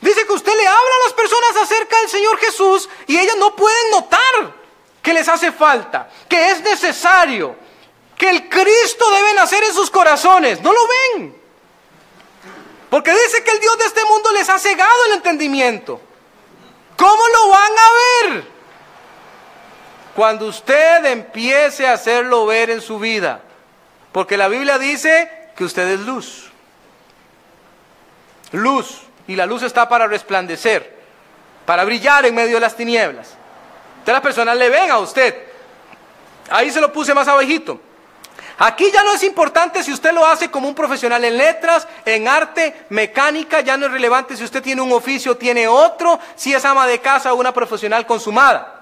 Dice 0.00 0.24
que 0.26 0.32
usted 0.32 0.56
le 0.56 0.66
habla 0.66 0.78
a 0.78 1.04
las 1.06 1.12
personas 1.12 1.56
acerca 1.60 1.98
del 1.98 2.08
Señor 2.08 2.38
Jesús 2.38 2.88
y 3.08 3.18
ellas 3.18 3.36
no 3.36 3.56
pueden 3.56 3.90
notar 3.90 4.54
que 5.02 5.12
les 5.12 5.28
hace 5.28 5.50
falta, 5.50 6.08
que 6.28 6.50
es 6.50 6.62
necesario, 6.62 7.56
que 8.16 8.30
el 8.30 8.48
Cristo 8.48 9.10
debe 9.10 9.34
nacer 9.34 9.64
en 9.64 9.74
sus 9.74 9.90
corazones. 9.90 10.60
No 10.62 10.72
lo 10.72 10.80
ven. 11.16 11.37
Porque 12.90 13.12
dice 13.12 13.44
que 13.44 13.50
el 13.50 13.60
Dios 13.60 13.78
de 13.78 13.84
este 13.84 14.04
mundo 14.04 14.32
les 14.32 14.48
ha 14.48 14.58
cegado 14.58 15.04
el 15.06 15.12
entendimiento. 15.14 16.00
¿Cómo 16.96 17.22
lo 17.28 17.48
van 17.48 17.72
a 17.72 18.30
ver? 18.32 18.44
Cuando 20.16 20.46
usted 20.46 21.04
empiece 21.04 21.86
a 21.86 21.92
hacerlo 21.92 22.46
ver 22.46 22.70
en 22.70 22.80
su 22.80 22.98
vida, 22.98 23.40
porque 24.10 24.36
la 24.36 24.48
Biblia 24.48 24.78
dice 24.78 25.50
que 25.54 25.64
usted 25.64 25.86
es 25.88 26.00
luz. 26.00 26.50
Luz, 28.52 29.02
y 29.28 29.36
la 29.36 29.46
luz 29.46 29.62
está 29.62 29.88
para 29.88 30.06
resplandecer, 30.06 30.98
para 31.66 31.84
brillar 31.84 32.24
en 32.26 32.34
medio 32.34 32.54
de 32.54 32.60
las 32.60 32.74
tinieblas. 32.74 33.34
Entonces 33.90 34.14
las 34.14 34.22
personas 34.22 34.56
le 34.56 34.70
ven 34.70 34.90
a 34.90 34.98
usted. 34.98 35.46
Ahí 36.50 36.70
se 36.70 36.80
lo 36.80 36.90
puse 36.92 37.12
más 37.12 37.28
abajito. 37.28 37.78
Aquí 38.60 38.90
ya 38.92 39.04
no 39.04 39.12
es 39.12 39.22
importante 39.22 39.84
si 39.84 39.92
usted 39.92 40.12
lo 40.12 40.26
hace 40.26 40.50
como 40.50 40.66
un 40.66 40.74
profesional 40.74 41.24
en 41.24 41.36
letras, 41.36 41.86
en 42.04 42.26
arte, 42.26 42.86
mecánica, 42.88 43.60
ya 43.60 43.76
no 43.76 43.86
es 43.86 43.92
relevante 43.92 44.36
si 44.36 44.42
usted 44.42 44.60
tiene 44.60 44.82
un 44.82 44.92
oficio 44.92 45.36
tiene 45.36 45.68
otro, 45.68 46.18
si 46.34 46.52
es 46.52 46.64
ama 46.64 46.84
de 46.88 47.00
casa 47.00 47.32
o 47.32 47.36
una 47.36 47.54
profesional 47.54 48.04
consumada. 48.04 48.74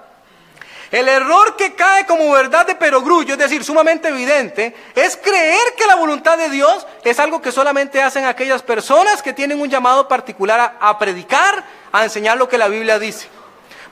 El 0.91 1.09
error 1.09 1.57
que 1.57 1.75
cae 1.75 2.07
como 2.07 2.31
verdad 2.31 2.67
de 2.67 2.75
perogrullo, 2.75 3.35
es 3.35 3.39
decir, 3.39 3.65
sumamente 3.65 4.09
evidente, 4.09 4.75
es 4.95 5.17
creer 5.19 5.75
que 5.77 5.87
la 5.87 5.97
voluntad 5.97 6.39
de 6.39 6.49
Dios 6.49 6.87
es 7.05 7.19
algo 7.21 7.43
que 7.43 7.53
solamente 7.53 8.01
hacen 8.01 8.25
aquellas 8.25 8.63
personas 8.63 9.23
que 9.23 9.35
tienen 9.35 9.61
un 9.61 9.69
llamado 9.69 10.09
particular 10.09 10.59
a, 10.59 10.89
a 10.89 10.99
predicar, 10.99 11.63
a 11.93 12.03
enseñar 12.05 12.39
lo 12.39 12.49
que 12.49 12.57
la 12.57 12.69
Biblia 12.69 12.99
dice. 12.99 13.29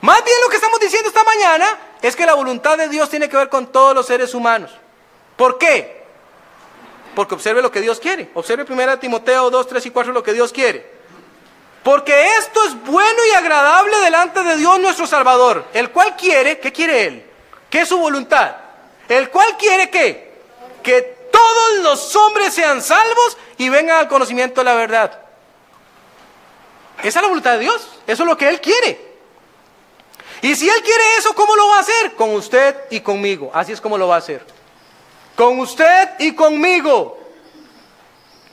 Más 0.01 0.25
bien 0.25 0.37
lo 0.44 0.49
que 0.49 0.57
estamos 0.57 0.81
diciendo 0.81 1.09
esta 1.09 1.25
mañana 1.25 1.66
es 2.01 2.16
que 2.16 2.25
la 2.25 2.35
voluntad 2.35 2.79
de 2.79 2.88
Dios 2.88 3.11
tiene 3.11 3.29
que 3.29 3.37
ver 3.37 3.51
con 3.51 3.66
todos 3.66 3.94
los 3.94 4.07
seres 4.07 4.33
humanos. 4.33 4.70
¿Por 5.37 5.59
qué? 5.59 6.05
Porque 7.14 7.35
observe 7.35 7.62
lo 7.62 7.70
que 7.70 7.81
Dios 7.81 8.01
quiere. 8.01 8.31
Observe 8.35 8.64
1 8.68 8.99
Timoteo 8.99 9.51
2, 9.51 9.66
3 9.66 9.87
y 9.87 9.90
4 9.90 10.12
lo 10.12 10.23
que 10.23 10.33
Dios 10.33 10.53
quiere. 10.53 10.94
Porque 11.83 12.29
esto 12.38 12.64
es 12.64 12.83
bueno 12.85 13.20
y 13.31 13.35
agradable 13.35 13.99
delante 13.99 14.42
de 14.42 14.57
Dios 14.57 14.81
nuestro 14.81 15.07
Salvador, 15.07 15.66
el 15.75 15.90
cual 15.90 16.16
quiere, 16.16 16.59
¿qué 16.59 16.73
quiere 16.73 17.07
Él? 17.07 17.31
¿Qué 17.68 17.83
es 17.83 17.88
su 17.88 17.99
voluntad? 17.99 18.57
El 19.07 19.29
cual 19.29 19.57
quiere 19.59 19.90
que, 19.90 20.33
que 20.83 21.03
todos 21.31 21.83
los 21.83 22.16
hombres 22.16 22.55
sean 22.55 22.81
salvos 22.81 23.37
y 23.59 23.68
vengan 23.68 23.99
al 23.99 24.09
conocimiento 24.09 24.62
de 24.62 24.64
la 24.64 24.75
verdad. 24.75 25.20
Esa 27.03 27.18
es 27.18 27.23
la 27.23 27.29
voluntad 27.29 27.53
de 27.53 27.59
Dios, 27.59 27.87
eso 28.07 28.23
es 28.23 28.29
lo 28.29 28.38
que 28.38 28.49
Él 28.49 28.62
quiere. 28.62 29.14
Y 30.41 30.57
si 30.57 30.68
Él 30.68 30.82
quiere 30.82 31.03
eso, 31.18 31.35
¿cómo 31.35 31.55
lo 31.55 31.68
va 31.68 31.78
a 31.78 31.80
hacer? 31.80 32.14
Con 32.14 32.30
usted 32.30 32.76
y 32.91 33.01
conmigo, 33.01 33.51
así 33.53 33.72
es 33.72 33.80
como 33.80 33.99
lo 33.99 34.09
va 34.09 34.14
a 34.14 34.18
hacer. 34.18 34.53
Con 35.37 35.59
usted 35.59 36.11
y 36.18 36.35
conmigo. 36.35 37.18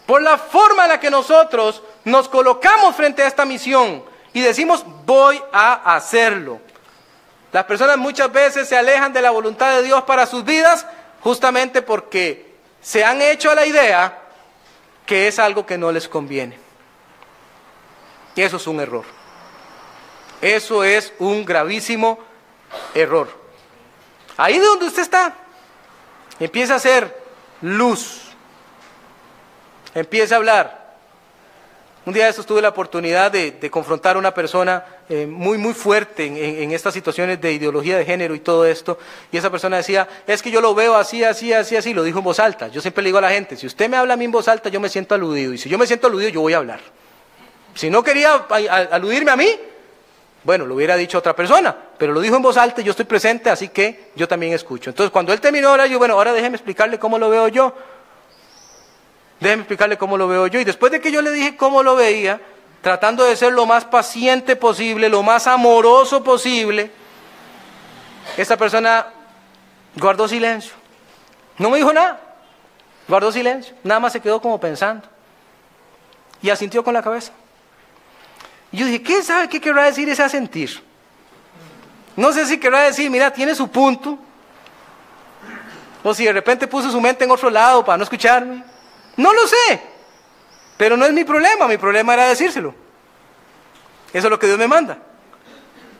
Por 0.05 0.21
la 0.21 0.37
forma 0.37 0.83
en 0.83 0.89
la 0.89 0.99
que 0.99 1.09
nosotros 1.09 1.81
nos 2.03 2.27
colocamos 2.27 2.95
frente 2.95 3.23
a 3.23 3.27
esta 3.27 3.45
misión 3.45 4.03
y 4.33 4.41
decimos, 4.41 4.83
voy 5.05 5.41
a 5.53 5.95
hacerlo. 5.95 6.59
Las 7.51 7.65
personas 7.65 7.97
muchas 7.97 8.31
veces 8.31 8.67
se 8.67 8.77
alejan 8.77 9.13
de 9.13 9.21
la 9.21 9.31
voluntad 9.31 9.75
de 9.75 9.83
Dios 9.83 10.03
para 10.03 10.25
sus 10.25 10.43
vidas 10.43 10.85
justamente 11.21 11.81
porque 11.81 12.55
se 12.81 13.03
han 13.03 13.21
hecho 13.21 13.51
a 13.51 13.55
la 13.55 13.65
idea 13.65 14.17
que 15.05 15.27
es 15.27 15.39
algo 15.39 15.65
que 15.65 15.77
no 15.77 15.91
les 15.91 16.07
conviene. 16.07 16.57
Y 18.35 18.41
eso 18.41 18.57
es 18.57 18.67
un 18.67 18.79
error. 18.79 19.03
Eso 20.41 20.83
es 20.83 21.13
un 21.19 21.45
gravísimo 21.45 22.17
error. 22.95 23.29
Ahí 24.37 24.57
de 24.57 24.65
donde 24.65 24.85
usted 24.85 25.03
está, 25.03 25.35
empieza 26.45 26.75
a 26.75 26.79
ser 26.79 27.15
luz. 27.61 28.21
Empieza 29.93 30.35
a 30.35 30.37
hablar 30.37 30.81
Un 32.03 32.13
día 32.13 32.23
de 32.23 32.31
estos 32.31 32.47
tuve 32.47 32.63
la 32.63 32.69
oportunidad 32.69 33.31
de, 33.31 33.69
confrontar 33.69 34.15
a 34.15 34.19
una 34.19 34.33
persona 34.33 34.83
eh, 35.07 35.27
muy, 35.27 35.59
muy 35.59 35.75
fuerte 35.75 36.25
en, 36.25 36.71
estas 36.71 36.95
situaciones 36.95 37.39
de 37.39 37.53
ideología 37.53 37.95
de 37.95 38.05
género 38.05 38.33
y 38.33 38.39
todo 38.39 38.65
esto. 38.65 38.97
Y 39.31 39.37
esa 39.37 39.51
persona 39.51 39.77
decía, 39.77 40.07
es 40.25 40.41
que 40.41 40.49
yo 40.49 40.61
lo 40.61 40.73
veo 40.73 40.95
así, 40.95 41.23
así, 41.23 41.53
así, 41.53 41.75
así. 41.75 41.93
Lo 41.93 42.03
dijo 42.03 42.17
en 42.17 42.23
voz 42.23 42.39
alta. 42.39 42.69
Yo 42.69 42.81
siempre 42.81 43.03
le 43.03 43.09
digo 43.09 43.19
a 43.19 43.21
la 43.21 43.29
gente, 43.29 43.55
si 43.55 43.67
usted 43.67 43.87
me 43.87 43.97
habla 43.97 44.15
a 44.15 44.17
mí 44.17 44.25
en 44.25 44.31
voz 44.31 44.47
alta, 44.47 44.69
yo 44.69 44.79
me 44.79 44.89
siento 44.89 45.13
aludido. 45.13 45.53
Y 45.53 45.59
si 45.59 45.69
yo 45.69 45.77
me 45.77 45.85
siento 45.85 46.07
aludido, 46.07 46.31
yo 46.31 46.41
voy 46.41 46.53
a 46.53 46.57
hablar. 46.57 46.79
Si 47.75 47.91
no 47.91 48.03
quería 48.03 48.47
aludirme 48.91 49.29
a 49.29 49.35
mí, 49.35 49.59
bueno, 50.43 50.65
lo 50.65 50.75
hubiera 50.75 50.95
dicho 50.95 51.17
otra 51.17 51.35
persona. 51.35 51.75
Pero 51.97 52.13
lo 52.13 52.19
dijo 52.19 52.35
en 52.35 52.41
voz 52.41 52.57
alta 52.57 52.81
yo 52.81 52.91
estoy 52.91 53.05
presente, 53.05 53.49
así 53.49 53.69
que 53.69 54.11
yo 54.15 54.27
también 54.27 54.53
escucho. 54.53 54.89
Entonces, 54.89 55.11
cuando 55.11 55.33
él 55.33 55.41
terminó 55.41 55.69
ahora, 55.69 55.87
yo, 55.87 55.99
bueno, 55.99 56.15
ahora 56.15 56.33
déjeme 56.33 56.55
explicarle 56.55 56.97
cómo 56.97 57.17
lo 57.17 57.29
veo 57.29 57.47
yo. 57.47 57.73
Déjeme 59.39 59.61
explicarle 59.61 59.97
cómo 59.97 60.17
lo 60.17 60.27
veo 60.27 60.47
yo. 60.47 60.59
Y 60.59 60.63
después 60.63 60.91
de 60.91 60.99
que 60.99 61.11
yo 61.11 61.21
le 61.21 61.31
dije 61.31 61.55
cómo 61.55 61.83
lo 61.83 61.95
veía, 61.95 62.41
tratando 62.81 63.23
de 63.23 63.35
ser 63.35 63.53
lo 63.53 63.65
más 63.65 63.85
paciente 63.85 64.55
posible, 64.55 65.09
lo 65.09 65.23
más 65.23 65.47
amoroso 65.47 66.23
posible, 66.23 66.91
esta 68.37 68.57
persona 68.57 69.07
guardó 69.95 70.27
silencio. 70.27 70.73
No 71.57 71.69
me 71.69 71.77
dijo 71.77 71.93
nada. 71.93 72.19
Guardó 73.07 73.31
silencio. 73.31 73.75
Nada 73.83 73.99
más 73.99 74.13
se 74.13 74.19
quedó 74.19 74.41
como 74.41 74.59
pensando. 74.59 75.07
Y 76.41 76.49
asintió 76.49 76.83
con 76.83 76.93
la 76.93 77.03
cabeza. 77.03 77.31
Y 78.71 78.77
yo 78.77 78.85
dije, 78.85 79.01
¿qué 79.01 79.21
sabe 79.23 79.49
qué 79.49 79.59
querrá 79.59 79.83
decir 79.83 80.07
ese 80.09 80.23
asentir? 80.23 80.81
No 82.15 82.31
sé 82.31 82.45
si 82.45 82.57
querrá 82.57 82.81
decir, 82.81 83.09
mira, 83.09 83.31
tiene 83.31 83.55
su 83.55 83.69
punto. 83.69 84.17
O 86.03 86.13
si 86.13 86.25
de 86.25 86.33
repente 86.33 86.67
puso 86.67 86.89
su 86.89 86.99
mente 86.99 87.23
en 87.23 87.31
otro 87.31 87.49
lado 87.49 87.83
para 87.83 87.97
no 87.97 88.03
escucharme. 88.03 88.63
No 89.17 89.33
lo 89.33 89.45
sé, 89.47 89.81
pero 90.77 90.95
no 90.97 91.05
es 91.05 91.13
mi 91.13 91.23
problema, 91.23 91.67
mi 91.67 91.77
problema 91.77 92.13
era 92.13 92.29
decírselo. 92.29 92.73
Eso 94.13 94.27
es 94.27 94.31
lo 94.31 94.39
que 94.39 94.47
Dios 94.47 94.57
me 94.57 94.67
manda. 94.67 94.97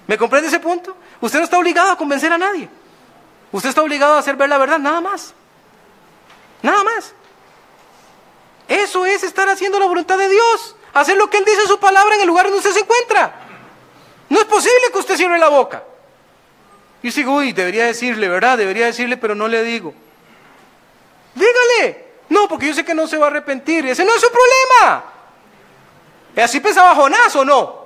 ¿Me 0.08 0.18
comprende 0.18 0.48
ese 0.48 0.60
punto? 0.60 0.96
Usted 1.20 1.40
no 1.40 1.46
está 1.46 1.58
obligado 1.58 1.92
a 1.92 1.98
convencer 1.98 2.32
a 2.34 2.38
nadie. 2.38 2.68
Usted 3.52 3.70
está 3.70 3.82
obligado 3.82 4.16
a 4.16 4.20
hacer 4.20 4.36
ver 4.36 4.50
la 4.50 4.58
verdad, 4.58 4.80
nada 4.80 5.02
más. 5.02 5.34
Nada 6.62 6.84
más. 6.84 7.14
Eso 8.68 9.06
es 9.06 9.24
estar 9.24 9.48
haciendo 9.50 9.80
la 9.80 9.86
voluntad 9.86 10.18
de 10.18 10.30
Dios. 10.30 10.76
Hacer 10.94 11.18
lo 11.18 11.30
que 11.30 11.38
Él 11.38 11.46
dice 11.46 11.62
en 11.62 11.68
su 11.68 11.80
palabra 11.80 12.16
en 12.16 12.22
el 12.22 12.28
lugar 12.28 12.46
donde 12.46 12.60
usted 12.60 12.72
se 12.72 12.82
encuentra. 12.82 13.34
No 14.30 14.40
es 14.40 14.46
posible 14.46 14.92
que 14.92 15.00
usted 15.00 15.18
cierre 15.18 15.40
la 15.40 15.50
boca. 15.50 15.84
Y 17.04 17.12
sigo, 17.12 17.36
uy, 17.36 17.52
debería 17.54 17.86
decirle, 17.86 18.28
¿verdad? 18.28 18.58
Debería 18.58 18.86
decirle, 18.86 19.18
pero 19.18 19.34
no 19.36 19.48
le 19.48 19.64
digo. 19.64 19.94
Dígale. 21.34 22.12
No, 22.30 22.48
porque 22.48 22.68
yo 22.68 22.74
sé 22.74 22.86
que 22.86 22.94
no 22.94 23.08
se 23.08 23.18
va 23.18 23.26
a 23.26 23.30
arrepentir. 23.30 23.86
Ese 23.88 24.06
no 24.06 24.14
es 24.14 24.22
su 24.22 24.30
problema. 24.30 25.04
Así 26.38 26.60
pensaba 26.60 26.96
Jonás 26.96 27.36
o 27.36 27.44
no. 27.44 27.82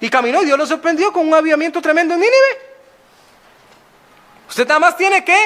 Y 0.00 0.08
caminó 0.08 0.42
Dios 0.42 0.56
lo 0.56 0.66
sorprendió 0.66 1.12
con 1.12 1.26
un 1.26 1.34
avivamiento 1.34 1.82
tremendo 1.82 2.14
en 2.14 2.20
Nínive. 2.20 2.68
Usted 4.48 4.66
nada 4.66 4.80
más 4.80 4.96
tiene 4.96 5.24
que 5.24 5.36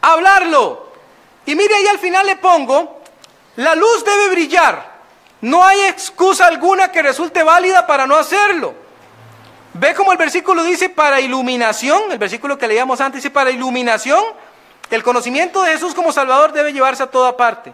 hablarlo. 0.00 0.90
Y 1.46 1.54
mire 1.56 1.74
ahí 1.74 1.86
al 1.88 1.98
final 1.98 2.26
le 2.26 2.36
pongo, 2.36 2.99
la 3.56 3.74
luz 3.74 4.04
debe 4.04 4.30
brillar. 4.30 5.00
No 5.40 5.64
hay 5.64 5.80
excusa 5.82 6.46
alguna 6.46 6.92
que 6.92 7.02
resulte 7.02 7.42
válida 7.42 7.86
para 7.86 8.06
no 8.06 8.16
hacerlo. 8.16 8.74
Ve 9.74 9.94
como 9.94 10.12
el 10.12 10.18
versículo 10.18 10.64
dice 10.64 10.88
para 10.88 11.20
iluminación, 11.20 12.10
el 12.10 12.18
versículo 12.18 12.58
que 12.58 12.68
leíamos 12.68 13.00
antes 13.00 13.22
dice 13.22 13.30
para 13.30 13.50
iluminación 13.50 14.22
el 14.90 15.04
conocimiento 15.04 15.62
de 15.62 15.72
Jesús 15.72 15.94
como 15.94 16.12
Salvador 16.12 16.52
debe 16.52 16.72
llevarse 16.72 17.04
a 17.04 17.10
toda 17.10 17.36
parte. 17.36 17.72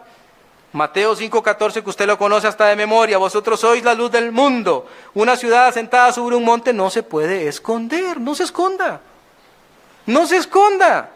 Mateo 0.73 1.17
5:14, 1.17 1.83
que 1.83 1.89
usted 1.89 2.07
lo 2.07 2.19
conoce 2.19 2.47
hasta 2.47 2.67
de 2.67 2.77
memoria, 2.77 3.17
vosotros 3.17 3.59
sois 3.59 3.83
la 3.83 3.95
luz 3.95 4.11
del 4.11 4.31
mundo. 4.31 4.87
Una 5.15 5.37
ciudad 5.37 5.69
asentada 5.69 6.13
sobre 6.13 6.37
un 6.37 6.45
monte 6.45 6.75
no 6.75 6.91
se 6.91 7.03
puede 7.03 7.49
esconder, 7.49 8.21
no 8.21 8.35
se 8.35 8.45
esconda. 8.45 9.01
No 10.05 10.27
se 10.27 10.37
esconda. 10.37 11.11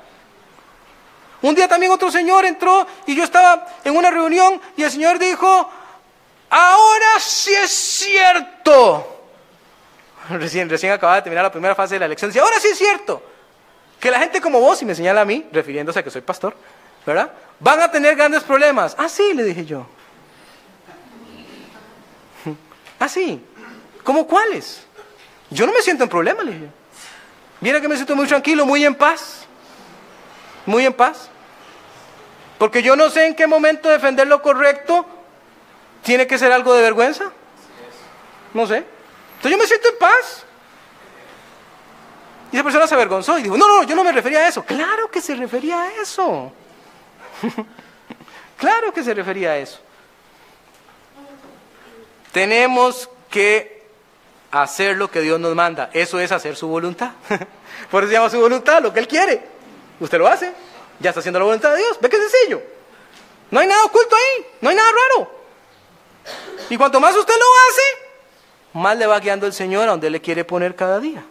Un 1.43 1.55
día 1.55 1.69
también 1.69 1.93
otro 1.93 2.11
señor 2.11 2.45
entró 2.45 2.87
y 3.07 3.15
yo 3.15 3.25
estaba 3.25 3.67
en 3.85 3.97
una 3.97 4.11
reunión 4.11 4.61
y 4.77 4.83
el 4.83 4.91
señor 4.91 5.19
dijo, 5.19 5.71
ahora 6.51 7.19
sí 7.19 7.53
es 7.55 7.71
cierto. 7.71 9.27
Recién, 10.31 10.69
recién 10.69 10.93
acababa 10.93 11.17
de 11.17 11.23
terminar 11.23 11.45
la 11.45 11.53
primera 11.53 11.75
fase 11.75 11.95
de 11.95 12.01
la 12.01 12.07
elección. 12.07 12.31
Dice, 12.31 12.41
ahora 12.41 12.61
sí 12.61 12.69
es 12.69 12.79
cierto 12.79 13.23
que 14.01 14.11
la 14.11 14.19
gente 14.19 14.41
como 14.41 14.61
vos, 14.61 14.81
y 14.83 14.85
me 14.87 14.95
señala 14.95 15.21
a 15.21 15.25
mí, 15.25 15.47
refiriéndose 15.53 15.99
a 15.99 16.03
que 16.03 16.11
soy 16.11 16.23
pastor, 16.23 16.57
¿verdad? 17.05 17.31
Van 17.61 17.81
a 17.81 17.91
tener 17.91 18.17
grandes 18.17 18.43
problemas. 18.43 18.95
Ah, 18.99 19.09
sí, 19.09 19.35
le 19.35 19.45
dije 19.45 19.65
yo. 19.65 19.87
Ah, 22.99 23.09
sí. 23.09 23.43
¿Cómo 24.05 24.27
cuáles? 24.27 24.83
Yo 25.49 25.67
no 25.67 25.73
me 25.73 25.81
siento 25.81 26.05
en 26.05 26.11
problemas, 26.11 26.45
le 26.45 26.53
dije. 26.53 26.69
Mira 27.61 27.81
que 27.81 27.89
me 27.89 27.95
siento 27.95 28.15
muy 28.15 28.27
tranquilo, 28.27 28.67
muy 28.67 28.85
en 28.85 28.95
paz. 28.95 29.40
Muy 30.67 30.87
en 30.87 30.93
paz. 30.93 31.31
Porque 32.59 32.83
yo 32.83 32.95
no 32.97 33.09
sé 33.09 33.27
en 33.27 33.35
qué 33.35 33.47
momento 33.47 33.89
defender 33.89 34.27
lo 34.27 34.43
correcto 34.43 35.07
tiene 36.03 36.27
que 36.27 36.39
ser 36.39 36.53
algo 36.53 36.75
de 36.75 36.83
vergüenza. 36.83 37.33
No 38.53 38.67
sé. 38.67 38.85
Entonces 39.37 39.51
yo 39.51 39.59
me 39.59 39.67
siento 39.67 39.89
en 39.89 39.99
paz. 39.99 40.45
Y 42.53 42.57
esa 42.57 42.65
persona 42.65 42.87
se 42.87 42.95
avergonzó 42.95 43.39
y 43.39 43.43
dijo, 43.43 43.57
no, 43.57 43.67
no, 43.67 43.85
yo 43.85 43.95
no 43.95 44.05
me 44.05 44.13
refería 44.13 44.41
a 44.41 44.49
eso. 44.49 44.65
Claro 44.65 45.11
que 45.11 45.21
se 45.21 45.35
refería 45.35 45.83
a 45.83 46.03
eso. 46.03 46.53
claro 48.57 48.93
que 48.93 49.05
se 49.05 49.15
refería 49.15 49.53
a 49.53 49.57
eso. 49.57 49.79
Tenemos 52.33 53.09
que 53.31 53.87
hacer 54.51 54.97
lo 54.97 55.11
que 55.11 55.21
Dios 55.21 55.39
nos 55.39 55.55
manda. 55.55 55.91
Eso 55.93 56.19
es 56.19 56.33
hacer 56.33 56.57
su 56.57 56.67
voluntad. 56.69 57.13
Por 57.91 58.03
eso 58.03 58.11
se 58.11 58.17
llama 58.17 58.31
su 58.31 58.41
voluntad, 58.41 58.83
lo 58.83 58.93
que 58.93 59.01
Él 59.01 59.09
quiere. 59.09 59.60
Usted 60.01 60.19
lo 60.19 60.27
hace, 60.27 60.53
ya 60.99 61.11
está 61.11 61.21
haciendo 61.21 61.39
la 61.39 61.45
voluntad 61.45 61.71
de 61.73 61.79
Dios. 61.79 61.99
¿Ve 62.01 62.09
qué 62.09 62.17
sencillo? 62.17 62.63
No 63.51 63.61
hay 63.61 63.67
nada 63.67 63.85
oculto 63.85 64.17
ahí, 64.17 64.47
no 64.61 64.71
hay 64.71 64.77
nada 64.77 64.91
raro. 64.91 65.31
Y 66.69 66.77
cuanto 66.77 67.01
más 67.01 67.15
usted 67.17 67.35
lo 67.35 67.45
hace, 67.69 67.83
más 68.75 68.97
le 68.97 69.07
va 69.07 69.19
guiando 69.21 69.47
el 69.47 69.53
Señor 69.53 69.89
a 69.89 69.93
donde 69.93 70.11
le 70.11 70.21
quiere 70.21 70.45
poner 70.45 70.75
cada 70.75 71.01
día. 71.01 71.25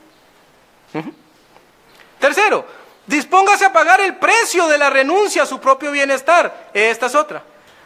Tercero, 2.19 2.65
dispóngase 3.07 3.65
a 3.65 3.73
pagar 3.73 4.01
el 4.01 4.17
precio 4.17 4.67
de 4.67 4.77
la 4.77 4.89
renuncia 4.89 5.43
a 5.43 5.45
su 5.45 5.59
propio 5.59 5.91
bienestar. 5.91 6.69
Esta 6.73 7.07
es 7.07 7.15
otra. 7.15 7.41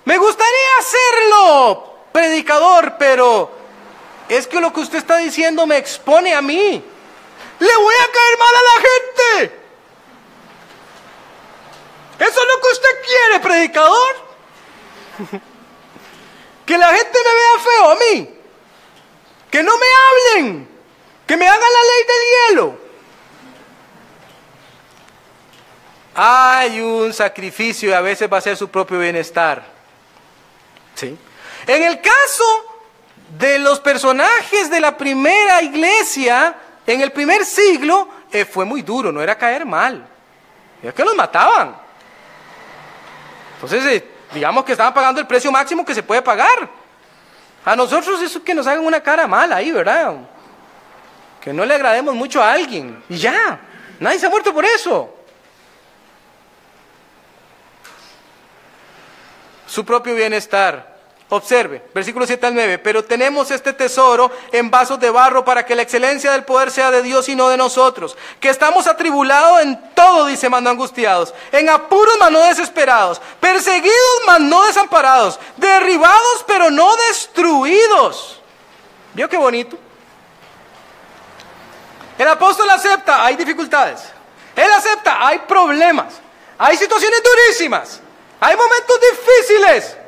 Me 0.06 0.18
gustaría 0.18 0.70
hacerlo, 0.80 1.98
predicador, 2.12 2.96
pero 2.98 3.52
es 4.28 4.48
que 4.48 4.60
lo 4.60 4.74
que 4.74 4.82
usted 4.82 4.98
está 4.98 5.18
diciendo 5.18 5.66
me 5.66 5.78
expone 5.78 6.34
a 6.34 6.42
mí. 6.42 6.84
Le 7.60 7.76
voy 7.76 7.96
a 7.96 8.12
caer 8.12 8.38
mal 8.40 8.56
a 8.56 8.62
la 8.64 9.42
gente. 9.46 9.63
¿Eso 12.20 12.30
es 12.30 12.36
lo 12.36 12.62
que 12.62 12.68
usted 12.72 13.02
quiere, 13.06 13.40
predicador? 13.40 14.16
que 16.66 16.78
la 16.78 16.88
gente 16.88 17.20
me 17.24 17.34
vea 17.36 17.60
feo 17.64 17.92
a 17.92 17.96
mí. 17.96 18.40
Que 19.50 19.64
no 19.64 19.72
me 19.78 19.86
hablen. 20.36 20.68
Que 21.28 21.38
me 21.38 21.48
hagan 21.48 21.60
la 21.62 21.68
ley 21.68 22.06
del 22.08 22.24
hielo. 22.50 22.84
Hay 26.16 26.80
un 26.82 27.14
sacrificio 27.14 27.90
y 27.90 27.94
a 27.94 28.02
veces 28.02 28.32
va 28.32 28.38
a 28.38 28.42
ser 28.42 28.56
su 28.56 28.70
propio 28.70 29.00
bienestar. 29.00 29.64
¿Sí? 30.96 31.18
En 31.66 31.84
el 31.84 32.02
caso 32.02 32.44
de 33.38 33.58
los 33.58 33.80
personajes 33.80 34.70
de 34.70 34.80
la 34.80 34.96
primera 34.96 35.62
iglesia, 35.64 36.56
en 36.86 37.02
el 37.02 37.12
primer 37.12 37.46
siglo, 37.46 38.08
eh, 38.32 38.46
fue 38.46 38.66
muy 38.66 38.82
duro, 38.82 39.12
no 39.12 39.22
era 39.22 39.38
caer 39.38 39.66
mal. 39.66 40.08
Era 40.82 40.92
que 40.94 41.04
los 41.04 41.16
mataban. 41.16 41.83
Entonces, 43.64 43.86
eh, 43.86 44.08
digamos 44.34 44.64
que 44.66 44.74
estaban 44.74 44.94
pagando 44.94 45.20
el 45.20 45.28
precio 45.28 45.52
máximo 45.52 45.86
que 45.86 45.96
se 45.96 46.04
puede 46.04 46.22
pagar. 46.22 46.70
A 47.66 47.76
nosotros 47.76 48.22
eso 48.22 48.44
que 48.44 48.54
nos 48.54 48.68
hagan 48.68 48.86
una 48.86 49.02
cara 49.02 49.26
mala 49.26 49.56
ahí, 49.56 49.72
¿verdad? 49.72 50.16
Que 51.42 51.54
no 51.54 51.66
le 51.66 51.74
agrademos 51.74 52.14
mucho 52.14 52.42
a 52.42 52.52
alguien. 52.52 53.02
Y 53.10 53.18
ya, 53.18 53.60
nadie 54.00 54.20
se 54.20 54.26
ha 54.26 54.30
muerto 54.30 54.54
por 54.54 54.66
eso. 54.66 55.14
su 59.74 59.84
propio 59.84 60.14
bienestar. 60.14 60.93
Observe, 61.36 61.82
versículo 61.96 62.28
7 62.28 62.46
al 62.46 62.54
9, 62.54 62.78
pero 62.78 63.04
tenemos 63.04 63.50
este 63.50 63.74
tesoro 63.74 64.30
en 64.52 64.70
vasos 64.70 65.00
de 65.00 65.10
barro 65.10 65.44
para 65.44 65.66
que 65.66 65.76
la 65.76 65.82
excelencia 65.82 66.32
del 66.32 66.44
poder 66.44 66.70
sea 66.70 66.92
de 66.92 67.02
Dios 67.02 67.28
y 67.28 67.36
no 67.36 67.50
de 67.50 67.58
nosotros, 67.58 68.16
que 68.40 68.50
estamos 68.50 68.86
atribulados 68.86 69.62
en 69.62 69.96
todo, 69.96 70.28
dice, 70.28 70.48
mano 70.48 70.70
angustiados, 70.70 71.34
en 71.52 71.70
apuros, 71.70 72.18
mas 72.20 72.32
no 72.32 72.40
desesperados, 72.44 73.20
perseguidos, 73.40 74.22
mas 74.28 74.42
no 74.42 74.64
desamparados, 74.64 75.40
derribados, 75.58 76.46
pero 76.46 76.70
no 76.70 76.96
destruidos. 77.08 78.40
¿Vio 79.16 79.28
qué 79.28 79.38
bonito? 79.38 79.76
El 82.20 82.28
apóstol 82.28 82.70
acepta, 82.70 83.26
hay 83.26 83.36
dificultades. 83.36 84.04
Él 84.56 84.72
acepta, 84.72 85.26
hay 85.26 85.40
problemas, 85.40 86.14
hay 86.60 86.78
situaciones 86.78 87.24
durísimas. 87.24 88.02
Hay 88.40 88.56
momentos 88.56 89.00
difíciles. 89.12 90.03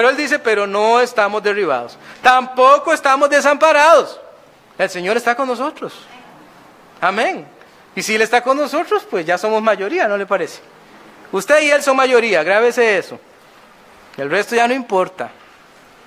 Pero 0.00 0.08
él 0.08 0.16
dice, 0.16 0.38
pero 0.38 0.66
no 0.66 0.98
estamos 0.98 1.42
derribados. 1.42 1.98
Tampoco 2.22 2.90
estamos 2.90 3.28
desamparados. 3.28 4.18
El 4.78 4.88
Señor 4.88 5.14
está 5.18 5.34
con 5.34 5.46
nosotros. 5.46 5.92
Amén. 7.02 7.46
Y 7.94 8.02
si 8.02 8.14
Él 8.14 8.22
está 8.22 8.42
con 8.42 8.56
nosotros, 8.56 9.06
pues 9.10 9.26
ya 9.26 9.36
somos 9.36 9.60
mayoría, 9.60 10.08
¿no 10.08 10.16
le 10.16 10.24
parece? 10.24 10.62
Usted 11.30 11.60
y 11.60 11.70
Él 11.70 11.82
son 11.82 11.96
mayoría, 11.96 12.42
grábese 12.42 12.96
eso. 12.96 13.20
El 14.16 14.30
resto 14.30 14.56
ya 14.56 14.66
no 14.66 14.72
importa. 14.72 15.32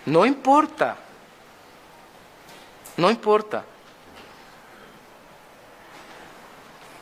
No 0.07 0.25
importa. 0.25 0.95
No 2.97 3.11
importa. 3.11 3.63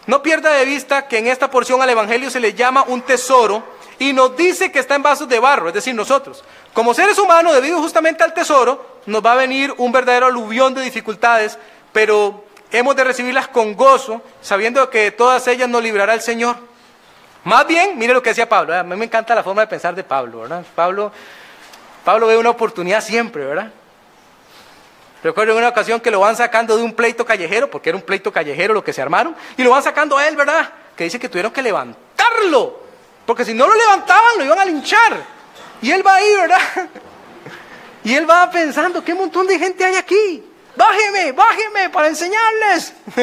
No 0.07 0.21
pierda 0.21 0.51
de 0.55 0.65
vista 0.65 1.07
que 1.07 1.19
en 1.19 1.27
esta 1.27 1.49
porción 1.49 1.81
al 1.81 1.89
Evangelio 1.89 2.29
se 2.29 2.41
le 2.41 2.53
llama 2.53 2.83
un 2.83 3.01
tesoro 3.01 3.63
y 4.01 4.13
nos 4.13 4.35
dice 4.35 4.71
que 4.71 4.79
está 4.79 4.95
en 4.95 5.03
vasos 5.03 5.29
de 5.29 5.37
barro, 5.37 5.67
es 5.67 5.75
decir, 5.75 5.93
nosotros. 5.93 6.43
Como 6.73 6.91
seres 6.91 7.19
humanos, 7.19 7.53
debido 7.53 7.77
justamente 7.77 8.23
al 8.23 8.33
tesoro, 8.33 8.97
nos 9.05 9.23
va 9.23 9.33
a 9.33 9.35
venir 9.35 9.71
un 9.77 9.91
verdadero 9.91 10.25
aluvión 10.25 10.73
de 10.73 10.81
dificultades, 10.81 11.59
pero 11.93 12.43
hemos 12.71 12.95
de 12.95 13.03
recibirlas 13.03 13.47
con 13.47 13.75
gozo, 13.75 14.23
sabiendo 14.41 14.89
que 14.89 15.11
todas 15.11 15.47
ellas 15.47 15.69
nos 15.69 15.83
librará 15.83 16.15
el 16.15 16.21
Señor. 16.21 16.55
Más 17.43 17.67
bien, 17.67 17.95
mire 17.99 18.15
lo 18.15 18.23
que 18.23 18.31
decía 18.31 18.49
Pablo, 18.49 18.73
a 18.73 18.81
mí 18.81 18.95
me 18.95 19.05
encanta 19.05 19.35
la 19.35 19.43
forma 19.43 19.61
de 19.61 19.67
pensar 19.67 19.93
de 19.93 20.03
Pablo, 20.03 20.41
¿verdad? 20.41 20.65
Pablo, 20.73 21.11
Pablo 22.03 22.25
ve 22.25 22.37
una 22.37 22.49
oportunidad 22.49 23.03
siempre, 23.03 23.45
¿verdad? 23.45 23.71
Recuerdo 25.23 25.55
una 25.55 25.69
ocasión 25.69 25.99
que 25.99 26.09
lo 26.09 26.21
van 26.21 26.35
sacando 26.35 26.75
de 26.75 26.81
un 26.81 26.93
pleito 26.93 27.23
callejero, 27.23 27.69
porque 27.69 27.89
era 27.89 27.97
un 27.97 28.03
pleito 28.03 28.31
callejero 28.31 28.73
lo 28.73 28.83
que 28.83 28.93
se 28.93 29.01
armaron, 29.03 29.35
y 29.57 29.63
lo 29.63 29.69
van 29.69 29.83
sacando 29.83 30.17
a 30.17 30.27
él, 30.27 30.35
¿verdad? 30.35 30.71
Que 30.95 31.03
dice 31.03 31.19
que 31.19 31.29
tuvieron 31.29 31.51
que 31.51 31.61
levantarlo, 31.61 32.89
porque 33.25 33.45
si 33.45 33.53
no 33.53 33.67
lo 33.67 33.75
levantaban 33.75 34.37
lo 34.37 34.45
iban 34.45 34.59
a 34.59 34.65
linchar. 34.65 35.23
Y 35.81 35.91
él 35.91 36.05
va 36.05 36.15
ahí, 36.15 36.35
¿verdad? 36.35 36.59
Y 38.03 38.15
él 38.15 38.27
va 38.27 38.49
pensando, 38.49 39.03
¿qué 39.03 39.13
montón 39.13 39.45
de 39.45 39.59
gente 39.59 39.85
hay 39.85 39.95
aquí? 39.95 40.43
Bájeme, 40.75 41.33
bájeme 41.33 41.89
para 41.91 42.07
enseñarles. 42.07 42.93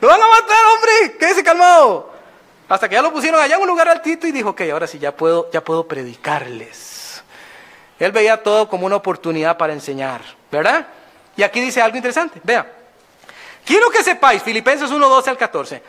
lo 0.00 0.08
van 0.08 0.20
a 0.20 0.26
matar, 0.28 0.66
hombre, 0.74 1.16
quédese 1.18 1.42
calmado. 1.42 2.12
Hasta 2.68 2.88
que 2.88 2.94
ya 2.94 3.02
lo 3.02 3.12
pusieron 3.12 3.40
allá 3.40 3.56
en 3.56 3.62
un 3.62 3.68
lugar 3.68 3.88
altito 3.88 4.26
y 4.26 4.32
dijo, 4.32 4.50
ok, 4.50 4.62
ahora 4.72 4.86
sí 4.86 4.98
ya 4.98 5.16
puedo, 5.16 5.50
ya 5.50 5.62
puedo 5.62 5.88
predicarles. 5.88 7.22
Él 7.98 8.12
veía 8.12 8.42
todo 8.42 8.68
como 8.68 8.84
una 8.84 8.96
oportunidad 8.96 9.56
para 9.56 9.72
enseñar, 9.72 10.22
¿verdad? 10.50 10.86
Y 11.36 11.42
aquí 11.42 11.60
dice 11.60 11.80
algo 11.80 11.96
interesante, 11.96 12.40
vea. 12.42 12.70
Quiero 13.64 13.90
que 13.90 14.02
sepáis, 14.02 14.42
Filipenses 14.42 14.90
1, 14.90 15.08
12 15.08 15.30
al 15.30 15.36
14, 15.38 15.82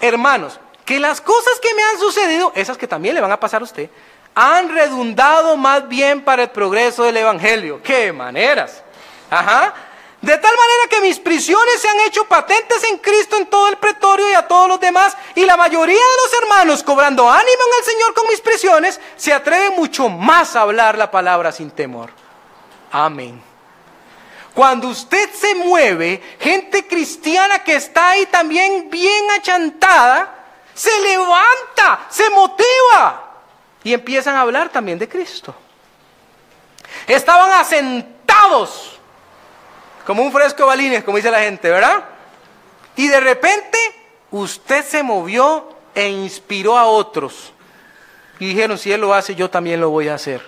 hermanos, 0.00 0.60
que 0.88 0.98
las 0.98 1.20
cosas 1.20 1.60
que 1.60 1.74
me 1.74 1.82
han 1.82 1.98
sucedido, 1.98 2.50
esas 2.54 2.78
que 2.78 2.88
también 2.88 3.14
le 3.14 3.20
van 3.20 3.30
a 3.30 3.38
pasar 3.38 3.60
a 3.60 3.64
usted, 3.64 3.90
han 4.34 4.70
redundado 4.70 5.54
más 5.58 5.86
bien 5.86 6.24
para 6.24 6.44
el 6.44 6.48
progreso 6.48 7.04
del 7.04 7.18
Evangelio. 7.18 7.82
¿Qué 7.82 8.10
maneras? 8.10 8.82
Ajá. 9.28 9.74
De 10.22 10.38
tal 10.38 10.50
manera 10.50 10.88
que 10.88 11.02
mis 11.02 11.18
prisiones 11.18 11.78
se 11.78 11.90
han 11.90 12.00
hecho 12.06 12.24
patentes 12.24 12.82
en 12.84 12.96
Cristo 12.96 13.36
en 13.36 13.50
todo 13.50 13.68
el 13.68 13.76
pretorio 13.76 14.30
y 14.30 14.32
a 14.32 14.48
todos 14.48 14.66
los 14.66 14.80
demás, 14.80 15.14
y 15.34 15.44
la 15.44 15.58
mayoría 15.58 15.94
de 15.94 16.22
los 16.24 16.42
hermanos, 16.42 16.82
cobrando 16.82 17.28
ánimo 17.28 17.50
en 17.50 17.78
el 17.80 17.84
Señor 17.84 18.14
con 18.14 18.26
mis 18.28 18.40
prisiones, 18.40 18.98
se 19.16 19.34
atreven 19.34 19.76
mucho 19.76 20.08
más 20.08 20.56
a 20.56 20.62
hablar 20.62 20.96
la 20.96 21.10
palabra 21.10 21.52
sin 21.52 21.70
temor. 21.70 22.08
Amén. 22.90 23.42
Cuando 24.54 24.88
usted 24.88 25.28
se 25.34 25.54
mueve, 25.54 26.22
gente 26.40 26.86
cristiana 26.86 27.62
que 27.62 27.76
está 27.76 28.08
ahí 28.08 28.24
también 28.24 28.88
bien 28.88 29.30
achantada, 29.32 30.37
se 30.78 31.00
levanta, 31.00 32.06
se 32.08 32.28
motiva 32.30 33.34
y 33.82 33.92
empiezan 33.92 34.36
a 34.36 34.42
hablar 34.42 34.68
también 34.68 34.98
de 34.98 35.08
Cristo. 35.08 35.54
Estaban 37.06 37.50
asentados 37.52 38.98
como 40.06 40.22
un 40.22 40.32
fresco 40.32 40.66
balines, 40.66 41.04
como 41.04 41.16
dice 41.16 41.30
la 41.30 41.40
gente, 41.40 41.70
¿verdad? 41.70 42.04
Y 42.96 43.08
de 43.08 43.20
repente 43.20 43.78
usted 44.30 44.84
se 44.84 45.02
movió 45.02 45.76
e 45.94 46.08
inspiró 46.08 46.78
a 46.78 46.86
otros. 46.86 47.52
Y 48.38 48.48
dijeron, 48.48 48.78
si 48.78 48.92
Él 48.92 49.00
lo 49.00 49.14
hace, 49.14 49.34
yo 49.34 49.50
también 49.50 49.80
lo 49.80 49.90
voy 49.90 50.08
a 50.08 50.14
hacer. 50.14 50.40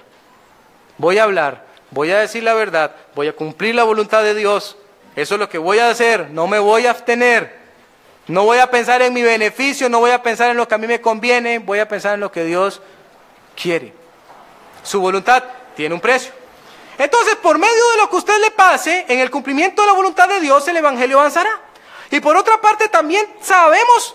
Voy 0.97 1.19
a 1.19 1.25
hablar 1.25 1.71
voy 1.91 2.11
a 2.11 2.21
decir 2.21 2.43
la 2.43 2.55
verdad, 2.55 2.95
voy 3.15 3.29
a 3.29 3.33
cumplir 3.35 3.75
la 3.75 3.85
voluntad 3.85 4.23
de 4.23 4.35
Dios. 4.35 4.77
Eso 5.17 5.35
es 5.35 5.41
lo 5.41 5.49
que 5.49 5.59
voy 5.59 5.79
a 5.79 5.91
hacer, 5.91 6.31
no 6.31 6.47
me 6.47 6.59
voy 6.59 6.87
a 6.87 6.91
abstener. 6.91 7.60
No 8.31 8.45
voy 8.45 8.59
a 8.59 8.71
pensar 8.71 9.03
en 9.03 9.13
mi 9.13 9.23
beneficio, 9.23 9.89
no 9.89 9.99
voy 9.99 10.13
a 10.13 10.23
pensar 10.23 10.51
en 10.51 10.57
lo 10.57 10.69
que 10.69 10.77
a 10.77 10.79
mí 10.79 10.87
me 10.87 11.01
conviene, 11.01 11.59
voy 11.59 11.81
a 11.81 11.89
pensar 11.89 12.15
en 12.15 12.21
lo 12.21 12.31
que 12.31 12.45
Dios 12.45 12.81
quiere. 13.61 13.93
Su 14.85 15.01
voluntad 15.01 15.43
tiene 15.75 15.97
un 15.97 16.01
precio. 16.01 16.31
Entonces, 16.97 17.35
por 17.35 17.59
medio 17.59 17.91
de 17.91 17.97
lo 17.97 18.09
que 18.09 18.15
usted 18.15 18.41
le 18.41 18.53
pase, 18.53 19.05
en 19.09 19.19
el 19.19 19.33
cumplimiento 19.33 19.83
de 19.83 19.89
la 19.89 19.95
voluntad 19.95 20.29
de 20.29 20.39
Dios, 20.39 20.67
el 20.69 20.77
Evangelio 20.77 21.19
avanzará. 21.19 21.51
Y 22.09 22.21
por 22.21 22.37
otra 22.37 22.61
parte, 22.61 22.89
también 22.89 23.27
sabemos 23.41 24.15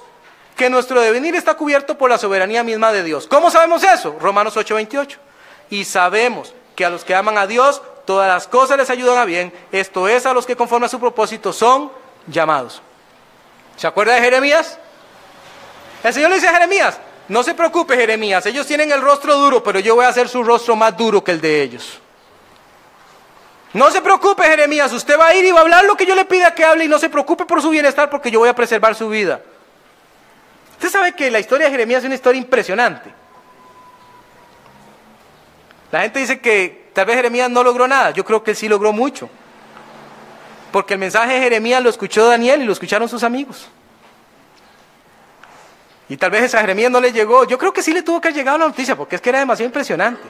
que 0.55 0.69
nuestro 0.69 1.01
devenir 1.01 1.35
está 1.35 1.55
cubierto 1.55 1.97
por 1.97 2.09
la 2.09 2.17
soberanía 2.17 2.63
misma 2.63 2.93
de 2.93 3.03
Dios. 3.03 3.27
¿Cómo 3.27 3.51
sabemos 3.51 3.83
eso? 3.83 4.15
Romanos 4.17 4.55
8:28. 4.55 5.17
Y 5.69 5.83
sabemos 5.83 6.53
que 6.73 6.85
a 6.85 6.89
los 6.89 7.03
que 7.03 7.15
aman 7.15 7.37
a 7.37 7.47
Dios, 7.47 7.81
todas 8.05 8.29
las 8.29 8.47
cosas 8.47 8.77
les 8.77 8.89
ayudan 8.89 9.17
a 9.17 9.25
bien, 9.25 9.51
esto 9.73 10.07
es 10.07 10.25
a 10.25 10.33
los 10.33 10.45
que 10.45 10.55
conforme 10.55 10.85
a 10.85 10.89
su 10.89 11.01
propósito 11.01 11.51
son 11.51 11.91
llamados. 12.27 12.81
¿Se 13.77 13.87
acuerda 13.87 14.13
de 14.13 14.21
Jeremías? 14.21 14.77
El 16.03 16.13
Señor 16.13 16.29
le 16.29 16.35
dice 16.35 16.47
a 16.47 16.53
Jeremías, 16.53 16.99
no 17.27 17.43
se 17.43 17.53
preocupe 17.53 17.95
Jeremías, 17.95 18.45
ellos 18.45 18.67
tienen 18.67 18.91
el 18.91 19.01
rostro 19.01 19.35
duro, 19.37 19.63
pero 19.63 19.79
yo 19.79 19.95
voy 19.95 20.05
a 20.05 20.09
hacer 20.09 20.29
su 20.29 20.43
rostro 20.43 20.75
más 20.75 20.95
duro 20.95 21.23
que 21.23 21.31
el 21.31 21.41
de 21.41 21.61
ellos. 21.61 21.99
No 23.73 23.91
se 23.91 24.01
preocupe 24.01 24.43
Jeremías, 24.43 24.93
usted 24.93 25.19
va 25.19 25.27
a 25.27 25.35
ir 25.35 25.43
y 25.43 25.51
va 25.51 25.59
a 25.59 25.61
hablar 25.63 25.83
lo 25.83 25.97
que 25.97 26.05
yo 26.05 26.15
le 26.15 26.25
pida 26.25 26.53
que 26.53 26.63
hable 26.63 26.85
y 26.85 26.87
no 26.87 26.99
se 26.99 27.09
preocupe 27.09 27.45
por 27.45 27.61
su 27.61 27.69
bienestar 27.69 28.09
porque 28.09 28.31
yo 28.31 28.39
voy 28.39 28.49
a 28.49 28.55
preservar 28.55 28.95
su 28.95 29.09
vida. 29.09 29.41
Usted 30.73 30.89
sabe 30.89 31.13
que 31.13 31.29
la 31.31 31.39
historia 31.39 31.65
de 31.65 31.71
Jeremías 31.71 31.99
es 31.99 32.05
una 32.05 32.15
historia 32.15 32.39
impresionante. 32.39 33.11
La 35.91 36.01
gente 36.01 36.19
dice 36.19 36.39
que 36.39 36.89
tal 36.93 37.05
vez 37.05 37.15
Jeremías 37.15 37.49
no 37.49 37.63
logró 37.63 37.87
nada. 37.87 38.11
Yo 38.11 38.23
creo 38.23 38.43
que 38.43 38.51
él 38.51 38.57
sí 38.57 38.67
logró 38.67 38.93
mucho. 38.93 39.29
Porque 40.75 40.95
el 40.95 40.99
mensaje 40.99 41.35
de 41.35 41.39
Jeremías 41.39 41.81
lo 41.81 41.89
escuchó 41.89 42.27
Daniel 42.27 42.61
y 42.61 42.65
lo 42.65 42.73
escucharon 42.73 43.07
sus 43.07 43.23
amigos. 43.23 43.69
Y 46.09 46.17
tal 46.17 46.31
vez 46.31 46.53
a 46.53 46.59
Jeremías 46.59 46.91
no 46.91 46.99
le 46.99 47.13
llegó. 47.13 47.45
Yo 47.45 47.57
creo 47.57 47.71
que 47.71 47.81
sí 47.81 47.93
le 47.93 48.01
tuvo 48.01 48.19
que 48.19 48.33
llegar 48.33 48.59
la 48.59 48.67
noticia, 48.67 48.93
porque 48.97 49.15
es 49.15 49.21
que 49.21 49.29
era 49.29 49.39
demasiado 49.39 49.67
impresionante. 49.67 50.23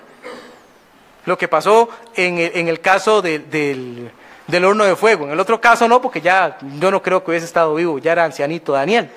Lo 1.26 1.36
que 1.36 1.48
pasó 1.48 1.90
en 2.14 2.68
el, 2.68 2.80
caso 2.80 3.24
del, 3.24 3.50
del, 3.50 4.66
horno 4.66 4.84
de 4.84 4.96
fuego. 4.96 5.26
En 5.26 5.32
el 5.32 5.40
otro 5.40 5.60
caso 5.60 5.88
no, 5.88 6.00
porque 6.00 6.22
ya 6.22 6.60
yo 6.80 6.92
no 6.92 7.02
creo 7.02 7.24
que 7.24 7.32
hubiese 7.32 7.48
estado 7.48 7.74
vivo, 7.74 7.98
ya 7.98 8.12
era 8.12 8.24
ancianito 8.24 8.74
Daniel. 8.74 9.10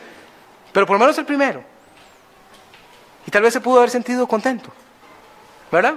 Pero 0.73 0.87
por 0.87 0.95
lo 0.95 1.01
menos 1.01 1.19
el 1.19 1.27
primero. 1.27 1.63
Y 3.27 3.31
tal 3.31 3.43
vez 3.43 3.53
se 3.53 3.61
pudo 3.61 3.81
haber 3.81 3.91
sentido 3.91 4.27
contento. 4.27 4.73
¿Verdad? 5.71 5.97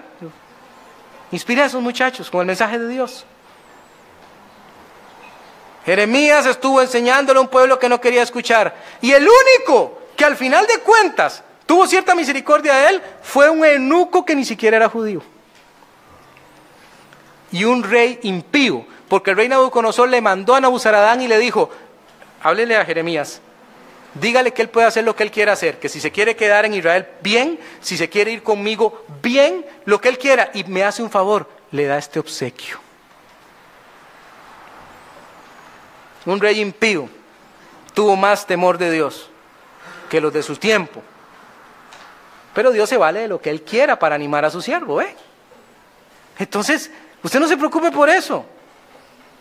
Inspira 1.32 1.64
a 1.64 1.68
esos 1.68 1.82
muchachos 1.82 2.30
con 2.30 2.42
el 2.42 2.48
mensaje 2.48 2.78
de 2.78 2.90
Dios. 2.90 3.26
Jeremías 5.86 6.46
estuvo 6.46 6.82
enseñándole 6.82 7.40
a 7.40 7.42
un 7.42 7.48
pueblo 7.48 7.80
que 7.80 7.90
no 7.90 8.00
quería 8.00 8.22
escuchar. 8.22 8.76
Y 9.02 9.12
el 9.12 9.28
único 9.28 10.00
que 10.16 10.26
al 10.26 10.38
final 10.38 10.68
de 10.68 10.80
cuentas 10.80 11.44
tuvo 11.66 11.88
cierta 11.88 12.14
misericordia 12.16 12.76
de 12.76 12.90
él 12.90 13.02
fue 13.22 13.50
un 13.50 13.66
eunuco 13.66 14.26
que 14.26 14.36
ni 14.36 14.46
siquiera 14.46 14.78
era 14.78 14.90
judío. 14.90 15.22
Y 17.52 17.64
un 17.66 17.84
rey 17.84 18.20
impío, 18.24 18.86
porque 19.10 19.32
el 19.32 19.38
rey 19.38 19.50
Nabucodonosor 19.50 20.08
le 20.08 20.22
mandó 20.22 20.56
a 20.56 20.62
Nabuzaradán 20.62 21.22
y 21.22 21.28
le 21.28 21.38
dijo, 21.38 21.70
háblele 22.42 22.78
a 22.78 22.86
Jeremías, 22.86 23.42
Dígale 24.14 24.52
que 24.52 24.62
Él 24.62 24.70
puede 24.70 24.88
hacer 24.88 25.06
lo 25.06 25.16
que 25.16 25.24
Él 25.24 25.32
quiera 25.32 25.54
hacer, 25.54 25.80
que 25.80 25.88
si 25.88 26.02
se 26.02 26.12
quiere 26.12 26.36
quedar 26.36 26.66
en 26.66 26.74
Israel, 26.74 27.08
bien, 27.22 27.60
si 27.80 27.96
se 27.96 28.10
quiere 28.10 28.32
ir 28.32 28.44
conmigo, 28.44 29.06
bien, 29.22 29.66
lo 29.86 30.02
que 30.02 30.10
Él 30.10 30.18
quiera. 30.18 30.52
Y 30.54 30.66
me 30.66 30.84
hace 30.84 31.02
un 31.02 31.10
favor, 31.10 31.50
le 31.72 31.86
da 31.86 31.98
este 31.98 32.20
obsequio. 32.20 32.80
Un 36.26 36.40
rey 36.40 36.60
impío 36.60 37.10
tuvo 37.94 38.16
más 38.16 38.46
temor 38.46 38.78
de 38.78 38.92
Dios 38.92 39.30
que 40.10 40.22
los 40.22 40.34
de 40.34 40.44
su 40.44 40.56
tiempo. 40.56 41.02
Pero 42.54 42.72
Dios 42.72 42.90
se 42.90 42.98
vale 42.98 43.22
de 43.22 43.28
lo 43.28 43.42
que 43.42 43.50
Él 43.50 43.62
quiera 43.62 43.98
para 43.98 44.16
animar 44.16 44.44
a 44.46 44.50
su 44.50 44.62
siervo, 44.62 45.02
¿eh? 45.02 45.16
Entonces, 46.38 46.92
usted 47.24 47.40
no 47.40 47.48
se 47.48 47.58
preocupe 47.58 47.92
por 47.92 48.10
eso. 48.10 48.46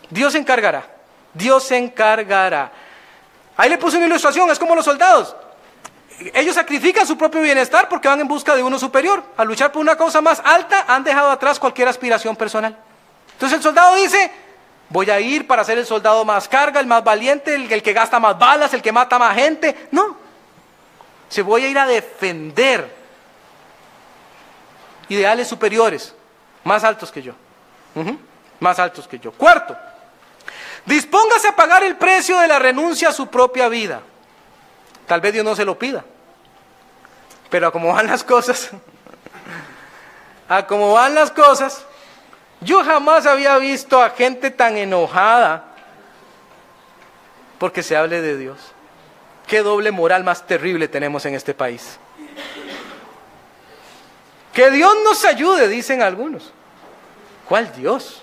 Dios 0.09 0.33
se 0.33 0.39
encargará. 0.39 0.85
Dios 1.33 1.63
se 1.63 1.77
encargará. 1.77 2.71
Ahí 3.57 3.69
le 3.69 3.77
puse 3.77 3.97
una 3.97 4.05
ilustración, 4.05 4.49
es 4.49 4.59
como 4.59 4.75
los 4.75 4.85
soldados. 4.85 5.35
Ellos 6.33 6.55
sacrifican 6.55 7.07
su 7.07 7.17
propio 7.17 7.41
bienestar 7.41 7.89
porque 7.89 8.07
van 8.07 8.19
en 8.19 8.27
busca 8.27 8.55
de 8.55 8.63
uno 8.63 8.77
superior. 8.77 9.23
Al 9.37 9.47
luchar 9.47 9.71
por 9.71 9.81
una 9.81 9.97
causa 9.97 10.21
más 10.21 10.41
alta, 10.43 10.85
han 10.87 11.03
dejado 11.03 11.31
atrás 11.31 11.59
cualquier 11.59 11.87
aspiración 11.87 12.35
personal. 12.35 12.77
Entonces 13.33 13.57
el 13.57 13.63
soldado 13.63 13.95
dice, 13.95 14.31
voy 14.91 15.09
a 15.09 15.19
ir 15.19 15.47
para 15.47 15.63
ser 15.63 15.77
el 15.77 15.85
soldado 15.85 16.23
más 16.25 16.47
carga, 16.47 16.79
el 16.79 16.85
más 16.85 17.03
valiente, 17.03 17.55
el, 17.55 17.71
el 17.71 17.81
que 17.81 17.93
gasta 17.93 18.19
más 18.19 18.37
balas, 18.37 18.73
el 18.73 18.81
que 18.81 18.91
mata 18.91 19.17
más 19.17 19.35
gente. 19.35 19.87
No, 19.91 20.17
se 21.29 21.41
voy 21.41 21.63
a 21.63 21.69
ir 21.69 21.79
a 21.79 21.87
defender 21.87 22.93
ideales 25.07 25.47
superiores. 25.47 26.13
Más 26.63 26.83
altos 26.83 27.11
que 27.11 27.21
yo. 27.21 27.33
Más 28.59 28.79
altos 28.79 29.07
que 29.07 29.17
yo. 29.17 29.31
Cuarto, 29.31 29.75
dispóngase 30.85 31.47
a 31.47 31.55
pagar 31.55 31.83
el 31.83 31.95
precio 31.95 32.37
de 32.39 32.47
la 32.47 32.59
renuncia 32.59 33.09
a 33.09 33.13
su 33.13 33.27
propia 33.27 33.67
vida. 33.69 34.01
Tal 35.07 35.21
vez 35.21 35.33
Dios 35.33 35.45
no 35.45 35.55
se 35.55 35.65
lo 35.65 35.79
pida. 35.79 36.03
Pero 37.49 37.67
a 37.67 37.71
cómo 37.71 37.93
van 37.93 38.07
las 38.07 38.23
cosas, 38.23 38.69
a 40.49 40.67
cómo 40.67 40.93
van 40.93 41.15
las 41.15 41.31
cosas, 41.31 41.85
yo 42.61 42.83
jamás 42.83 43.25
había 43.25 43.57
visto 43.57 44.01
a 44.01 44.11
gente 44.11 44.51
tan 44.51 44.77
enojada 44.77 45.65
porque 47.57 47.83
se 47.83 47.97
hable 47.97 48.21
de 48.21 48.37
Dios. 48.37 48.57
Qué 49.47 49.63
doble 49.63 49.91
moral 49.91 50.23
más 50.23 50.45
terrible 50.45 50.87
tenemos 50.87 51.25
en 51.25 51.35
este 51.35 51.53
país. 51.53 51.99
Que 54.53 54.69
Dios 54.69 54.93
nos 55.03 55.25
ayude, 55.25 55.67
dicen 55.67 56.01
algunos. 56.01 56.51
¿Cuál 57.47 57.73
Dios? 57.73 58.21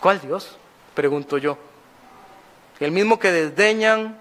¿Cuál 0.00 0.20
Dios? 0.20 0.56
Pregunto 0.94 1.38
yo. 1.38 1.58
El 2.80 2.92
mismo 2.92 3.18
que 3.18 3.30
desdeñan 3.30 4.18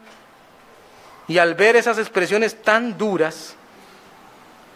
y 1.28 1.38
al 1.38 1.56
ver 1.56 1.76
esas 1.76 1.98
expresiones 1.98 2.62
tan 2.62 2.98
duras, 2.98 3.56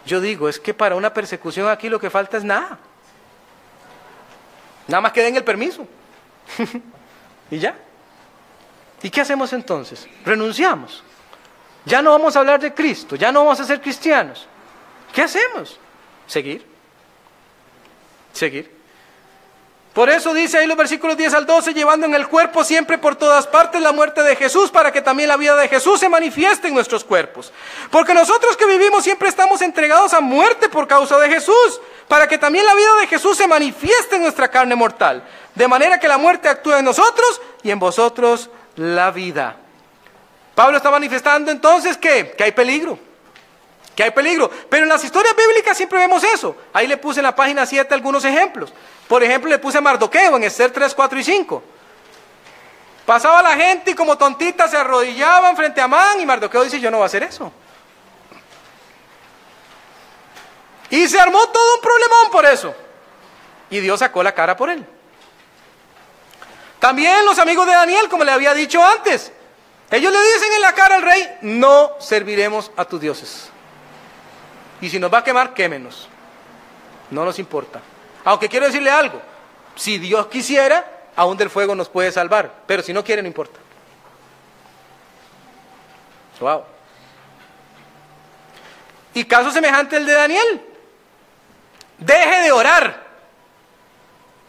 yo 0.05 0.21
digo, 0.21 0.47
es 0.49 0.59
que 0.59 0.73
para 0.73 0.95
una 0.95 1.13
persecución 1.13 1.69
aquí 1.69 1.89
lo 1.89 1.99
que 1.99 2.09
falta 2.09 2.37
es 2.37 2.43
nada. 2.43 2.79
Nada 4.87 5.01
más 5.01 5.11
que 5.11 5.21
den 5.21 5.35
el 5.35 5.43
permiso. 5.43 5.87
y 7.51 7.59
ya. 7.59 7.75
¿Y 9.03 9.09
qué 9.09 9.21
hacemos 9.21 9.51
entonces? 9.53 10.07
Renunciamos. 10.25 11.03
Ya 11.85 12.01
no 12.01 12.11
vamos 12.11 12.35
a 12.35 12.39
hablar 12.39 12.59
de 12.59 12.73
Cristo, 12.73 13.15
ya 13.15 13.31
no 13.31 13.43
vamos 13.43 13.59
a 13.59 13.63
ser 13.63 13.81
cristianos. 13.81 14.47
¿Qué 15.13 15.23
hacemos? 15.23 15.79
Seguir. 16.27 16.65
Seguir. 18.33 18.81
Por 19.93 20.09
eso 20.09 20.33
dice 20.33 20.57
ahí 20.57 20.67
los 20.67 20.77
versículos 20.77 21.17
10 21.17 21.33
al 21.33 21.45
12, 21.45 21.73
llevando 21.73 22.05
en 22.05 22.15
el 22.15 22.27
cuerpo 22.27 22.63
siempre 22.63 22.97
por 22.97 23.17
todas 23.17 23.45
partes 23.45 23.81
la 23.81 23.91
muerte 23.91 24.23
de 24.23 24.37
Jesús, 24.37 24.71
para 24.71 24.91
que 24.91 25.01
también 25.01 25.27
la 25.27 25.35
vida 25.35 25.55
de 25.57 25.67
Jesús 25.67 25.99
se 25.99 26.07
manifieste 26.07 26.69
en 26.69 26.75
nuestros 26.75 27.03
cuerpos. 27.03 27.51
Porque 27.89 28.13
nosotros 28.13 28.55
que 28.55 28.65
vivimos 28.65 29.03
siempre 29.03 29.27
estamos 29.27 29.61
entregados 29.61 30.13
a 30.13 30.21
muerte 30.21 30.69
por 30.69 30.87
causa 30.87 31.19
de 31.19 31.27
Jesús, 31.27 31.81
para 32.11 32.27
que 32.27 32.37
también 32.37 32.65
la 32.65 32.75
vida 32.75 32.93
de 32.99 33.07
Jesús 33.07 33.37
se 33.37 33.47
manifieste 33.47 34.17
en 34.17 34.23
nuestra 34.23 34.49
carne 34.49 34.75
mortal. 34.75 35.23
De 35.55 35.65
manera 35.65 35.97
que 35.97 36.09
la 36.09 36.17
muerte 36.17 36.49
actúe 36.49 36.73
en 36.73 36.83
nosotros 36.83 37.41
y 37.63 37.71
en 37.71 37.79
vosotros 37.79 38.49
la 38.75 39.11
vida. 39.11 39.55
Pablo 40.53 40.75
está 40.75 40.91
manifestando 40.91 41.51
entonces 41.51 41.95
que, 41.95 42.33
que 42.37 42.43
hay 42.43 42.51
peligro 42.51 42.99
que 43.95 44.03
hay 44.03 44.11
peligro. 44.11 44.51
Pero 44.69 44.83
en 44.83 44.89
las 44.89 45.05
historias 45.05 45.33
bíblicas 45.37 45.77
siempre 45.77 45.99
vemos 45.99 46.21
eso. 46.25 46.57
Ahí 46.73 46.85
le 46.85 46.97
puse 46.97 47.21
en 47.21 47.23
la 47.23 47.35
página 47.35 47.65
7 47.65 47.93
algunos 47.93 48.25
ejemplos. 48.25 48.73
Por 49.07 49.23
ejemplo, 49.23 49.49
le 49.49 49.59
puse 49.59 49.77
a 49.77 49.81
Mardoqueo 49.81 50.35
en 50.35 50.43
Esther 50.43 50.71
3, 50.71 50.93
4 50.93 51.19
y 51.19 51.23
5. 51.23 51.63
Pasaba 53.05 53.41
la 53.41 53.55
gente 53.55 53.91
y 53.91 53.93
como 53.93 54.17
tontita 54.17 54.67
se 54.67 54.75
arrodillaban 54.75 55.55
frente 55.55 55.79
a 55.79 55.85
Amán 55.85 56.19
y 56.19 56.25
Mardoqueo 56.25 56.65
dice, 56.65 56.81
yo 56.81 56.91
no 56.91 56.97
voy 56.97 57.03
a 57.03 57.07
hacer 57.07 57.23
eso. 57.23 57.53
Y 60.91 61.07
se 61.07 61.19
armó 61.19 61.39
todo 61.47 61.75
un 61.75 61.81
problemón 61.81 62.31
por 62.31 62.45
eso. 62.45 62.75
Y 63.69 63.79
Dios 63.79 63.99
sacó 63.99 64.21
la 64.21 64.33
cara 64.33 64.55
por 64.55 64.69
él. 64.69 64.85
También 66.79 67.25
los 67.25 67.39
amigos 67.39 67.65
de 67.65 67.73
Daniel, 67.73 68.09
como 68.09 68.23
le 68.23 68.31
había 68.31 68.53
dicho 68.53 68.83
antes, 68.83 69.31
ellos 69.89 70.11
le 70.11 70.21
dicen 70.21 70.53
en 70.53 70.61
la 70.61 70.73
cara 70.73 70.95
al 70.95 71.01
rey, 71.01 71.37
no 71.41 71.91
serviremos 71.99 72.71
a 72.75 72.85
tus 72.85 72.99
dioses. 72.99 73.49
Y 74.81 74.89
si 74.89 74.99
nos 74.99 75.13
va 75.13 75.19
a 75.19 75.23
quemar, 75.23 75.53
quémenos. 75.53 76.09
No 77.09 77.23
nos 77.23 77.39
importa. 77.39 77.81
Aunque 78.25 78.49
quiero 78.49 78.65
decirle 78.65 78.89
algo, 78.89 79.21
si 79.75 79.97
Dios 79.97 80.27
quisiera, 80.27 81.03
aún 81.15 81.37
del 81.37 81.49
fuego 81.49 81.75
nos 81.75 81.87
puede 81.87 82.11
salvar, 82.11 82.63
pero 82.67 82.83
si 82.83 82.93
no 82.93 83.03
quiere, 83.03 83.21
no 83.21 83.27
importa. 83.27 83.59
Wow. 86.41 86.63
Y 89.13 89.23
caso 89.25 89.51
semejante 89.51 89.97
el 89.97 90.05
de 90.07 90.13
Daniel. 90.13 90.70
Deje 92.01 92.41
de 92.41 92.51
orar. 92.51 93.07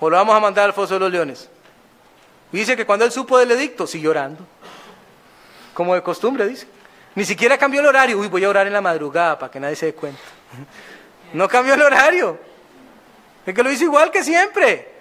O 0.01 0.11
lo 0.11 0.17
vamos 0.17 0.35
a 0.35 0.41
mandar 0.41 0.65
al 0.65 0.73
foso 0.73 0.95
de 0.95 1.01
los 1.01 1.13
leones. 1.13 1.49
Y 2.51 2.59
dice 2.59 2.77
que 2.77 2.85
cuando 2.85 3.05
él 3.05 3.13
supo 3.13 3.39
del 3.39 3.53
edicto, 3.53 3.87
siguió 3.87 4.11
orando. 4.11 4.45
Como 5.75 5.95
de 5.95 6.03
costumbre, 6.03 6.47
dice. 6.47 6.67
Ni 7.15 7.25
siquiera 7.25 7.59
cambió 7.59 7.81
el 7.81 7.87
horario. 7.87 8.19
Uy, 8.19 8.29
voy 8.29 8.43
a 8.43 8.49
orar 8.49 8.67
en 8.67 8.73
la 8.73 8.81
madrugada 8.81 9.39
para 9.39 9.53
que 9.53 9.61
nadie 9.61 9.77
se 9.77 9.87
dé 9.87 9.95
cuenta. 9.95 10.21
No 11.33 11.49
cambió 11.49 11.73
el 11.73 11.81
horario. 11.81 12.39
Es 13.47 13.55
que 13.55 13.63
lo 13.63 13.73
hizo 13.73 13.85
igual 13.85 14.11
que 14.11 14.23
siempre. 14.23 14.93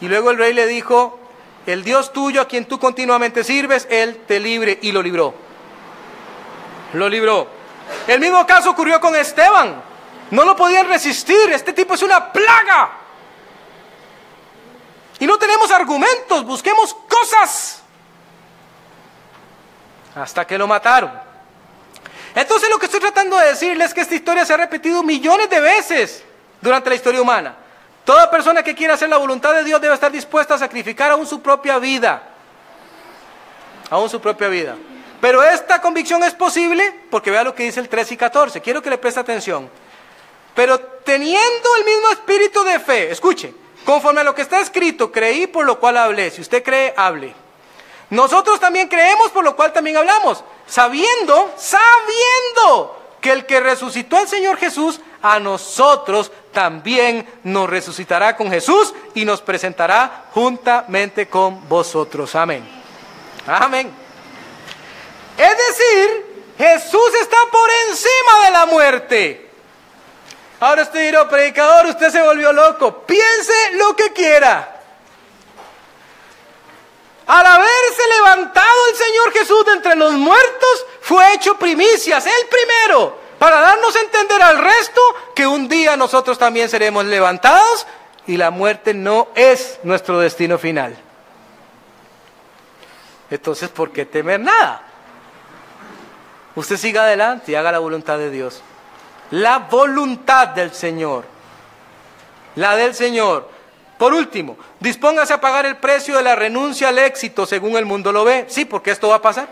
Y 0.00 0.08
luego 0.08 0.32
el 0.32 0.38
rey 0.38 0.52
le 0.52 0.66
dijo, 0.66 1.20
el 1.66 1.84
Dios 1.84 2.12
tuyo 2.12 2.40
a 2.40 2.48
quien 2.48 2.64
tú 2.64 2.80
continuamente 2.80 3.44
sirves, 3.44 3.86
Él 3.90 4.22
te 4.26 4.40
libre 4.40 4.76
y 4.82 4.90
lo 4.90 5.00
libró. 5.00 5.32
Lo 6.94 7.08
libró. 7.08 7.46
El 8.08 8.18
mismo 8.18 8.44
caso 8.44 8.70
ocurrió 8.70 9.00
con 9.00 9.14
Esteban. 9.14 9.93
No 10.30 10.44
lo 10.44 10.56
podían 10.56 10.88
resistir. 10.88 11.52
Este 11.52 11.72
tipo 11.72 11.94
es 11.94 12.02
una 12.02 12.32
plaga. 12.32 12.90
Y 15.18 15.26
no 15.26 15.38
tenemos 15.38 15.70
argumentos, 15.70 16.44
busquemos 16.44 16.94
cosas. 17.08 17.82
Hasta 20.14 20.46
que 20.46 20.58
lo 20.58 20.66
mataron. 20.66 21.12
Entonces 22.34 22.68
lo 22.68 22.78
que 22.78 22.86
estoy 22.86 23.00
tratando 23.00 23.36
de 23.36 23.48
decirles 23.48 23.88
es 23.88 23.94
que 23.94 24.00
esta 24.00 24.14
historia 24.14 24.44
se 24.44 24.52
ha 24.54 24.56
repetido 24.56 25.02
millones 25.02 25.48
de 25.48 25.60
veces 25.60 26.24
durante 26.60 26.90
la 26.90 26.96
historia 26.96 27.22
humana. 27.22 27.54
Toda 28.04 28.30
persona 28.30 28.62
que 28.62 28.74
quiera 28.74 28.94
hacer 28.94 29.08
la 29.08 29.16
voluntad 29.16 29.54
de 29.54 29.64
Dios 29.64 29.80
debe 29.80 29.94
estar 29.94 30.10
dispuesta 30.10 30.54
a 30.54 30.58
sacrificar 30.58 31.10
aún 31.10 31.26
su 31.26 31.40
propia 31.40 31.78
vida. 31.78 32.22
Aún 33.88 34.10
su 34.10 34.20
propia 34.20 34.48
vida. 34.48 34.74
Pero 35.20 35.42
esta 35.42 35.80
convicción 35.80 36.22
es 36.24 36.34
posible 36.34 37.06
porque 37.10 37.30
vea 37.30 37.44
lo 37.44 37.54
que 37.54 37.62
dice 37.62 37.80
el 37.80 37.88
13 37.88 38.14
y 38.14 38.16
14. 38.16 38.60
Quiero 38.60 38.82
que 38.82 38.90
le 38.90 38.98
preste 38.98 39.20
atención. 39.20 39.70
Pero 40.54 40.78
teniendo 40.78 41.76
el 41.78 41.84
mismo 41.84 42.10
espíritu 42.10 42.62
de 42.64 42.80
fe, 42.80 43.10
escuche, 43.10 43.54
conforme 43.84 44.20
a 44.20 44.24
lo 44.24 44.34
que 44.34 44.42
está 44.42 44.60
escrito, 44.60 45.10
creí 45.10 45.46
por 45.46 45.64
lo 45.64 45.78
cual 45.78 45.96
hablé. 45.96 46.30
Si 46.30 46.40
usted 46.40 46.62
cree, 46.62 46.94
hable. 46.96 47.34
Nosotros 48.10 48.60
también 48.60 48.88
creemos 48.88 49.30
por 49.30 49.44
lo 49.44 49.56
cual 49.56 49.72
también 49.72 49.96
hablamos, 49.96 50.44
sabiendo, 50.66 51.52
sabiendo 51.56 53.02
que 53.20 53.32
el 53.32 53.46
que 53.46 53.58
resucitó 53.58 54.18
al 54.18 54.28
Señor 54.28 54.58
Jesús, 54.58 55.00
a 55.22 55.40
nosotros 55.40 56.30
también 56.52 57.26
nos 57.42 57.68
resucitará 57.68 58.36
con 58.36 58.50
Jesús 58.50 58.94
y 59.14 59.24
nos 59.24 59.40
presentará 59.40 60.26
juntamente 60.32 61.26
con 61.28 61.66
vosotros. 61.68 62.34
Amén. 62.34 62.68
Amén. 63.46 63.90
Es 65.38 65.56
decir, 65.56 66.54
Jesús 66.58 67.10
está 67.20 67.38
por 67.50 67.68
encima 67.88 68.44
de 68.44 68.50
la 68.50 68.66
muerte. 68.66 69.43
Ahora 70.64 70.80
usted 70.80 71.00
dirá, 71.00 71.28
predicador, 71.28 71.84
usted 71.88 72.08
se 72.08 72.22
volvió 72.22 72.50
loco. 72.50 73.02
Piense 73.02 73.52
lo 73.72 73.94
que 73.94 74.14
quiera. 74.14 74.80
Al 77.26 77.46
haberse 77.46 78.08
levantado 78.16 78.86
el 78.90 78.96
Señor 78.96 79.32
Jesús 79.34 79.66
de 79.66 79.72
entre 79.72 79.94
los 79.94 80.12
muertos, 80.12 80.86
fue 81.02 81.34
hecho 81.34 81.58
primicias, 81.58 82.24
el 82.24 82.48
primero, 82.48 83.14
para 83.38 83.60
darnos 83.60 83.94
a 83.94 84.00
entender 84.00 84.40
al 84.40 84.56
resto 84.56 85.02
que 85.34 85.46
un 85.46 85.68
día 85.68 85.98
nosotros 85.98 86.38
también 86.38 86.70
seremos 86.70 87.04
levantados 87.04 87.86
y 88.26 88.38
la 88.38 88.50
muerte 88.50 88.94
no 88.94 89.28
es 89.34 89.80
nuestro 89.82 90.18
destino 90.18 90.56
final. 90.56 90.96
Entonces, 93.30 93.68
¿por 93.68 93.92
qué 93.92 94.06
temer 94.06 94.40
nada? 94.40 94.80
Usted 96.54 96.78
siga 96.78 97.02
adelante 97.02 97.52
y 97.52 97.54
haga 97.54 97.70
la 97.70 97.80
voluntad 97.80 98.16
de 98.16 98.30
Dios. 98.30 98.62
La 99.34 99.58
voluntad 99.58 100.48
del 100.48 100.72
Señor. 100.72 101.24
La 102.54 102.76
del 102.76 102.94
Señor. 102.94 103.50
Por 103.98 104.14
último, 104.14 104.56
dispóngase 104.78 105.32
a 105.32 105.40
pagar 105.40 105.66
el 105.66 105.76
precio 105.76 106.16
de 106.16 106.22
la 106.22 106.36
renuncia 106.36 106.88
al 106.88 106.98
éxito 106.98 107.44
según 107.44 107.76
el 107.76 107.84
mundo 107.84 108.12
lo 108.12 108.24
ve. 108.24 108.44
Sí, 108.48 108.64
porque 108.64 108.92
esto 108.92 109.08
va 109.08 109.16
a 109.16 109.22
pasar. 109.22 109.48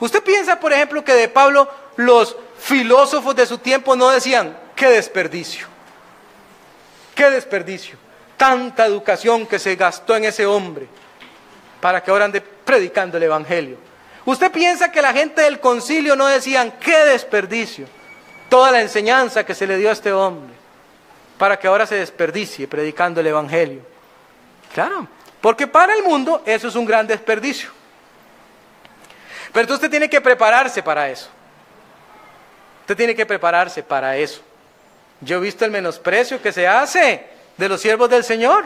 Usted 0.00 0.20
piensa, 0.20 0.58
por 0.58 0.72
ejemplo, 0.72 1.04
que 1.04 1.14
de 1.14 1.28
Pablo 1.28 1.70
los 1.94 2.36
filósofos 2.58 3.36
de 3.36 3.46
su 3.46 3.58
tiempo 3.58 3.94
no 3.94 4.10
decían, 4.10 4.56
qué 4.74 4.88
desperdicio, 4.88 5.68
qué 7.14 7.30
desperdicio, 7.30 7.96
tanta 8.36 8.84
educación 8.84 9.46
que 9.46 9.60
se 9.60 9.76
gastó 9.76 10.16
en 10.16 10.24
ese 10.24 10.44
hombre 10.44 10.88
para 11.80 12.02
que 12.02 12.10
ahora 12.10 12.24
ande 12.24 12.40
predicando 12.40 13.16
el 13.16 13.22
Evangelio. 13.22 13.78
Usted 14.24 14.50
piensa 14.50 14.90
que 14.90 15.00
la 15.00 15.12
gente 15.12 15.42
del 15.42 15.60
concilio 15.60 16.16
no 16.16 16.26
decían, 16.26 16.72
qué 16.80 17.04
desperdicio, 17.04 17.86
toda 18.48 18.70
la 18.70 18.80
enseñanza 18.80 19.44
que 19.44 19.54
se 19.54 19.66
le 19.66 19.76
dio 19.76 19.88
a 19.88 19.92
este 19.92 20.12
hombre 20.12 20.54
para 21.38 21.58
que 21.58 21.66
ahora 21.66 21.86
se 21.86 21.96
desperdicie 21.96 22.66
predicando 22.66 23.20
el 23.20 23.26
Evangelio. 23.26 23.80
Claro, 24.72 25.08
porque 25.40 25.66
para 25.66 25.94
el 25.94 26.02
mundo 26.02 26.42
eso 26.46 26.68
es 26.68 26.74
un 26.74 26.84
gran 26.84 27.06
desperdicio. 27.06 27.70
Pero 29.52 29.62
entonces 29.62 29.84
usted 29.84 29.90
tiene 29.90 30.10
que 30.10 30.20
prepararse 30.20 30.82
para 30.82 31.08
eso. 31.08 31.28
Usted 32.80 32.96
tiene 32.96 33.14
que 33.14 33.26
prepararse 33.26 33.82
para 33.82 34.16
eso. 34.16 34.40
Yo 35.20 35.38
he 35.38 35.40
visto 35.40 35.64
el 35.64 35.70
menosprecio 35.70 36.40
que 36.40 36.52
se 36.52 36.68
hace 36.68 37.26
de 37.56 37.68
los 37.68 37.80
siervos 37.80 38.10
del 38.10 38.22
Señor 38.22 38.64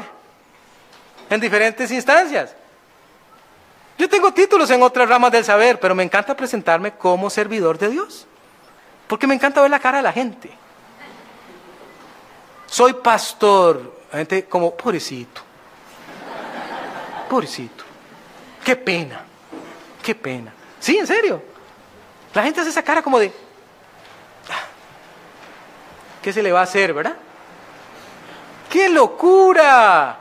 en 1.29 1.41
diferentes 1.41 1.91
instancias. 1.91 2.55
Yo 3.97 4.09
tengo 4.09 4.33
títulos 4.33 4.71
en 4.71 4.83
otras 4.83 5.09
ramas 5.09 5.31
del 5.31 5.45
saber, 5.45 5.79
pero 5.79 5.95
me 5.95 6.03
encanta 6.03 6.37
presentarme 6.37 6.93
como 6.93 7.31
servidor 7.31 7.79
de 7.79 7.91
Dios, 7.91 8.27
porque 9.11 9.27
me 9.27 9.35
encanta 9.35 9.61
ver 9.61 9.73
la 9.73 9.81
cara 9.81 9.97
de 9.99 10.05
la 10.05 10.13
gente. 10.13 10.49
Soy 12.67 12.93
pastor, 12.93 13.93
gente 14.13 14.45
como, 14.45 14.73
pobrecito, 14.77 15.41
pobrecito, 17.29 17.83
qué 18.65 18.77
pena, 18.77 19.23
qué 20.01 20.15
pena. 20.15 20.53
Sí, 20.79 20.97
en 20.97 21.09
serio. 21.09 21.43
La 22.33 22.45
gente 22.45 22.61
hace 22.61 22.71
esa 22.71 22.85
cara 22.85 23.03
como 23.03 23.19
de, 23.19 23.33
ah, 24.49 24.67
¿qué 26.23 26.33
se 26.33 26.41
le 26.41 26.53
va 26.53 26.61
a 26.61 26.63
hacer, 26.63 26.95
verdad? 26.95 27.17
¡Qué 28.71 28.89
locura! 28.89 30.21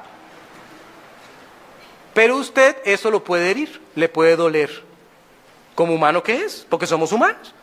Pero 2.16 2.38
usted 2.38 2.78
eso 2.86 3.12
lo 3.12 3.24
puede 3.24 3.52
herir, 3.52 3.80
le 3.94 4.10
puede 4.10 4.36
doler, 4.36 4.84
como 5.76 5.94
humano 5.94 6.24
que 6.24 6.44
es, 6.44 6.66
porque 6.68 6.88
somos 6.88 7.12
humanos. 7.12 7.54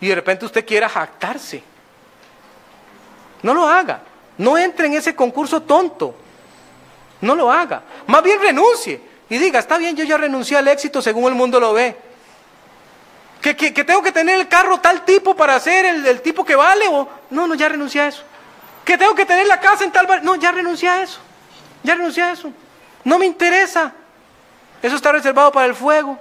Y 0.00 0.08
de 0.08 0.14
repente 0.14 0.46
usted 0.46 0.64
quiera 0.64 0.88
jactarse. 0.88 1.62
No 3.42 3.54
lo 3.54 3.68
haga. 3.68 4.02
No 4.38 4.56
entre 4.56 4.86
en 4.86 4.94
ese 4.94 5.14
concurso 5.14 5.62
tonto. 5.62 6.14
No 7.20 7.34
lo 7.34 7.52
haga. 7.52 7.82
Más 8.06 8.22
bien 8.22 8.40
renuncie 8.40 9.00
y 9.28 9.38
diga, 9.38 9.58
está 9.58 9.78
bien, 9.78 9.96
yo 9.96 10.04
ya 10.04 10.16
renuncié 10.16 10.56
al 10.56 10.68
éxito 10.68 11.02
según 11.02 11.28
el 11.28 11.34
mundo 11.34 11.60
lo 11.60 11.72
ve. 11.72 11.96
Que, 13.40 13.54
tengo 13.54 14.02
que 14.02 14.12
tener 14.12 14.38
el 14.38 14.48
carro 14.48 14.80
tal 14.80 15.04
tipo 15.04 15.34
para 15.34 15.58
ser 15.60 15.86
el, 15.86 16.20
tipo 16.20 16.44
que 16.44 16.54
vale 16.54 16.86
o... 16.88 17.08
No, 17.30 17.46
no, 17.46 17.54
ya 17.54 17.68
renuncié 17.68 18.02
a 18.02 18.08
eso. 18.08 18.22
Que 18.84 18.98
tengo 18.98 19.14
que 19.14 19.24
tener 19.24 19.46
la 19.46 19.60
casa 19.60 19.84
en 19.84 19.92
tal... 19.92 20.06
No, 20.22 20.36
ya 20.36 20.52
renuncié 20.52 20.88
a 20.88 21.02
eso. 21.02 21.20
Ya 21.82 21.94
renuncié 21.94 22.22
a 22.22 22.32
eso. 22.32 22.52
No 23.04 23.18
me 23.18 23.26
interesa. 23.26 23.92
Eso 24.82 24.96
está 24.96 25.12
reservado 25.12 25.52
para 25.52 25.66
el 25.66 25.74
fuego. 25.74 26.18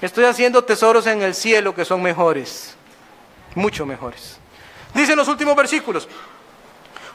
Estoy 0.00 0.26
haciendo 0.26 0.62
tesoros 0.64 1.06
en 1.06 1.22
el 1.22 1.34
cielo 1.34 1.74
que 1.74 1.84
son 1.84 2.02
mejores, 2.02 2.74
mucho 3.54 3.84
mejores. 3.84 4.38
Dice 4.94 5.12
en 5.12 5.18
los 5.18 5.28
últimos 5.28 5.56
versículos, 5.56 6.08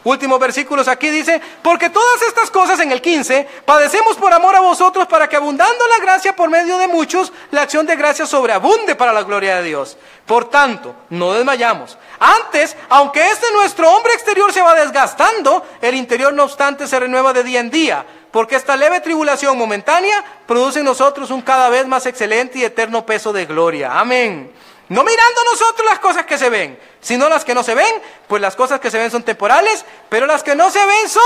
últimos 0.04 0.38
versículos 0.38 0.90
aquí 0.90 1.10
dice, 1.10 1.42
porque 1.62 1.90
todas 1.90 2.22
estas 2.24 2.52
cosas 2.52 2.80
en 2.82 2.92
el 2.92 3.02
15 3.02 3.48
padecemos 3.66 4.18
por 4.18 4.34
amor 4.34 4.56
a 4.56 4.62
vosotros 4.62 5.08
para 5.08 5.30
que 5.30 5.38
abundando 5.38 5.88
la 5.88 6.04
gracia 6.04 6.36
por 6.36 6.50
medio 6.50 6.78
de 6.78 6.88
muchos, 6.88 7.32
la 7.52 7.62
acción 7.62 7.86
de 7.86 7.96
gracia 7.96 8.26
sobreabunde 8.26 8.96
para 8.96 9.14
la 9.14 9.24
gloria 9.24 9.58
de 9.58 9.64
Dios. 9.64 9.98
Por 10.26 10.50
tanto, 10.50 10.94
no 11.10 11.34
desmayamos. 11.34 11.98
Antes, 12.20 12.76
aunque 12.90 13.32
este 13.32 13.52
nuestro 13.54 13.90
hombre 13.92 14.14
exterior 14.14 14.52
se 14.52 14.62
va 14.62 14.76
desgastando, 14.76 15.66
el 15.82 15.96
interior 15.96 16.34
no 16.34 16.44
obstante 16.44 16.88
se 16.88 17.00
renueva 17.00 17.32
de 17.32 17.44
día 17.44 17.60
en 17.62 17.70
día, 17.70 18.06
porque 18.34 18.56
esta 18.56 18.76
leve 18.76 19.00
tribulación 19.00 19.56
momentánea 19.56 20.42
produce 20.48 20.80
en 20.80 20.86
nosotros 20.86 21.30
un 21.30 21.44
cada 21.44 21.70
vez 21.70 21.86
más 21.86 22.08
excelente 22.08 22.58
y 22.58 22.64
eterno 22.64 23.06
peso 23.06 23.32
de 23.32 23.46
gloria. 23.46 24.00
Amén. 24.00 24.52
No 24.90 25.04
mirando 25.04 25.44
nosotros 25.52 25.88
las 25.88 26.00
cosas 26.00 26.26
que 26.26 26.40
se 26.40 26.50
ven, 26.50 26.80
sino 27.00 27.30
las 27.30 27.46
que 27.46 27.54
no 27.54 27.62
se 27.62 27.76
ven, 27.76 28.02
pues 28.28 28.42
las 28.42 28.56
cosas 28.56 28.80
que 28.80 28.90
se 28.90 28.98
ven 28.98 29.12
son 29.12 29.22
temporales, 29.22 29.86
pero 30.10 30.26
las 30.26 30.42
que 30.42 30.56
no 30.56 30.72
se 30.72 30.84
ven 30.84 31.10
son 31.10 31.22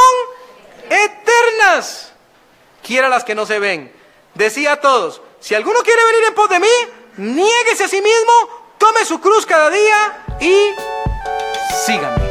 eternas. 0.90 2.12
Quiera 2.84 3.08
las 3.08 3.24
que 3.24 3.36
no 3.36 3.46
se 3.46 3.60
ven. 3.60 3.90
Decía 4.34 4.74
a 4.74 4.82
todos, 4.82 5.22
si 5.40 5.56
alguno 5.56 5.80
quiere 5.84 6.04
venir 6.04 6.28
en 6.28 6.36
pos 6.36 6.50
de 6.50 6.60
mí, 6.60 6.68
niéguese 7.16 7.86
a 7.86 7.88
sí 7.88 8.02
mismo, 8.02 8.34
tome 8.78 9.06
su 9.06 9.22
cruz 9.22 9.46
cada 9.46 9.70
día 9.70 10.26
y 10.42 10.74
síganme. 11.86 12.27